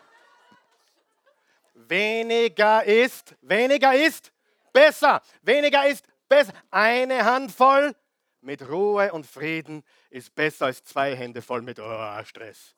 Weniger 1.74 2.84
ist, 2.84 3.36
weniger 3.42 3.94
ist 3.94 4.32
besser. 4.72 5.20
Weniger 5.42 5.86
ist 5.86 6.06
besser. 6.28 6.52
Eine 6.70 7.24
Handvoll 7.24 7.94
mit 8.40 8.68
Ruhe 8.68 9.12
und 9.12 9.26
Frieden 9.26 9.84
ist 10.10 10.34
besser 10.34 10.66
als 10.66 10.82
zwei 10.82 11.14
Hände 11.14 11.42
voll 11.42 11.62
mit 11.62 11.78
oh, 11.78 12.24
Stress. 12.24 12.74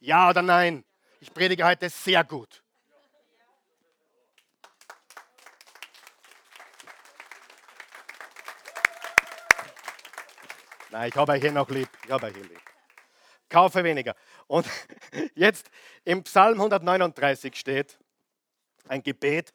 Ja 0.00 0.30
oder 0.30 0.42
nein? 0.42 0.84
Ich 1.20 1.32
predige 1.32 1.64
heute 1.64 1.90
sehr 1.90 2.24
gut. 2.24 2.62
Nein, 10.90 11.10
ich 11.10 11.16
habe 11.16 11.32
euch 11.32 11.42
hier 11.42 11.52
noch 11.52 11.68
lieb. 11.68 11.88
Ich 12.04 12.10
habe 12.10 12.26
euch 12.26 12.34
hier 12.34 12.44
lieb. 12.44 12.60
Kaufe 13.48 13.84
weniger. 13.84 14.14
Und 14.46 14.66
jetzt 15.34 15.70
im 16.04 16.22
Psalm 16.22 16.54
139 16.54 17.54
steht 17.54 17.98
ein 18.88 19.02
Gebet, 19.02 19.52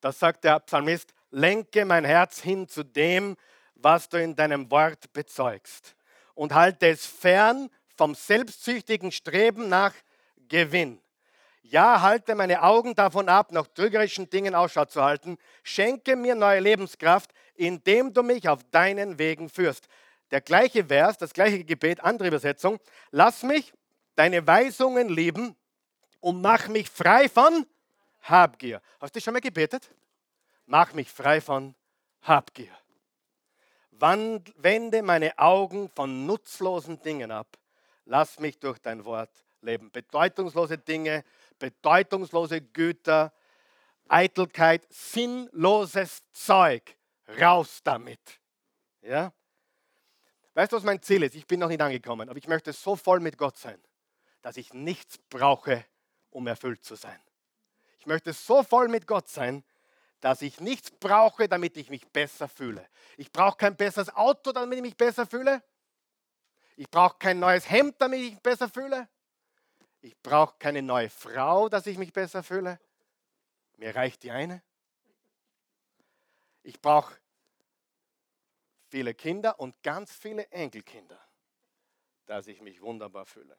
da 0.00 0.12
sagt 0.12 0.44
der 0.44 0.60
Psalmist, 0.60 1.12
lenke 1.30 1.84
mein 1.84 2.04
Herz 2.04 2.40
hin 2.40 2.68
zu 2.68 2.84
dem, 2.84 3.36
was 3.74 4.08
du 4.08 4.22
in 4.22 4.36
deinem 4.36 4.70
Wort 4.70 5.12
bezeugst 5.12 5.96
und 6.34 6.54
halte 6.54 6.86
es 6.86 7.04
fern 7.06 7.68
vom 7.96 8.14
selbstsüchtigen 8.14 9.10
Streben 9.10 9.68
nach 9.68 9.94
Gewinn. 10.48 11.00
Ja, 11.62 12.00
halte 12.00 12.34
meine 12.36 12.62
Augen 12.62 12.94
davon 12.94 13.28
ab, 13.28 13.50
nach 13.50 13.66
trügerischen 13.66 14.30
Dingen 14.30 14.54
Ausschau 14.54 14.84
zu 14.84 15.02
halten. 15.02 15.36
Schenke 15.64 16.16
mir 16.16 16.34
neue 16.34 16.60
Lebenskraft, 16.60 17.32
indem 17.56 18.14
du 18.14 18.22
mich 18.22 18.48
auf 18.48 18.60
deinen 18.70 19.18
Wegen 19.18 19.48
führst. 19.50 19.88
Der 20.30 20.40
gleiche 20.40 20.84
Vers, 20.84 21.18
das 21.18 21.32
gleiche 21.32 21.64
Gebet, 21.64 22.00
andere 22.00 22.28
Übersetzung. 22.28 22.78
Lass 23.10 23.42
mich 23.42 23.72
deine 24.14 24.46
Weisungen 24.46 25.08
lieben 25.08 25.56
und 26.20 26.42
mach 26.42 26.68
mich 26.68 26.90
frei 26.90 27.28
von 27.28 27.66
Habgier. 28.22 28.82
Hast 29.00 29.16
du 29.16 29.20
schon 29.20 29.32
mal 29.32 29.40
gebetet? 29.40 29.90
Mach 30.66 30.92
mich 30.92 31.10
frei 31.10 31.40
von 31.40 31.74
Habgier. 32.22 32.76
Wende 33.92 35.02
meine 35.02 35.38
Augen 35.38 35.88
von 35.94 36.26
nutzlosen 36.26 37.00
Dingen 37.00 37.30
ab. 37.30 37.56
Lass 38.04 38.38
mich 38.38 38.58
durch 38.58 38.78
dein 38.78 39.04
Wort 39.04 39.30
leben. 39.60 39.90
Bedeutungslose 39.90 40.78
Dinge, 40.78 41.24
bedeutungslose 41.58 42.60
Güter, 42.60 43.32
Eitelkeit, 44.08 44.86
sinnloses 44.90 46.22
Zeug. 46.32 46.96
Raus 47.40 47.80
damit. 47.82 48.40
Ja? 49.02 49.32
Weißt 50.58 50.72
du, 50.72 50.76
was 50.76 50.82
mein 50.82 51.00
Ziel 51.00 51.22
ist? 51.22 51.36
Ich 51.36 51.46
bin 51.46 51.60
noch 51.60 51.68
nicht 51.68 51.80
angekommen, 51.80 52.28
aber 52.28 52.36
ich 52.36 52.48
möchte 52.48 52.72
so 52.72 52.96
voll 52.96 53.20
mit 53.20 53.38
Gott 53.38 53.56
sein, 53.56 53.80
dass 54.42 54.56
ich 54.56 54.74
nichts 54.74 55.16
brauche, 55.30 55.84
um 56.30 56.48
erfüllt 56.48 56.84
zu 56.84 56.96
sein. 56.96 57.16
Ich 58.00 58.06
möchte 58.06 58.32
so 58.32 58.64
voll 58.64 58.88
mit 58.88 59.06
Gott 59.06 59.28
sein, 59.28 59.62
dass 60.18 60.42
ich 60.42 60.58
nichts 60.58 60.90
brauche, 60.90 61.48
damit 61.48 61.76
ich 61.76 61.90
mich 61.90 62.08
besser 62.08 62.48
fühle. 62.48 62.84
Ich 63.16 63.30
brauche 63.30 63.56
kein 63.56 63.76
besseres 63.76 64.12
Auto, 64.12 64.50
damit 64.50 64.78
ich 64.78 64.82
mich 64.82 64.96
besser 64.96 65.26
fühle. 65.26 65.62
Ich 66.74 66.90
brauche 66.90 67.18
kein 67.20 67.38
neues 67.38 67.70
Hemd, 67.70 67.94
damit 68.00 68.18
ich 68.18 68.30
mich 68.32 68.42
besser 68.42 68.68
fühle. 68.68 69.08
Ich 70.00 70.20
brauche 70.20 70.56
keine 70.58 70.82
neue 70.82 71.08
Frau, 71.08 71.68
dass 71.68 71.86
ich 71.86 71.98
mich 71.98 72.12
besser 72.12 72.42
fühle. 72.42 72.80
Mir 73.76 73.94
reicht 73.94 74.24
die 74.24 74.32
eine. 74.32 74.60
Ich 76.64 76.80
brauche 76.80 77.14
viele 78.88 79.14
Kinder 79.14 79.58
und 79.60 79.82
ganz 79.82 80.12
viele 80.12 80.46
Enkelkinder, 80.50 81.20
dass 82.26 82.46
ich 82.46 82.60
mich 82.60 82.80
wunderbar 82.80 83.26
fühle. 83.26 83.56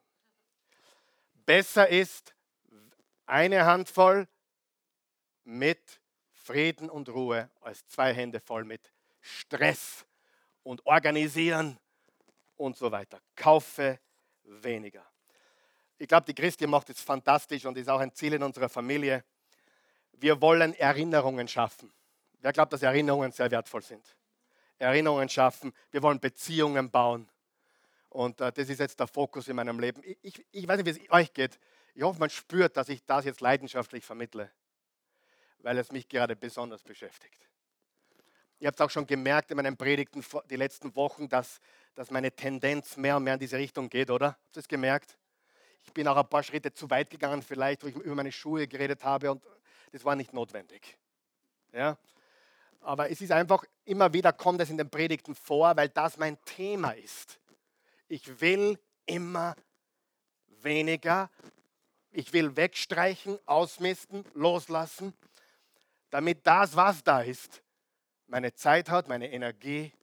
Besser 1.46 1.88
ist 1.88 2.36
eine 3.26 3.66
Handvoll 3.66 4.28
mit 5.44 6.00
Frieden 6.32 6.90
und 6.90 7.10
Ruhe 7.10 7.50
als 7.62 7.86
zwei 7.88 8.14
Hände 8.14 8.40
voll 8.40 8.64
mit 8.64 8.92
Stress 9.22 10.06
und 10.64 10.86
Organisieren 10.86 11.78
und 12.58 12.78
so 12.78 12.92
weiter. 12.92 13.20
Kaufe 13.36 14.00
weniger. 14.44 15.06
Ich 15.98 16.08
glaube, 16.08 16.26
die 16.26 16.34
Christi 16.34 16.66
macht 16.66 16.90
es 16.90 17.02
fantastisch 17.02 17.66
und 17.66 17.78
ist 17.78 17.90
auch 17.90 18.00
ein 18.00 18.14
Ziel 18.14 18.34
in 18.34 18.44
unserer 18.44 18.70
Familie. 18.70 19.24
Wir 20.14 20.42
wollen 20.42 20.74
Erinnerungen 20.74 21.48
schaffen. 21.48 21.92
Wer 22.40 22.54
glaubt, 22.54 22.72
dass 22.74 22.82
Erinnerungen 22.82 23.32
sehr 23.32 23.52
wertvoll 23.52 23.82
sind? 23.82 24.16
Erinnerungen 24.80 25.30
schaffen. 25.30 25.74
Wir 25.92 26.02
wollen 26.02 26.20
Beziehungen 26.20 26.90
bauen. 26.90 27.30
Und 28.10 28.42
äh, 28.42 28.52
das 28.52 28.70
ist 28.70 28.80
jetzt 28.80 29.00
der 29.00 29.08
Fokus 29.08 29.48
in 29.48 29.56
meinem 29.56 29.80
Leben. 29.80 30.02
Ich, 30.04 30.18
ich, 30.22 30.46
ich 30.52 30.68
weiß 30.68 30.78
nicht, 30.78 30.86
wie 30.86 31.04
es 31.04 31.12
euch 31.12 31.34
geht. 31.34 31.60
Ich 31.94 32.04
hoffe, 32.04 32.20
man 32.20 32.30
spürt, 32.30 32.76
dass 32.78 32.90
ich 32.90 33.06
das 33.06 33.26
jetzt 33.26 33.42
leidenschaftlich 33.42 34.04
vermittle 34.04 34.50
weil 35.62 35.78
es 35.78 35.92
mich 35.92 36.08
gerade 36.08 36.36
besonders 36.36 36.84
beschäftigt. 36.84 37.48
Ihr 38.60 38.68
habt 38.68 38.82
auch 38.82 38.90
schon 38.90 39.06
gemerkt 39.06 39.52
in 39.52 39.58
meinen 39.58 39.78
Predigten 39.78 40.24
die 40.50 40.56
letzten 40.56 40.96
Wochen, 40.96 41.30
dass, 41.30 41.60
dass 41.96 42.12
meine 42.12 42.32
Tendenz 42.32 42.98
mehr 42.98 43.18
und 43.18 43.24
mehr 43.24 43.36
in 43.36 43.40
diese 43.40 43.58
Richtung 43.58 43.90
geht, 43.90 44.10
oder? 44.10 44.28
Habt 44.28 44.58
ihr 44.58 44.60
es 44.60 44.68
gemerkt? 44.68 45.18
Ich 45.86 45.94
bin 45.94 46.08
auch 46.08 46.18
ein 46.18 46.28
paar 46.28 46.44
Schritte 46.44 46.74
zu 46.74 46.90
weit 46.90 47.10
gegangen, 47.10 47.42
vielleicht, 47.42 47.84
wo 47.84 47.88
ich 47.88 47.96
über 47.96 48.16
meine 48.16 48.32
Schuhe 48.32 48.68
geredet 48.68 49.04
habe 49.04 49.32
und 49.32 49.44
das 49.92 50.04
war 50.04 50.16
nicht 50.16 50.34
notwendig. 50.34 50.98
Ja? 51.72 51.98
Aber 52.82 53.10
es 53.10 53.22
ist 53.22 53.32
einfach, 53.32 53.64
immer 53.86 54.14
wieder 54.14 54.34
kommt 54.34 54.62
es 54.62 54.70
in 54.70 54.78
den 54.78 54.90
Predigten 54.90 55.36
vor, 55.36 55.76
weil 55.76 55.90
das 55.90 56.18
mein 56.18 56.42
Thema 56.46 56.92
ist. 56.92 57.40
Ich 58.08 58.42
will 58.42 58.80
immer 59.06 59.56
weniger. 60.62 61.30
Ich 62.12 62.34
will 62.34 62.56
wegstreichen, 62.56 63.38
ausmisten, 63.46 64.26
loslassen 64.34 65.14
damit 66.10 66.46
das, 66.46 66.76
was 66.76 67.04
da 67.04 67.22
ist, 67.22 67.62
meine 68.28 68.54
Zeit 68.54 68.90
hat, 68.90 69.08
meine 69.08 69.32
Energie 69.32 69.94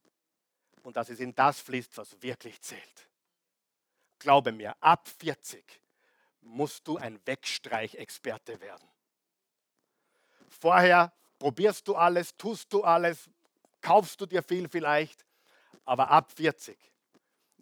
und 0.83 0.95
dass 0.97 1.09
es 1.09 1.19
in 1.19 1.35
das 1.35 1.59
fließt, 1.59 1.97
was 1.97 2.21
wirklich 2.21 2.61
zählt. 2.61 3.09
Glaube 4.19 4.51
mir, 4.51 4.75
ab 4.81 5.07
40 5.19 5.81
musst 6.41 6.87
du 6.87 6.97
ein 6.97 7.19
Wegstreichexperte 7.25 8.59
werden. 8.61 8.87
Vorher 10.49 11.13
probierst 11.39 11.87
du 11.87 11.95
alles, 11.95 12.35
tust 12.37 12.71
du 12.73 12.83
alles, 12.83 13.29
kaufst 13.81 14.19
du 14.21 14.25
dir 14.25 14.43
viel 14.43 14.67
vielleicht, 14.69 15.25
aber 15.85 16.09
ab 16.09 16.31
40. 16.31 16.77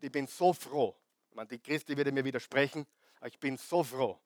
ich 0.01 0.11
bin 0.11 0.27
so 0.27 0.53
froh, 0.53 0.95
die 1.49 1.59
Christi 1.59 1.95
würde 1.97 2.11
mir 2.11 2.23
widersprechen, 2.23 2.85
aber 3.17 3.27
ich 3.27 3.39
bin 3.39 3.57
so 3.57 3.83
froh, 3.83 4.19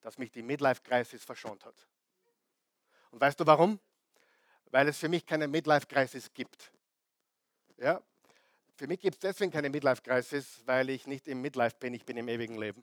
dass 0.00 0.18
mich 0.18 0.30
die 0.30 0.42
Midlife-Crisis 0.42 1.24
verschont 1.24 1.64
hat. 1.64 1.86
Und 3.10 3.20
weißt 3.20 3.38
du 3.38 3.46
warum? 3.46 3.78
Weil 4.70 4.88
es 4.88 4.98
für 4.98 5.08
mich 5.08 5.26
keine 5.26 5.48
Midlife-Crisis 5.48 6.32
gibt. 6.32 6.72
Ja? 7.76 8.00
Für 8.76 8.86
mich 8.86 9.00
gibt 9.00 9.16
es 9.16 9.20
deswegen 9.20 9.52
keine 9.52 9.70
Midlife-Crisis, 9.70 10.62
weil 10.64 10.90
ich 10.90 11.06
nicht 11.06 11.28
im 11.28 11.42
Midlife 11.42 11.76
bin, 11.78 11.94
ich 11.94 12.04
bin 12.04 12.16
im 12.16 12.28
ewigen 12.28 12.58
Leben. 12.58 12.82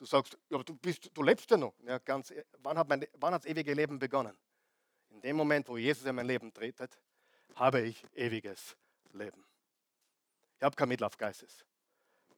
Du 0.00 0.06
sagst, 0.06 0.38
ja, 0.48 0.62
du, 0.62 0.74
bist, 0.76 1.10
du 1.12 1.22
lebst 1.22 1.50
ja 1.50 1.58
noch. 1.58 1.74
Ja, 1.82 1.98
ganz, 1.98 2.32
wann 2.60 2.78
hat, 2.78 2.88
mein, 2.88 3.06
wann 3.18 3.34
das 3.34 3.44
ewige 3.44 3.74
Leben 3.74 3.98
begonnen? 3.98 4.34
In 5.10 5.20
dem 5.20 5.36
Moment, 5.36 5.68
wo 5.68 5.76
Jesus 5.76 6.06
in 6.06 6.14
mein 6.14 6.26
Leben 6.26 6.54
tretet, 6.54 6.98
habe 7.54 7.82
ich 7.82 8.02
ewiges 8.14 8.78
Leben. 9.12 9.44
Ich 10.56 10.62
habe 10.62 10.74
kein 10.74 10.88
Midlife-Crisis. 10.88 11.66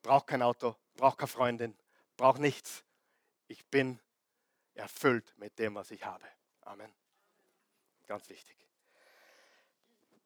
Brauche 0.03 0.27
kein 0.27 0.43
Auto, 0.43 0.75
brauche 0.97 1.19
keine 1.19 1.29
Freundin, 1.29 1.79
brauche 2.17 2.43
nichts. 2.43 2.83
Ich 3.47 3.65
bin 3.67 4.01
erfüllt 4.75 5.33
mit 5.37 5.57
dem, 5.61 5.77
was 5.77 5.93
ich 5.93 6.05
habe. 6.05 6.25
Amen. 6.63 6.93
Ganz 8.09 8.29
wichtig. 8.29 8.57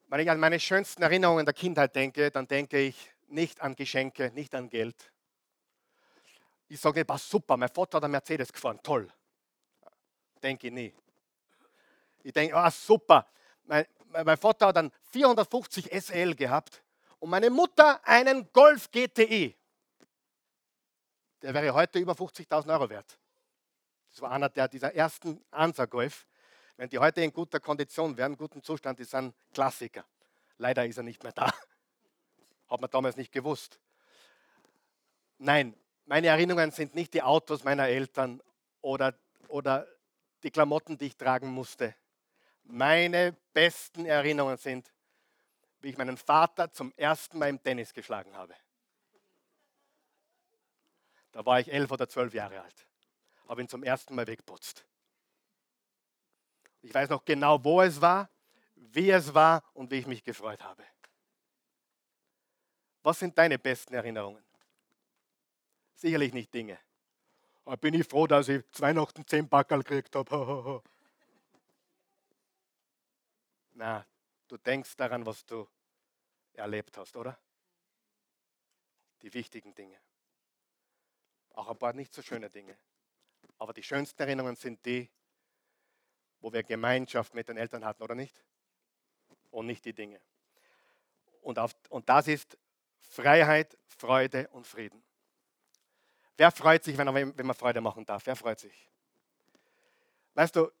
Wenn 0.07 0.21
ich 0.21 0.31
an 0.31 0.39
meine 0.39 0.59
schönsten 0.59 1.03
Erinnerungen 1.03 1.45
der 1.45 1.53
Kindheit 1.53 1.95
denke, 1.95 2.31
dann 2.31 2.47
denke 2.47 2.79
ich 2.79 3.13
nicht 3.27 3.61
an 3.61 3.75
Geschenke, 3.75 4.31
nicht 4.33 4.55
an 4.55 4.71
Geld. 4.71 5.13
Ich 6.67 6.79
sage, 6.79 7.07
war 7.07 7.17
super, 7.17 7.55
mein 7.57 7.69
Vater 7.69 7.97
hat 7.97 8.03
einen 8.03 8.11
Mercedes 8.11 8.51
gefahren, 8.51 8.79
toll. 8.83 9.07
Denke 10.41 10.67
ich 10.67 10.73
nie. 10.73 10.93
Ich 12.23 12.33
denke, 12.33 12.55
ah, 12.55 12.69
super, 12.69 13.25
mein, 13.63 13.85
mein 14.09 14.37
Vater 14.37 14.67
hat 14.67 14.77
einen 14.77 14.91
450 15.11 15.91
SL 15.91 16.35
gehabt 16.35 16.83
und 17.19 17.29
meine 17.29 17.49
Mutter 17.49 18.05
einen 18.05 18.51
Golf 18.51 18.91
GTI. 18.91 19.55
Der 21.41 21.53
wäre 21.53 21.73
heute 21.73 21.99
über 21.99 22.13
50.000 22.13 22.71
Euro 22.73 22.89
wert. 22.89 23.17
Das 24.09 24.21
war 24.21 24.31
einer 24.31 24.49
der, 24.49 24.67
dieser 24.67 24.93
ersten 24.93 25.43
Ansa-Golf. 25.51 26.25
Wenn 26.75 26.89
die 26.89 26.99
heute 26.99 27.21
in 27.21 27.31
guter 27.31 27.59
Kondition 27.59 28.17
wären, 28.17 28.33
in 28.33 28.37
gutem 28.37 28.63
Zustand, 28.63 28.99
ist 28.99 29.13
ein 29.15 29.33
Klassiker. 29.53 30.05
Leider 30.57 30.85
ist 30.85 30.97
er 30.97 31.03
nicht 31.03 31.23
mehr 31.23 31.31
da. 31.31 31.51
Hat 32.67 32.81
man 32.81 32.89
damals 32.89 33.15
nicht 33.15 33.31
gewusst. 33.31 33.79
Nein, 35.37 35.75
meine 36.07 36.27
Erinnerungen 36.27 36.71
sind 36.71 36.95
nicht 36.95 37.13
die 37.13 37.21
Autos 37.21 37.63
meiner 37.63 37.87
Eltern 37.87 38.41
oder, 38.81 39.13
oder 39.49 39.85
die 40.41 40.51
Klamotten, 40.51 40.97
die 40.97 41.07
ich 41.07 41.17
tragen 41.17 41.49
musste. 41.49 41.95
Meine 42.63 43.35
besten 43.53 44.05
Erinnerungen 44.05 44.57
sind, 44.57 44.91
wie 45.79 45.89
ich 45.89 45.97
meinen 45.97 46.17
Vater 46.17 46.71
zum 46.71 46.93
ersten 46.95 47.37
Mal 47.37 47.49
im 47.49 47.61
Tennis 47.61 47.93
geschlagen 47.93 48.35
habe. 48.35 48.55
Da 51.33 51.45
war 51.45 51.59
ich 51.59 51.71
elf 51.71 51.91
oder 51.91 52.07
zwölf 52.07 52.33
Jahre 52.33 52.61
alt. 52.61 52.87
Habe 53.47 53.61
ihn 53.61 53.67
zum 53.67 53.83
ersten 53.83 54.15
Mal 54.15 54.27
weggeputzt. 54.27 54.85
Ich 56.81 56.93
weiß 56.93 57.09
noch 57.09 57.25
genau, 57.25 57.63
wo 57.63 57.81
es 57.81 57.99
war, 58.01 58.29
wie 58.75 59.11
es 59.11 59.33
war 59.33 59.61
und 59.73 59.91
wie 59.91 59.99
ich 59.99 60.07
mich 60.07 60.23
gefreut 60.23 60.63
habe. 60.63 60.83
Was 63.03 63.19
sind 63.19 63.37
deine 63.37 63.59
besten 63.59 63.93
Erinnerungen? 63.93 64.46
Sicherlich 65.97 66.31
nicht 66.31 66.53
Dinge. 66.53 66.77
Da 67.65 67.75
bin 67.75 67.95
ich 67.95 68.07
froh, 68.07 68.27
dass 68.27 68.47
ich 68.49 68.63
zwei 68.71 68.89
Weihnachten 68.89 69.25
zehn 69.25 69.49
Backerl 69.49 69.81
gekriegt 69.81 70.15
habe. 70.15 70.83
Na, 73.73 74.05
du 74.47 74.57
denkst 74.57 74.95
daran, 74.95 75.25
was 75.25 75.43
du 75.43 75.67
erlebt 76.53 76.95
hast, 76.97 77.17
oder? 77.17 77.35
Die 79.23 79.33
wichtigen 79.33 79.73
Dinge. 79.73 79.97
Auch 81.53 81.67
ein 81.67 81.77
paar 81.79 81.93
nicht 81.93 82.13
so 82.13 82.21
schöne 82.21 82.51
Dinge. 82.51 82.77
Aber 83.57 83.73
die 83.73 83.81
schönsten 83.81 84.21
Erinnerungen 84.21 84.55
sind 84.55 84.85
die, 84.85 85.09
wo 86.41 86.53
wir 86.53 86.61
Gemeinschaft 86.61 87.33
mit 87.33 87.49
den 87.49 87.57
Eltern 87.57 87.83
hatten, 87.83 88.03
oder 88.03 88.13
nicht? 88.13 88.39
Und 89.49 89.65
nicht 89.65 89.83
die 89.83 89.93
Dinge. 89.93 90.21
Und, 91.41 91.57
auf, 91.57 91.75
und 91.89 92.07
das 92.07 92.27
ist 92.27 92.55
Freiheit, 92.99 93.75
Freude 93.87 94.47
und 94.49 94.67
Frieden. 94.67 95.06
Wer 96.37 96.51
freut 96.51 96.83
sich, 96.83 96.97
wenn, 96.97 97.13
wenn 97.13 97.45
man 97.45 97.55
Freude 97.55 97.81
machen 97.81 98.05
darf? 98.05 98.25
Wer 98.25 98.35
freut 98.35 98.59
sich? 98.59 98.89
Weißt 100.35 100.55
du, 100.55 100.71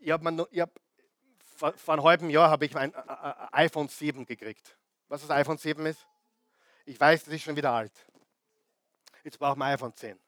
ich 0.00 0.10
hab 0.10 0.22
man, 0.22 0.44
ich 0.50 0.60
hab, 0.60 0.70
vor, 1.56 1.72
vor 1.74 1.94
einem 1.94 2.04
halben 2.04 2.30
Jahr 2.30 2.50
habe 2.50 2.64
ich 2.64 2.76
ein, 2.76 2.94
ein 2.94 3.48
iPhone 3.52 3.88
7 3.88 4.26
gekriegt. 4.26 4.76
Was 5.06 5.22
das 5.22 5.30
iPhone 5.30 5.56
7 5.56 5.86
ist? 5.86 6.04
Ich 6.84 6.98
weiß, 6.98 7.24
das 7.24 7.34
ist 7.34 7.42
schon 7.42 7.56
wieder 7.56 7.72
alt. 7.72 7.92
Jetzt 9.22 9.38
brauchen 9.38 9.58
wir 9.58 9.66
iPhone 9.66 9.94
10. 9.94 10.18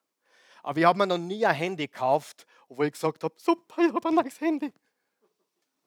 Aber 0.63 0.79
ich 0.79 0.85
habe 0.85 0.99
mir 0.99 1.07
noch 1.07 1.19
nie 1.19 1.45
ein 1.45 1.55
Handy 1.55 1.89
gekauft, 1.89 2.47
wo 2.69 2.83
ich 2.85 2.93
gesagt 2.93 3.25
habe, 3.25 3.35
super, 3.39 3.83
ich 3.83 3.93
habe 3.93 4.09
ein 4.09 4.15
neues 4.15 4.41
Handy. 4.41 4.73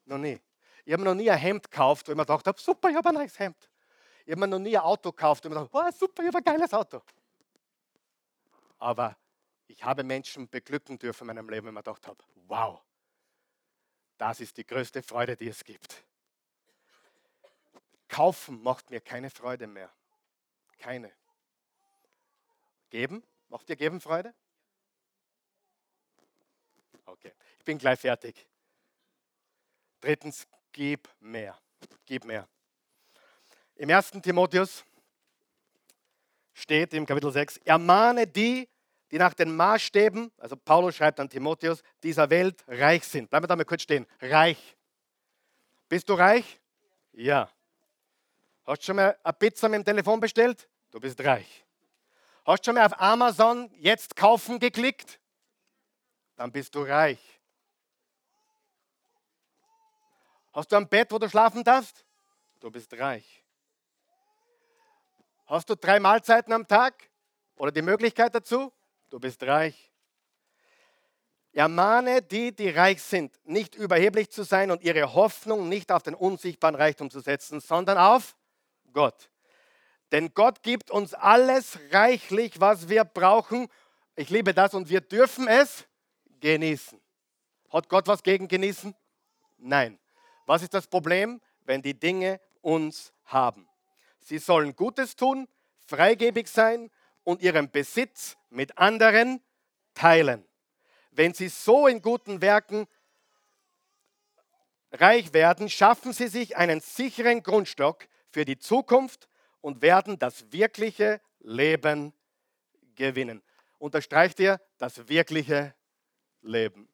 Noch 0.06 0.18
nie. 0.18 0.40
Ich 0.84 0.92
habe 0.92 1.04
mir 1.04 1.10
noch 1.10 1.16
nie 1.16 1.30
ein 1.30 1.38
Hemd 1.38 1.72
gekauft, 1.72 2.08
wo 2.08 2.12
ich 2.12 2.18
mir 2.18 2.26
gedacht 2.26 2.46
habe, 2.48 2.60
super, 2.60 2.90
ich 2.90 2.96
habe 2.96 3.10
ein 3.10 3.16
neues 3.16 3.38
Hemd. 3.40 3.70
Ich 4.26 4.32
habe 4.32 4.42
mir 4.42 4.48
noch 4.48 4.60
nie 4.60 4.76
ein 4.76 4.84
Auto 4.84 5.12
gekauft, 5.12 5.46
wo 5.46 5.48
ich 5.48 5.54
mir 5.54 5.62
gedacht 5.62 5.74
habe, 5.74 5.90
oh, 5.90 5.98
super, 5.98 6.24
ich 6.24 6.28
habe 6.28 6.38
ein 6.40 6.44
geiles 6.44 6.74
Auto. 6.74 7.02
Aber 8.84 9.18
ich 9.68 9.82
habe 9.86 10.04
Menschen 10.04 10.50
beglücken 10.50 11.00
dürfen 11.00 11.22
in 11.22 11.28
meinem 11.28 11.48
Leben, 11.48 11.68
wenn 11.68 11.74
ich 11.74 11.80
gedacht 11.86 12.06
habe, 12.06 12.22
wow, 12.48 12.84
das 14.18 14.42
ist 14.42 14.58
die 14.58 14.66
größte 14.66 15.02
Freude, 15.02 15.38
die 15.38 15.48
es 15.48 15.64
gibt. 15.64 16.04
Kaufen 18.10 18.62
macht 18.62 18.90
mir 18.90 19.00
keine 19.00 19.30
Freude 19.30 19.68
mehr. 19.68 19.90
Keine. 20.80 21.14
Geben? 22.90 23.24
Macht 23.48 23.70
dir 23.70 23.78
Geben 23.78 24.02
Freude? 24.02 24.36
Okay, 27.06 27.32
ich 27.60 27.64
bin 27.64 27.78
gleich 27.78 28.02
fertig. 28.02 28.46
Drittens, 30.02 30.46
gib 30.74 31.08
mehr. 31.22 31.58
Gib 32.06 32.26
mehr. 32.26 32.50
Im 33.76 33.90
1. 33.90 34.12
Timotheus 34.22 34.84
steht 36.54 36.94
im 36.94 37.06
Kapitel 37.06 37.32
6, 37.32 37.58
ermahne 37.60 38.28
die, 38.28 38.70
die 39.14 39.20
nach 39.20 39.36
den 39.36 39.56
Maßstäben, 39.56 40.32
also 40.40 40.56
Paulus 40.56 40.96
schreibt 40.96 41.20
an 41.20 41.30
Timotheus, 41.30 41.84
dieser 42.02 42.32
Welt 42.32 42.64
reich 42.68 43.04
sind. 43.04 43.30
Bleiben 43.30 43.44
wir 43.44 43.48
da 43.48 43.56
mal 43.56 43.64
kurz 43.64 43.84
stehen. 43.84 44.08
Reich. 44.20 44.76
Bist 45.88 46.10
du 46.10 46.16
reich? 46.16 46.60
Ja. 47.12 47.48
Hast 48.66 48.82
du 48.82 48.86
schon 48.88 48.96
mal 48.96 49.16
eine 49.24 49.34
Pizza 49.34 49.70
mit 49.70 49.78
dem 49.78 49.86
Telefon 49.86 50.20
bestellt? 50.20 50.68
Du 50.90 51.00
bist 51.00 51.24
reich. 51.24 51.64
Hast 52.44 52.62
du 52.62 52.70
schon 52.70 52.74
mal 52.74 52.88
auf 52.88 53.00
Amazon 53.00 53.70
jetzt 53.76 54.16
kaufen 54.16 54.58
geklickt? 54.58 55.20
Dann 56.36 56.52
bist 56.52 56.74
du 56.74 56.82
reich. 56.82 57.22
Hast 60.54 60.72
du 60.72 60.76
ein 60.76 60.90
Bett, 60.90 61.12
wo 61.12 61.20
du 61.20 61.30
schlafen 61.30 61.64
darfst? 61.64 62.04
Du 62.60 62.72
bist 62.72 62.92
reich. 62.98 63.44
Hast 65.46 65.70
du 65.70 65.76
drei 65.76 66.00
Mahlzeiten 66.00 66.52
am 66.52 66.68
Tag 66.68 67.12
oder 67.58 67.72
die 67.72 67.84
Möglichkeit 67.84 68.34
dazu? 68.34 68.74
Du 69.14 69.20
bist 69.20 69.44
reich. 69.44 69.92
Ermahne 71.52 72.24
die, 72.24 72.52
die 72.52 72.70
reich 72.70 73.00
sind, 73.04 73.32
nicht 73.46 73.76
überheblich 73.76 74.32
zu 74.32 74.42
sein 74.42 74.72
und 74.72 74.82
ihre 74.82 75.14
Hoffnung 75.14 75.70
nicht 75.70 75.92
auf 75.92 76.02
den 76.02 76.16
unsichtbaren 76.16 76.74
Reichtum 76.74 77.12
zu 77.12 77.20
setzen, 77.20 77.60
sondern 77.60 78.00
auf 78.00 78.36
Gott. 78.92 79.30
Denn 80.12 80.34
Gott 80.34 80.64
gibt 80.64 80.90
uns 80.90 81.14
alles 81.14 81.78
reichlich, 81.92 82.60
was 82.60 82.90
wir 82.90 83.04
brauchen. 83.04 83.68
Ich 84.16 84.32
liebe 84.32 84.56
das 84.56 84.74
und 84.74 84.90
wir 84.90 85.02
dürfen 85.02 85.48
es 85.48 85.86
genießen. 86.40 87.00
Hat 87.70 87.90
Gott 87.90 88.08
was 88.08 88.24
gegen 88.24 88.48
genießen? 88.48 88.96
Nein. 89.58 90.00
Was 90.48 90.64
ist 90.64 90.74
das 90.74 90.88
Problem? 90.88 91.40
Wenn 91.66 91.84
die 91.84 92.00
Dinge 92.00 92.42
uns 92.62 93.14
haben. 93.26 93.70
Sie 94.22 94.40
sollen 94.40 94.76
Gutes 94.76 95.16
tun, 95.16 95.48
freigebig 95.86 96.48
sein 96.48 96.90
und 97.24 97.44
ihren 97.44 97.70
Besitz 97.70 98.38
mit 98.54 98.78
anderen 98.78 99.42
teilen. 99.94 100.46
Wenn 101.12 101.34
sie 101.34 101.50
so 101.50 101.88
in 101.88 102.02
guten 102.02 102.42
Werken 102.42 102.88
reich 104.92 105.34
werden, 105.34 105.70
schaffen 105.70 106.14
sie 106.14 106.28
sich 106.28 106.58
einen 106.58 106.80
sicheren 106.80 107.44
Grundstock 107.44 108.08
für 108.30 108.46
die 108.46 108.58
Zukunft 108.58 109.28
und 109.62 109.82
werden 109.82 110.20
das 110.20 110.52
wirkliche 110.52 111.22
Leben 111.40 112.14
gewinnen. 112.96 113.42
Unterstreicht 113.80 114.40
ihr 114.40 114.62
das 114.78 115.08
wirkliche 115.08 115.76
Leben. 116.42 116.88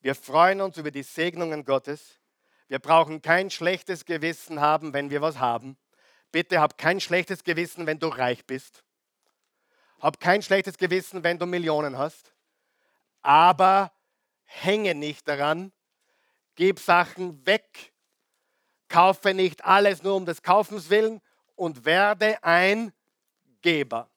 Wir 0.00 0.14
freuen 0.14 0.60
uns 0.60 0.76
über 0.76 0.90
die 0.90 1.02
Segnungen 1.02 1.64
Gottes. 1.64 2.18
Wir 2.68 2.78
brauchen 2.78 3.22
kein 3.22 3.50
schlechtes 3.50 4.04
Gewissen 4.04 4.60
haben, 4.60 4.92
wenn 4.92 5.10
wir 5.10 5.20
was 5.20 5.38
haben. 5.38 5.76
Bitte 6.32 6.60
hab 6.60 6.78
kein 6.78 7.00
schlechtes 7.00 7.44
Gewissen, 7.44 7.86
wenn 7.86 7.98
du 7.98 8.08
reich 8.08 8.44
bist. 8.46 8.82
Hab 10.02 10.18
kein 10.18 10.42
schlechtes 10.42 10.76
Gewissen, 10.76 11.22
wenn 11.22 11.38
du 11.38 11.46
Millionen 11.46 11.96
hast. 11.96 12.34
Aber 13.22 13.92
hänge 14.42 14.96
nicht 14.96 15.28
daran. 15.28 15.72
Gib 16.56 16.80
Sachen 16.80 17.46
weg. 17.46 17.92
Kaufe 18.88 19.32
nicht 19.32 19.64
alles 19.64 20.02
nur 20.02 20.16
um 20.16 20.26
des 20.26 20.42
Kaufens 20.42 20.90
willen 20.90 21.22
und 21.54 21.84
werde 21.84 22.42
ein 22.42 22.92
Geber. 23.62 24.10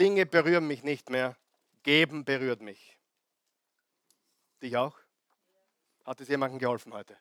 Dinge 0.00 0.24
berühren 0.24 0.66
mich 0.66 0.82
nicht 0.82 1.10
mehr. 1.10 1.36
Geben 1.82 2.24
berührt 2.24 2.62
mich. 2.62 2.96
Dich 4.62 4.74
auch? 4.78 4.98
Hat 6.06 6.18
es 6.22 6.28
jemandem 6.28 6.58
geholfen 6.58 6.94
heute? 6.94 7.14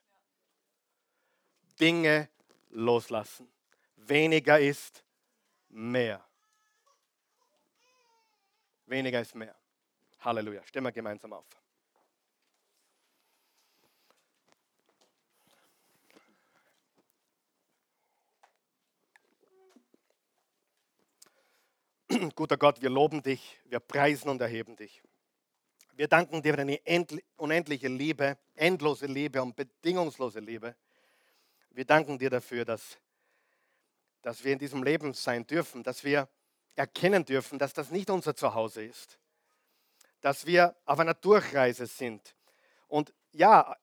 Dinge 1.81 2.29
loslassen. 2.69 3.51
Weniger 3.97 4.57
ist 4.57 5.03
mehr. 5.67 6.26
Weniger 8.87 9.21
ist 9.21 9.35
mehr. 9.35 9.55
Halleluja. 10.19 10.63
Stehen 10.65 10.83
wir 10.83 10.91
gemeinsam 10.93 11.33
auf. 11.33 11.45
Guter 22.35 22.55
Gott, 22.55 22.81
wir 22.81 22.89
loben 22.89 23.21
dich, 23.21 23.59
wir 23.65 23.81
preisen 23.81 24.29
und 24.29 24.39
erheben 24.39 24.77
dich. 24.77 25.03
Wir 25.91 26.07
danken 26.07 26.41
dir 26.41 26.53
für 26.53 26.57
deine 26.57 26.79
unendliche 27.35 27.89
Liebe, 27.89 28.37
endlose 28.55 29.07
Liebe 29.07 29.41
und 29.41 29.55
bedingungslose 29.55 30.39
Liebe. 30.39 30.75
Wir 31.71 31.83
danken 31.83 32.17
dir 32.17 32.29
dafür, 32.29 32.63
dass, 32.63 32.97
dass 34.21 34.43
wir 34.45 34.53
in 34.53 34.59
diesem 34.59 34.81
Leben 34.81 35.13
sein 35.13 35.45
dürfen, 35.45 35.83
dass 35.83 36.05
wir 36.05 36.29
erkennen 36.77 37.25
dürfen, 37.25 37.59
dass 37.59 37.73
das 37.73 37.91
nicht 37.91 38.09
unser 38.09 38.35
Zuhause 38.35 38.83
ist. 38.83 39.17
Dass 40.21 40.45
wir 40.45 40.75
auf 40.85 40.99
einer 40.99 41.13
Durchreise 41.13 41.87
sind. 41.87 42.35
Und 42.87 43.13
ja, 43.31 43.75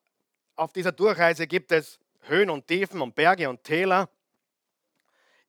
auf 0.55 0.73
dieser 0.73 0.91
Durchreise 0.91 1.47
gibt 1.47 1.71
es 1.71 1.99
Höhen 2.21 2.49
und 2.49 2.67
Tiefen 2.67 3.01
und 3.01 3.13
Berge 3.13 3.49
und 3.49 3.63
Täler. 3.63 4.09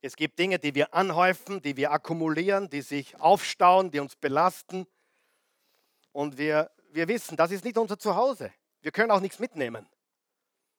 Es 0.01 0.15
gibt 0.15 0.37
Dinge, 0.37 0.59
die 0.59 0.75
wir 0.75 0.93
anhäufen, 0.93 1.61
die 1.61 1.75
wir 1.75 1.91
akkumulieren, 1.91 2.69
die 2.69 2.81
sich 2.81 3.19
aufstauen, 3.19 3.91
die 3.91 3.99
uns 3.99 4.15
belasten. 4.15 4.85
Und 6.11 6.37
wir, 6.37 6.71
wir 6.91 7.07
wissen, 7.07 7.35
das 7.37 7.51
ist 7.51 7.65
nicht 7.65 7.77
unser 7.77 7.97
Zuhause. 7.97 8.51
Wir 8.81 8.91
können 8.91 9.11
auch 9.11 9.19
nichts 9.19 9.39
mitnehmen. 9.39 9.87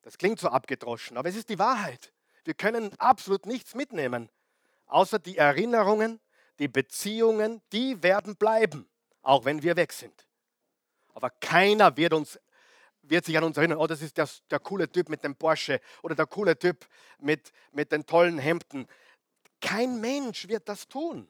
Das 0.02 0.18
klingt 0.18 0.38
so 0.38 0.48
abgedroschen, 0.48 1.16
aber 1.16 1.28
es 1.28 1.36
ist 1.36 1.48
die 1.48 1.58
Wahrheit. 1.58 2.12
Wir 2.44 2.54
können 2.54 2.92
absolut 2.98 3.44
nichts 3.44 3.74
mitnehmen, 3.74 4.30
außer 4.86 5.18
die 5.18 5.36
Erinnerungen 5.36 6.20
die 6.58 6.68
Beziehungen, 6.68 7.62
die 7.72 8.02
werden 8.02 8.36
bleiben, 8.36 8.88
auch 9.22 9.44
wenn 9.44 9.62
wir 9.62 9.76
weg 9.76 9.92
sind. 9.92 10.26
Aber 11.14 11.30
keiner 11.30 11.96
wird 11.96 12.12
uns 12.12 12.38
wird 13.10 13.24
sich 13.24 13.36
an 13.36 13.44
uns 13.44 13.56
erinnern, 13.56 13.78
oh, 13.78 13.86
das 13.86 14.02
ist 14.02 14.16
der, 14.16 14.28
der 14.50 14.60
coole 14.60 14.90
Typ 14.90 15.08
mit 15.08 15.24
dem 15.24 15.34
Porsche 15.34 15.80
oder 16.02 16.14
der 16.14 16.26
coole 16.26 16.58
Typ 16.58 16.86
mit, 17.18 17.52
mit 17.72 17.92
den 17.92 18.06
tollen 18.06 18.38
Hemden. 18.38 18.86
Kein 19.60 20.00
Mensch 20.00 20.48
wird 20.48 20.68
das 20.68 20.88
tun, 20.88 21.28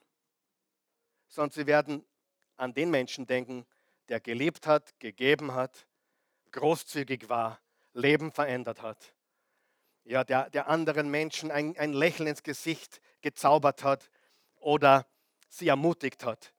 sondern 1.29 1.53
sie 1.53 1.66
werden 1.66 2.05
an 2.57 2.74
den 2.74 2.91
Menschen 2.91 3.26
denken, 3.26 3.66
der 4.09 4.20
gelebt 4.20 4.66
hat, 4.66 4.99
gegeben 4.99 5.55
hat, 5.55 5.87
großzügig 6.53 7.29
war, 7.29 7.61
Leben 7.93 8.33
verändert 8.33 8.83
hat. 8.83 9.14
Ja, 10.05 10.24
der, 10.24 10.51
der 10.51 10.68
anderen 10.68 11.11
Menschen 11.11 11.51
ein, 11.51 11.76
ein 11.79 11.93
Lächeln 11.93 12.29
ins 12.29 12.43
Gesicht 12.43 13.01
gezaubert 13.20 13.85
hat 13.85 14.11
oder 14.57 15.07
sie 15.49 15.68
ermutigt 15.68 16.24
hat. 16.24 16.53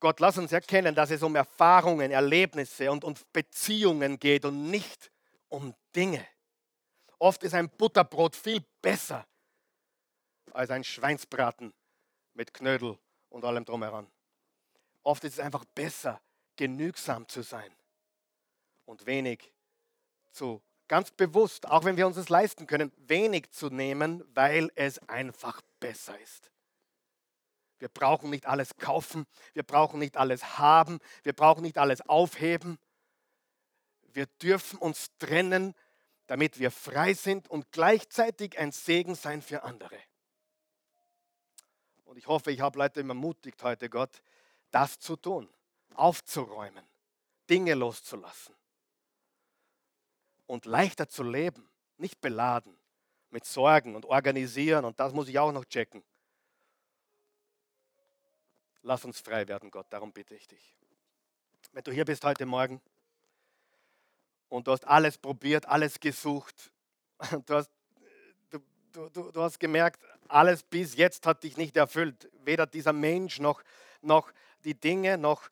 Gott, 0.00 0.20
lass 0.20 0.36
uns 0.36 0.52
erkennen, 0.52 0.94
dass 0.94 1.10
es 1.10 1.22
um 1.22 1.34
Erfahrungen, 1.34 2.10
Erlebnisse 2.10 2.90
und, 2.90 3.04
und 3.04 3.32
Beziehungen 3.32 4.18
geht 4.18 4.44
und 4.44 4.70
nicht 4.70 5.10
um 5.48 5.74
Dinge. 5.96 6.26
Oft 7.18 7.42
ist 7.42 7.54
ein 7.54 7.70
Butterbrot 7.70 8.36
viel 8.36 8.62
besser 8.82 9.26
als 10.52 10.70
ein 10.70 10.84
Schweinsbraten 10.84 11.72
mit 12.34 12.52
Knödel 12.52 12.98
und 13.30 13.44
allem 13.44 13.64
drumheran. 13.64 14.10
Oft 15.02 15.24
ist 15.24 15.34
es 15.34 15.40
einfach 15.40 15.64
besser, 15.64 16.20
genügsam 16.56 17.28
zu 17.28 17.42
sein 17.42 17.74
und 18.84 19.06
wenig 19.06 19.52
zu, 20.32 20.62
ganz 20.88 21.10
bewusst, 21.10 21.66
auch 21.66 21.84
wenn 21.84 21.96
wir 21.96 22.06
uns 22.06 22.16
es 22.16 22.28
leisten 22.28 22.66
können, 22.66 22.92
wenig 22.96 23.50
zu 23.50 23.70
nehmen, 23.70 24.22
weil 24.34 24.70
es 24.74 24.98
einfach 25.08 25.60
besser 25.80 26.18
ist. 26.20 26.50
Wir 27.78 27.88
brauchen 27.88 28.30
nicht 28.30 28.46
alles 28.46 28.76
kaufen, 28.76 29.26
wir 29.52 29.62
brauchen 29.62 29.98
nicht 29.98 30.16
alles 30.16 30.58
haben, 30.58 30.98
wir 31.22 31.32
brauchen 31.32 31.62
nicht 31.62 31.78
alles 31.78 32.00
aufheben. 32.02 32.78
Wir 34.12 34.26
dürfen 34.26 34.78
uns 34.78 35.10
trennen, 35.18 35.74
damit 36.26 36.58
wir 36.58 36.70
frei 36.70 37.14
sind 37.14 37.48
und 37.48 37.72
gleichzeitig 37.72 38.58
ein 38.58 38.72
Segen 38.72 39.14
sein 39.14 39.42
für 39.42 39.64
andere. 39.64 39.98
Und 42.04 42.16
ich 42.16 42.26
hoffe, 42.28 42.52
ich 42.52 42.60
habe 42.60 42.78
Leute 42.78 43.00
ermutigt 43.00 43.62
heute, 43.62 43.90
Gott, 43.90 44.22
das 44.70 44.98
zu 44.98 45.16
tun, 45.16 45.48
aufzuräumen, 45.94 46.84
Dinge 47.50 47.74
loszulassen 47.74 48.54
und 50.46 50.64
leichter 50.64 51.08
zu 51.08 51.22
leben, 51.22 51.68
nicht 51.96 52.20
beladen 52.20 52.78
mit 53.30 53.44
Sorgen 53.44 53.96
und 53.96 54.06
organisieren 54.06 54.84
und 54.84 55.00
das 55.00 55.12
muss 55.12 55.28
ich 55.28 55.38
auch 55.38 55.52
noch 55.52 55.64
checken. 55.64 56.04
Lass 58.86 59.02
uns 59.06 59.18
frei 59.18 59.48
werden, 59.48 59.70
Gott, 59.70 59.86
darum 59.88 60.12
bitte 60.12 60.34
ich 60.34 60.46
dich. 60.46 60.76
Wenn 61.72 61.82
du 61.84 61.90
hier 61.90 62.04
bist 62.04 62.22
heute 62.22 62.44
Morgen 62.44 62.82
und 64.50 64.66
du 64.66 64.72
hast 64.72 64.86
alles 64.86 65.16
probiert, 65.16 65.66
alles 65.66 65.98
gesucht, 65.98 66.70
du 67.46 67.54
hast, 67.54 67.70
du, 68.50 68.60
du, 69.08 69.32
du 69.32 69.42
hast 69.42 69.58
gemerkt, 69.58 70.04
alles 70.28 70.62
bis 70.62 70.96
jetzt 70.96 71.24
hat 71.24 71.44
dich 71.44 71.56
nicht 71.56 71.78
erfüllt. 71.78 72.30
Weder 72.44 72.66
dieser 72.66 72.92
Mensch 72.92 73.40
noch, 73.40 73.62
noch 74.02 74.30
die 74.64 74.78
Dinge, 74.78 75.16
noch 75.16 75.48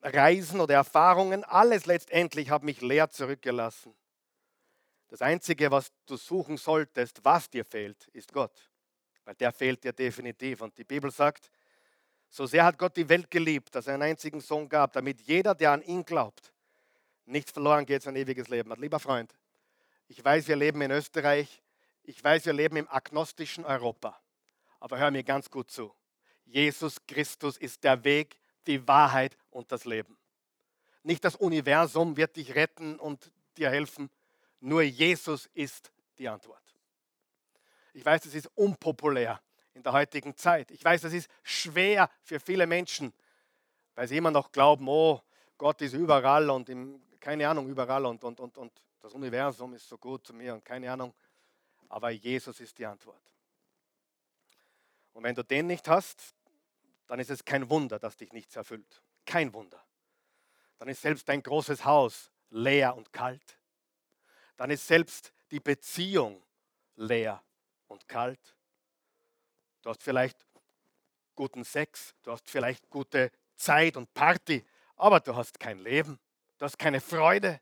Reisen 0.00 0.60
oder 0.60 0.76
Erfahrungen, 0.76 1.44
alles 1.44 1.84
letztendlich 1.84 2.48
hat 2.48 2.62
mich 2.62 2.80
leer 2.80 3.10
zurückgelassen. 3.10 3.94
Das 5.08 5.20
Einzige, 5.20 5.70
was 5.70 5.92
du 6.06 6.16
suchen 6.16 6.56
solltest, 6.56 7.22
was 7.22 7.50
dir 7.50 7.66
fehlt, 7.66 8.08
ist 8.14 8.32
Gott. 8.32 8.70
Weil 9.26 9.34
der 9.34 9.52
fehlt 9.52 9.84
dir 9.84 9.92
definitiv. 9.92 10.62
Und 10.62 10.78
die 10.78 10.84
Bibel 10.84 11.10
sagt, 11.10 11.50
so 12.30 12.46
sehr 12.46 12.64
hat 12.64 12.78
Gott 12.78 12.96
die 12.96 13.08
Welt 13.08 13.30
geliebt, 13.30 13.74
dass 13.74 13.88
er 13.88 13.94
einen 13.94 14.04
einzigen 14.04 14.40
Sohn 14.40 14.68
gab, 14.68 14.92
damit 14.92 15.20
jeder, 15.20 15.54
der 15.54 15.72
an 15.72 15.82
ihn 15.82 16.04
glaubt, 16.04 16.52
nicht 17.26 17.50
verloren 17.50 17.84
geht, 17.84 18.02
sein 18.02 18.16
ewiges 18.16 18.48
Leben 18.48 18.70
hat. 18.70 18.78
Lieber 18.78 19.00
Freund, 19.00 19.34
ich 20.06 20.24
weiß, 20.24 20.46
wir 20.48 20.56
leben 20.56 20.80
in 20.80 20.92
Österreich, 20.92 21.60
ich 22.04 22.22
weiß, 22.22 22.46
wir 22.46 22.52
leben 22.52 22.76
im 22.76 22.88
agnostischen 22.88 23.64
Europa. 23.64 24.18
Aber 24.78 24.98
hör 24.98 25.10
mir 25.10 25.22
ganz 25.22 25.50
gut 25.50 25.70
zu. 25.70 25.92
Jesus 26.46 26.96
Christus 27.06 27.56
ist 27.56 27.84
der 27.84 28.02
Weg, 28.04 28.38
die 28.66 28.86
Wahrheit 28.86 29.36
und 29.50 29.70
das 29.70 29.84
Leben. 29.84 30.16
Nicht 31.02 31.24
das 31.24 31.36
Universum 31.36 32.16
wird 32.16 32.36
dich 32.36 32.54
retten 32.54 32.98
und 32.98 33.32
dir 33.56 33.70
helfen, 33.70 34.10
nur 34.60 34.82
Jesus 34.82 35.46
ist 35.54 35.90
die 36.18 36.28
Antwort. 36.28 36.62
Ich 37.92 38.04
weiß, 38.04 38.26
es 38.26 38.34
ist 38.34 38.50
unpopulär, 38.54 39.40
in 39.74 39.82
der 39.82 39.92
heutigen 39.92 40.36
Zeit. 40.36 40.70
Ich 40.70 40.84
weiß, 40.84 41.02
das 41.02 41.12
ist 41.12 41.30
schwer 41.42 42.10
für 42.22 42.40
viele 42.40 42.66
Menschen, 42.66 43.12
weil 43.94 44.08
sie 44.08 44.16
immer 44.16 44.30
noch 44.30 44.52
glauben, 44.52 44.88
oh, 44.88 45.20
Gott 45.56 45.80
ist 45.82 45.94
überall 45.94 46.48
und 46.50 46.68
im, 46.68 47.02
keine 47.20 47.48
Ahnung, 47.48 47.68
überall 47.68 48.06
und, 48.06 48.24
und, 48.24 48.40
und, 48.40 48.56
und 48.56 48.72
das 49.00 49.12
Universum 49.14 49.74
ist 49.74 49.88
so 49.88 49.98
gut 49.98 50.26
zu 50.26 50.34
mir 50.34 50.54
und 50.54 50.64
keine 50.64 50.90
Ahnung. 50.90 51.14
Aber 51.88 52.10
Jesus 52.10 52.60
ist 52.60 52.78
die 52.78 52.86
Antwort. 52.86 53.20
Und 55.12 55.24
wenn 55.24 55.34
du 55.34 55.42
den 55.42 55.66
nicht 55.66 55.88
hast, 55.88 56.34
dann 57.06 57.18
ist 57.18 57.30
es 57.30 57.44
kein 57.44 57.68
Wunder, 57.68 57.98
dass 57.98 58.16
dich 58.16 58.32
nichts 58.32 58.56
erfüllt. 58.56 59.02
Kein 59.26 59.52
Wunder. 59.52 59.82
Dann 60.78 60.88
ist 60.88 61.02
selbst 61.02 61.28
dein 61.28 61.42
großes 61.42 61.84
Haus 61.84 62.30
leer 62.50 62.96
und 62.96 63.12
kalt. 63.12 63.58
Dann 64.56 64.70
ist 64.70 64.86
selbst 64.86 65.32
die 65.50 65.60
Beziehung 65.60 66.42
leer 66.96 67.42
und 67.88 68.08
kalt. 68.08 68.54
Du 69.82 69.90
hast 69.90 70.02
vielleicht 70.02 70.46
guten 71.34 71.64
Sex, 71.64 72.14
du 72.22 72.32
hast 72.32 72.48
vielleicht 72.50 72.88
gute 72.90 73.30
Zeit 73.56 73.96
und 73.96 74.12
Party, 74.12 74.64
aber 74.96 75.20
du 75.20 75.34
hast 75.34 75.58
kein 75.58 75.78
Leben, 75.78 76.18
du 76.58 76.64
hast 76.64 76.78
keine 76.78 77.00
Freude, 77.00 77.60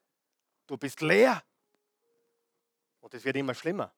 du 0.66 0.76
bist 0.76 1.00
leer. 1.00 1.42
Und 3.00 3.14
es 3.14 3.24
wird 3.24 3.36
immer 3.36 3.54
schlimmer, 3.54 3.94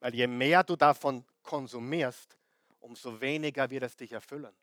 weil 0.00 0.14
je 0.14 0.26
mehr 0.26 0.64
du 0.64 0.74
davon 0.74 1.24
konsumierst, 1.42 2.36
umso 2.80 3.20
weniger 3.20 3.70
wird 3.70 3.84
es 3.84 3.96
dich 3.96 4.12
erfüllen. 4.12 4.54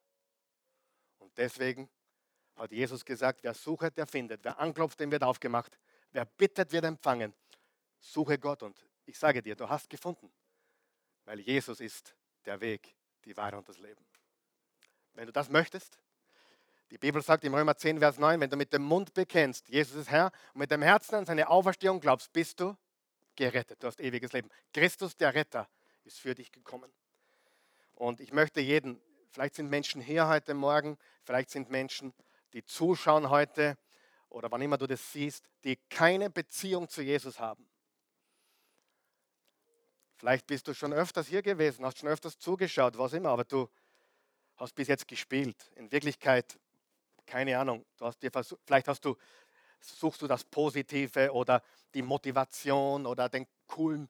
Und 1.20 1.38
deswegen 1.38 1.90
hat 2.56 2.72
Jesus 2.72 3.04
gesagt, 3.04 3.44
wer 3.44 3.54
sucht, 3.54 3.98
der 3.98 4.06
findet, 4.06 4.44
wer 4.44 4.60
anklopft, 4.60 5.00
dem 5.00 5.12
wird 5.12 5.24
aufgemacht, 5.24 5.78
wer 6.12 6.26
bittet, 6.26 6.72
wird 6.72 6.84
empfangen. 6.84 7.34
Suche 8.00 8.38
Gott 8.38 8.64
und 8.64 8.86
ich 9.06 9.18
sage 9.18 9.42
dir, 9.42 9.56
du 9.56 9.68
hast 9.68 9.90
gefunden, 9.90 10.32
weil 11.24 11.40
Jesus 11.40 11.80
ist 11.80 12.14
der 12.46 12.62
Weg, 12.62 12.96
die 13.26 13.36
Wahrheit 13.38 13.56
und 13.56 13.68
das 13.68 13.78
Leben. 13.80 14.06
Wenn 15.14 15.28
du 15.28 15.32
das 15.32 15.50
möchtest, 15.50 16.00
die 16.92 16.98
Bibel 16.98 17.22
sagt 17.22 17.44
im 17.44 17.54
Römer 17.54 17.76
10, 17.76 18.00
Vers 18.00 18.20
9, 18.20 18.40
wenn 18.40 18.50
du 18.50 18.58
mit 18.58 18.72
dem 18.72 18.84
Mund 18.84 19.14
bekennst, 19.14 19.68
Jesus 19.70 19.96
ist 19.96 20.12
Herr, 20.12 20.32
und 20.54 20.60
mit 20.60 20.72
dem 20.72 20.82
Herzen 20.82 21.16
an 21.16 21.26
seine 21.26 21.50
Auferstehung 21.50 22.00
glaubst, 22.00 22.32
bist 22.34 22.60
du 22.60 22.78
gerettet. 23.36 23.82
Du 23.82 23.88
hast 23.88 24.00
ewiges 24.00 24.32
Leben. 24.34 24.50
Christus, 24.74 25.18
der 25.18 25.34
Retter, 25.34 25.68
ist 26.04 26.20
für 26.20 26.36
dich 26.36 26.52
gekommen. 26.52 26.92
Und 27.96 28.20
ich 28.20 28.32
möchte 28.32 28.60
jeden, 28.62 29.02
vielleicht 29.32 29.56
sind 29.56 29.70
Menschen 29.70 30.02
hier 30.02 30.28
heute 30.28 30.54
Morgen, 30.54 30.98
vielleicht 31.24 31.50
sind 31.50 31.70
Menschen, 31.70 32.14
die 32.54 32.64
zuschauen 32.64 33.30
heute 33.30 33.78
oder 34.30 34.52
wann 34.52 34.62
immer 34.62 34.78
du 34.78 34.88
das 34.88 35.12
siehst, 35.12 35.50
die 35.64 35.78
keine 35.90 36.30
Beziehung 36.30 36.90
zu 36.90 37.02
Jesus 37.02 37.40
haben. 37.40 37.68
Vielleicht 40.24 40.48
bist 40.48 40.66
du 40.70 40.74
schon 40.74 40.94
öfters 40.94 41.28
hier 41.28 41.42
gewesen, 41.42 41.84
hast 41.84 42.00
schon 42.00 42.08
öfters 42.08 42.40
zugeschaut, 42.40 42.98
was 42.98 43.12
immer, 43.12 43.32
aber 43.32 43.44
du 43.44 43.70
hast 44.56 44.74
bis 44.74 44.88
jetzt 44.88 45.06
gespielt. 45.06 45.70
In 45.76 45.92
Wirklichkeit, 45.92 46.58
keine 47.26 47.60
Ahnung, 47.60 47.86
du 47.98 48.06
hast 48.06 48.24
dir 48.24 48.32
versucht, 48.32 48.62
vielleicht 48.66 48.88
hast 48.88 49.04
du, 49.04 49.18
suchst 49.82 50.22
du 50.22 50.28
das 50.28 50.46
Positive 50.46 51.34
oder 51.34 51.62
die 51.94 52.02
Motivation 52.02 53.06
oder 53.06 53.28
den 53.28 53.46
coolen, 53.68 54.08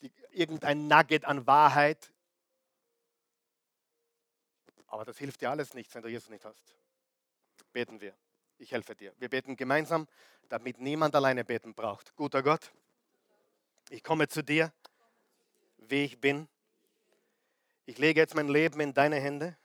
die, 0.00 0.10
irgendein 0.30 0.88
Nugget 0.88 1.26
an 1.26 1.46
Wahrheit. 1.46 2.10
Aber 4.86 5.04
das 5.04 5.18
hilft 5.18 5.42
dir 5.42 5.50
alles 5.50 5.74
nichts, 5.74 5.94
wenn 5.94 6.00
du 6.00 6.08
Jesus 6.08 6.30
nicht 6.30 6.46
hast. 6.46 6.74
Beten 7.74 8.00
wir. 8.00 8.14
Ich 8.56 8.72
helfe 8.72 8.96
dir. 8.96 9.12
Wir 9.18 9.28
beten 9.28 9.54
gemeinsam, 9.54 10.08
damit 10.48 10.80
niemand 10.80 11.14
alleine 11.14 11.44
beten 11.44 11.74
braucht. 11.74 12.16
Guter 12.16 12.42
Gott, 12.42 12.72
ich 13.90 14.02
komme 14.02 14.28
zu 14.28 14.42
dir 14.42 14.72
wie 15.90 16.04
ich 16.04 16.20
bin. 16.20 16.48
Ich 17.86 17.98
lege 17.98 18.20
jetzt 18.20 18.34
mein 18.34 18.48
Leben 18.48 18.80
in 18.80 18.92
deine 18.92 19.20
Hände. 19.20 19.56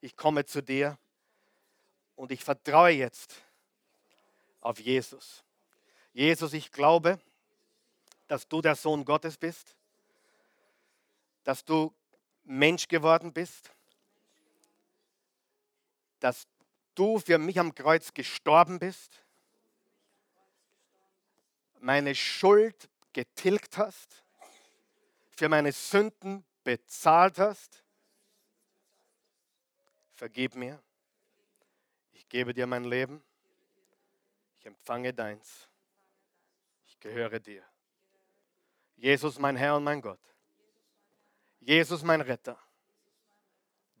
Ich 0.00 0.16
komme 0.16 0.44
zu 0.44 0.62
dir 0.62 0.98
und 2.16 2.30
ich 2.30 2.44
vertraue 2.44 2.90
jetzt 2.90 3.34
auf 4.60 4.78
Jesus. 4.78 5.42
Jesus, 6.12 6.52
ich 6.52 6.70
glaube, 6.70 7.18
dass 8.28 8.46
du 8.46 8.60
der 8.60 8.76
Sohn 8.76 9.04
Gottes 9.04 9.36
bist, 9.36 9.76
dass 11.44 11.64
du 11.64 11.92
Mensch 12.44 12.88
geworden 12.88 13.32
bist, 13.32 13.70
dass 16.20 16.46
du 16.94 17.18
für 17.18 17.38
mich 17.38 17.58
am 17.58 17.74
Kreuz 17.74 18.12
gestorben 18.12 18.78
bist, 18.78 19.22
meine 21.80 22.14
Schuld 22.14 22.88
getilgt 23.12 23.76
hast 23.76 24.23
für 25.34 25.48
meine 25.48 25.72
Sünden 25.72 26.44
bezahlt 26.62 27.38
hast, 27.38 27.84
vergib 30.14 30.54
mir. 30.54 30.82
Ich 32.12 32.28
gebe 32.28 32.54
dir 32.54 32.66
mein 32.66 32.84
Leben 32.84 33.22
Ich 34.58 34.66
empfange 34.66 35.12
deins. 35.12 35.68
Ich 36.86 36.98
gehöre 37.00 37.38
dir. 37.40 37.62
Jesus, 38.96 39.38
mein 39.38 39.56
Herr 39.56 39.76
und 39.76 39.84
mein 39.84 40.00
Gott. 40.00 40.20
Jesus, 41.60 42.02
mein 42.02 42.20
Retter. 42.20 42.58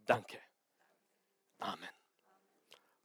Danke. 0.06 0.40
Amen. 1.58 1.88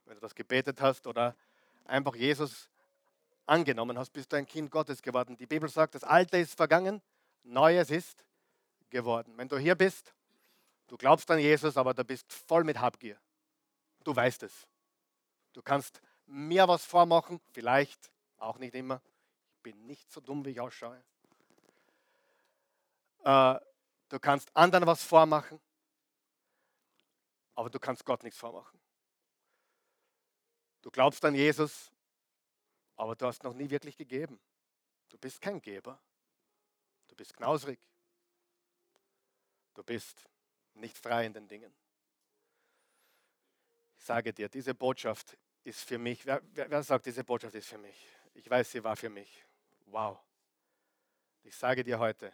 Wenn 0.04 0.14
du 0.14 0.20
das 0.20 0.34
gebetet 0.34 0.80
hast 0.80 1.06
oder 1.06 1.36
einfach 1.84 2.14
Jesus 2.14 2.70
angenommen 3.46 3.98
hast, 3.98 4.10
bist 4.12 4.32
du 4.32 4.36
ein 4.36 4.46
Kind 4.46 4.70
Gottes 4.70 5.02
geworden. 5.02 5.36
Die 5.36 5.46
Bibel 5.46 5.68
sagt, 5.68 5.94
das 5.94 6.04
Alte 6.04 6.38
ist 6.38 6.54
vergangen, 6.54 7.02
Neues 7.42 7.90
ist 7.90 8.24
geworden. 8.90 9.32
Wenn 9.36 9.48
du 9.48 9.58
hier 9.58 9.74
bist, 9.74 10.14
du 10.86 10.96
glaubst 10.96 11.30
an 11.30 11.38
Jesus, 11.38 11.76
aber 11.76 11.94
du 11.94 12.04
bist 12.04 12.32
voll 12.32 12.64
mit 12.64 12.80
Habgier. 12.80 13.18
Du 14.04 14.14
weißt 14.14 14.42
es. 14.42 14.66
Du 15.52 15.62
kannst 15.62 16.00
mir 16.26 16.68
was 16.68 16.84
vormachen, 16.84 17.40
vielleicht 17.52 18.10
auch 18.38 18.58
nicht 18.58 18.74
immer. 18.74 19.02
Ich 19.56 19.62
bin 19.62 19.86
nicht 19.86 20.10
so 20.10 20.20
dumm, 20.20 20.44
wie 20.44 20.50
ich 20.50 20.60
ausschaue. 20.60 21.02
Äh, 23.24 23.58
du 24.08 24.18
kannst 24.18 24.54
anderen 24.56 24.86
was 24.86 25.02
vormachen, 25.02 25.60
aber 27.54 27.68
du 27.68 27.78
kannst 27.78 28.04
Gott 28.04 28.22
nichts 28.22 28.38
vormachen. 28.38 28.80
Du 30.82 30.90
glaubst 30.90 31.22
an 31.24 31.34
Jesus, 31.34 31.90
aber 32.96 33.14
du 33.16 33.26
hast 33.26 33.44
noch 33.44 33.52
nie 33.52 33.68
wirklich 33.68 33.96
gegeben. 33.96 34.40
Du 35.10 35.18
bist 35.18 35.40
kein 35.40 35.60
Geber. 35.60 36.00
Du 37.20 37.22
bist 37.22 37.36
knausrig. 37.36 37.78
Du 39.74 39.84
bist 39.84 40.24
nicht 40.72 40.96
frei 40.96 41.26
in 41.26 41.34
den 41.34 41.46
Dingen. 41.46 41.70
Ich 43.98 44.04
sage 44.06 44.32
dir, 44.32 44.48
diese 44.48 44.74
Botschaft 44.74 45.36
ist 45.62 45.86
für 45.86 45.98
mich. 45.98 46.24
Wer, 46.24 46.40
wer, 46.54 46.70
wer 46.70 46.82
sagt, 46.82 47.04
diese 47.04 47.22
Botschaft 47.22 47.54
ist 47.56 47.68
für 47.68 47.76
mich? 47.76 48.08
Ich 48.32 48.48
weiß, 48.48 48.72
sie 48.72 48.82
war 48.82 48.96
für 48.96 49.10
mich. 49.10 49.44
Wow. 49.84 50.18
Ich 51.42 51.54
sage 51.54 51.84
dir 51.84 51.98
heute, 51.98 52.32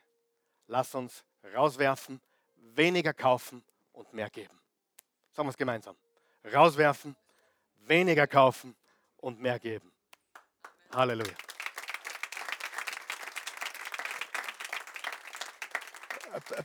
lass 0.68 0.95
uns 0.95 1.24
rauswerfen, 1.53 2.20
weniger 2.55 3.12
kaufen 3.12 3.64
und 3.91 4.12
mehr 4.12 4.30
geben. 4.30 4.57
Sagen 5.32 5.49
wir 5.49 5.51
es 5.51 5.57
gemeinsam. 5.57 5.97
Rauswerfen, 6.45 7.16
weniger 7.89 8.28
kaufen 8.28 8.76
und 9.16 9.41
mehr 9.41 9.59
geben. 9.59 9.93
Halleluja. 10.93 11.34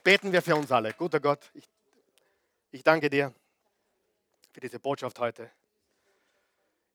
Beten 0.04 0.32
wir 0.32 0.42
für 0.42 0.56
uns 0.56 0.72
alle. 0.72 0.94
Guter 0.94 1.20
Gott, 1.20 1.50
ich, 1.54 1.68
ich 2.72 2.84
danke 2.84 3.10
dir 3.10 3.34
für 4.52 4.60
diese 4.60 4.80
Botschaft 4.80 5.20
heute. 5.20 5.50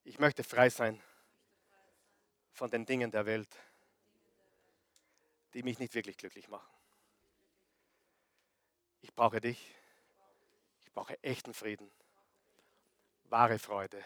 Ich 0.05 0.19
möchte 0.19 0.45
frei 0.45 0.71
sein 0.71 1.03
von 2.53 2.71
den 2.71 2.87
Dingen 2.87 3.11
der 3.11 3.27
Welt, 3.27 3.49
die 5.53 5.63
mich 5.63 5.79
nicht 5.79 5.95
wirklich 5.95 6.17
glücklich 6.17 6.49
machen. 6.49 6.69
Ich 9.01 9.15
brauche 9.15 9.41
dich. 9.41 9.75
Ich 10.85 10.93
brauche 10.93 11.23
echten 11.23 11.53
Frieden, 11.53 11.91
wahre 13.25 13.59
Freude 13.59 14.03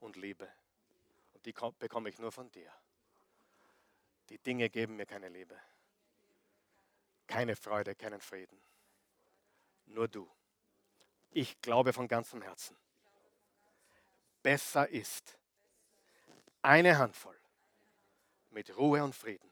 und 0.00 0.16
Liebe. 0.16 0.48
Und 1.34 1.46
die 1.46 1.54
bekomme 1.78 2.08
ich 2.08 2.18
nur 2.18 2.32
von 2.32 2.50
dir. 2.50 2.72
Die 4.28 4.38
Dinge 4.38 4.68
geben 4.70 4.96
mir 4.96 5.06
keine 5.06 5.28
Liebe, 5.28 5.58
keine 7.28 7.54
Freude, 7.54 7.94
keinen 7.94 8.20
Frieden. 8.20 8.60
Nur 9.86 10.08
du. 10.08 10.28
Ich 11.30 11.60
glaube 11.60 11.92
von 11.92 12.08
ganzem 12.08 12.42
Herzen. 12.42 12.76
Besser 14.42 14.88
ist 14.88 15.38
eine 16.62 16.98
Handvoll 16.98 17.38
mit 18.50 18.76
Ruhe 18.76 19.04
und 19.04 19.14
Frieden 19.14 19.48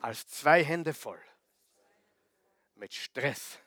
als 0.00 0.26
zwei 0.28 0.64
Hände 0.64 0.94
voll 0.94 1.22
mit 2.74 2.94
Stress 2.94 3.58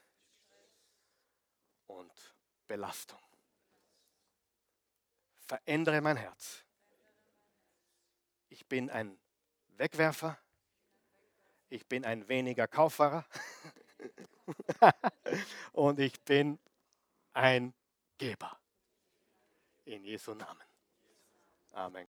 und 1.88 2.12
Belastung. 2.68 3.20
Verändere 5.40 6.00
mein 6.02 6.16
Herz. 6.16 6.64
Ich 8.48 8.66
bin 8.68 8.90
ein 8.90 9.20
Wegwerfer. 9.78 10.38
Ich 11.72 11.88
bin 11.88 12.04
ein 12.04 12.28
weniger 12.28 12.68
Kauffahrer. 12.68 13.26
und 15.72 16.00
ich 16.00 16.20
bin 16.20 16.60
ein 17.32 17.74
Geber. 18.18 18.60
In 19.86 20.04
Jesu 20.04 20.34
Namen. 20.34 20.68
Amen. 21.72 22.00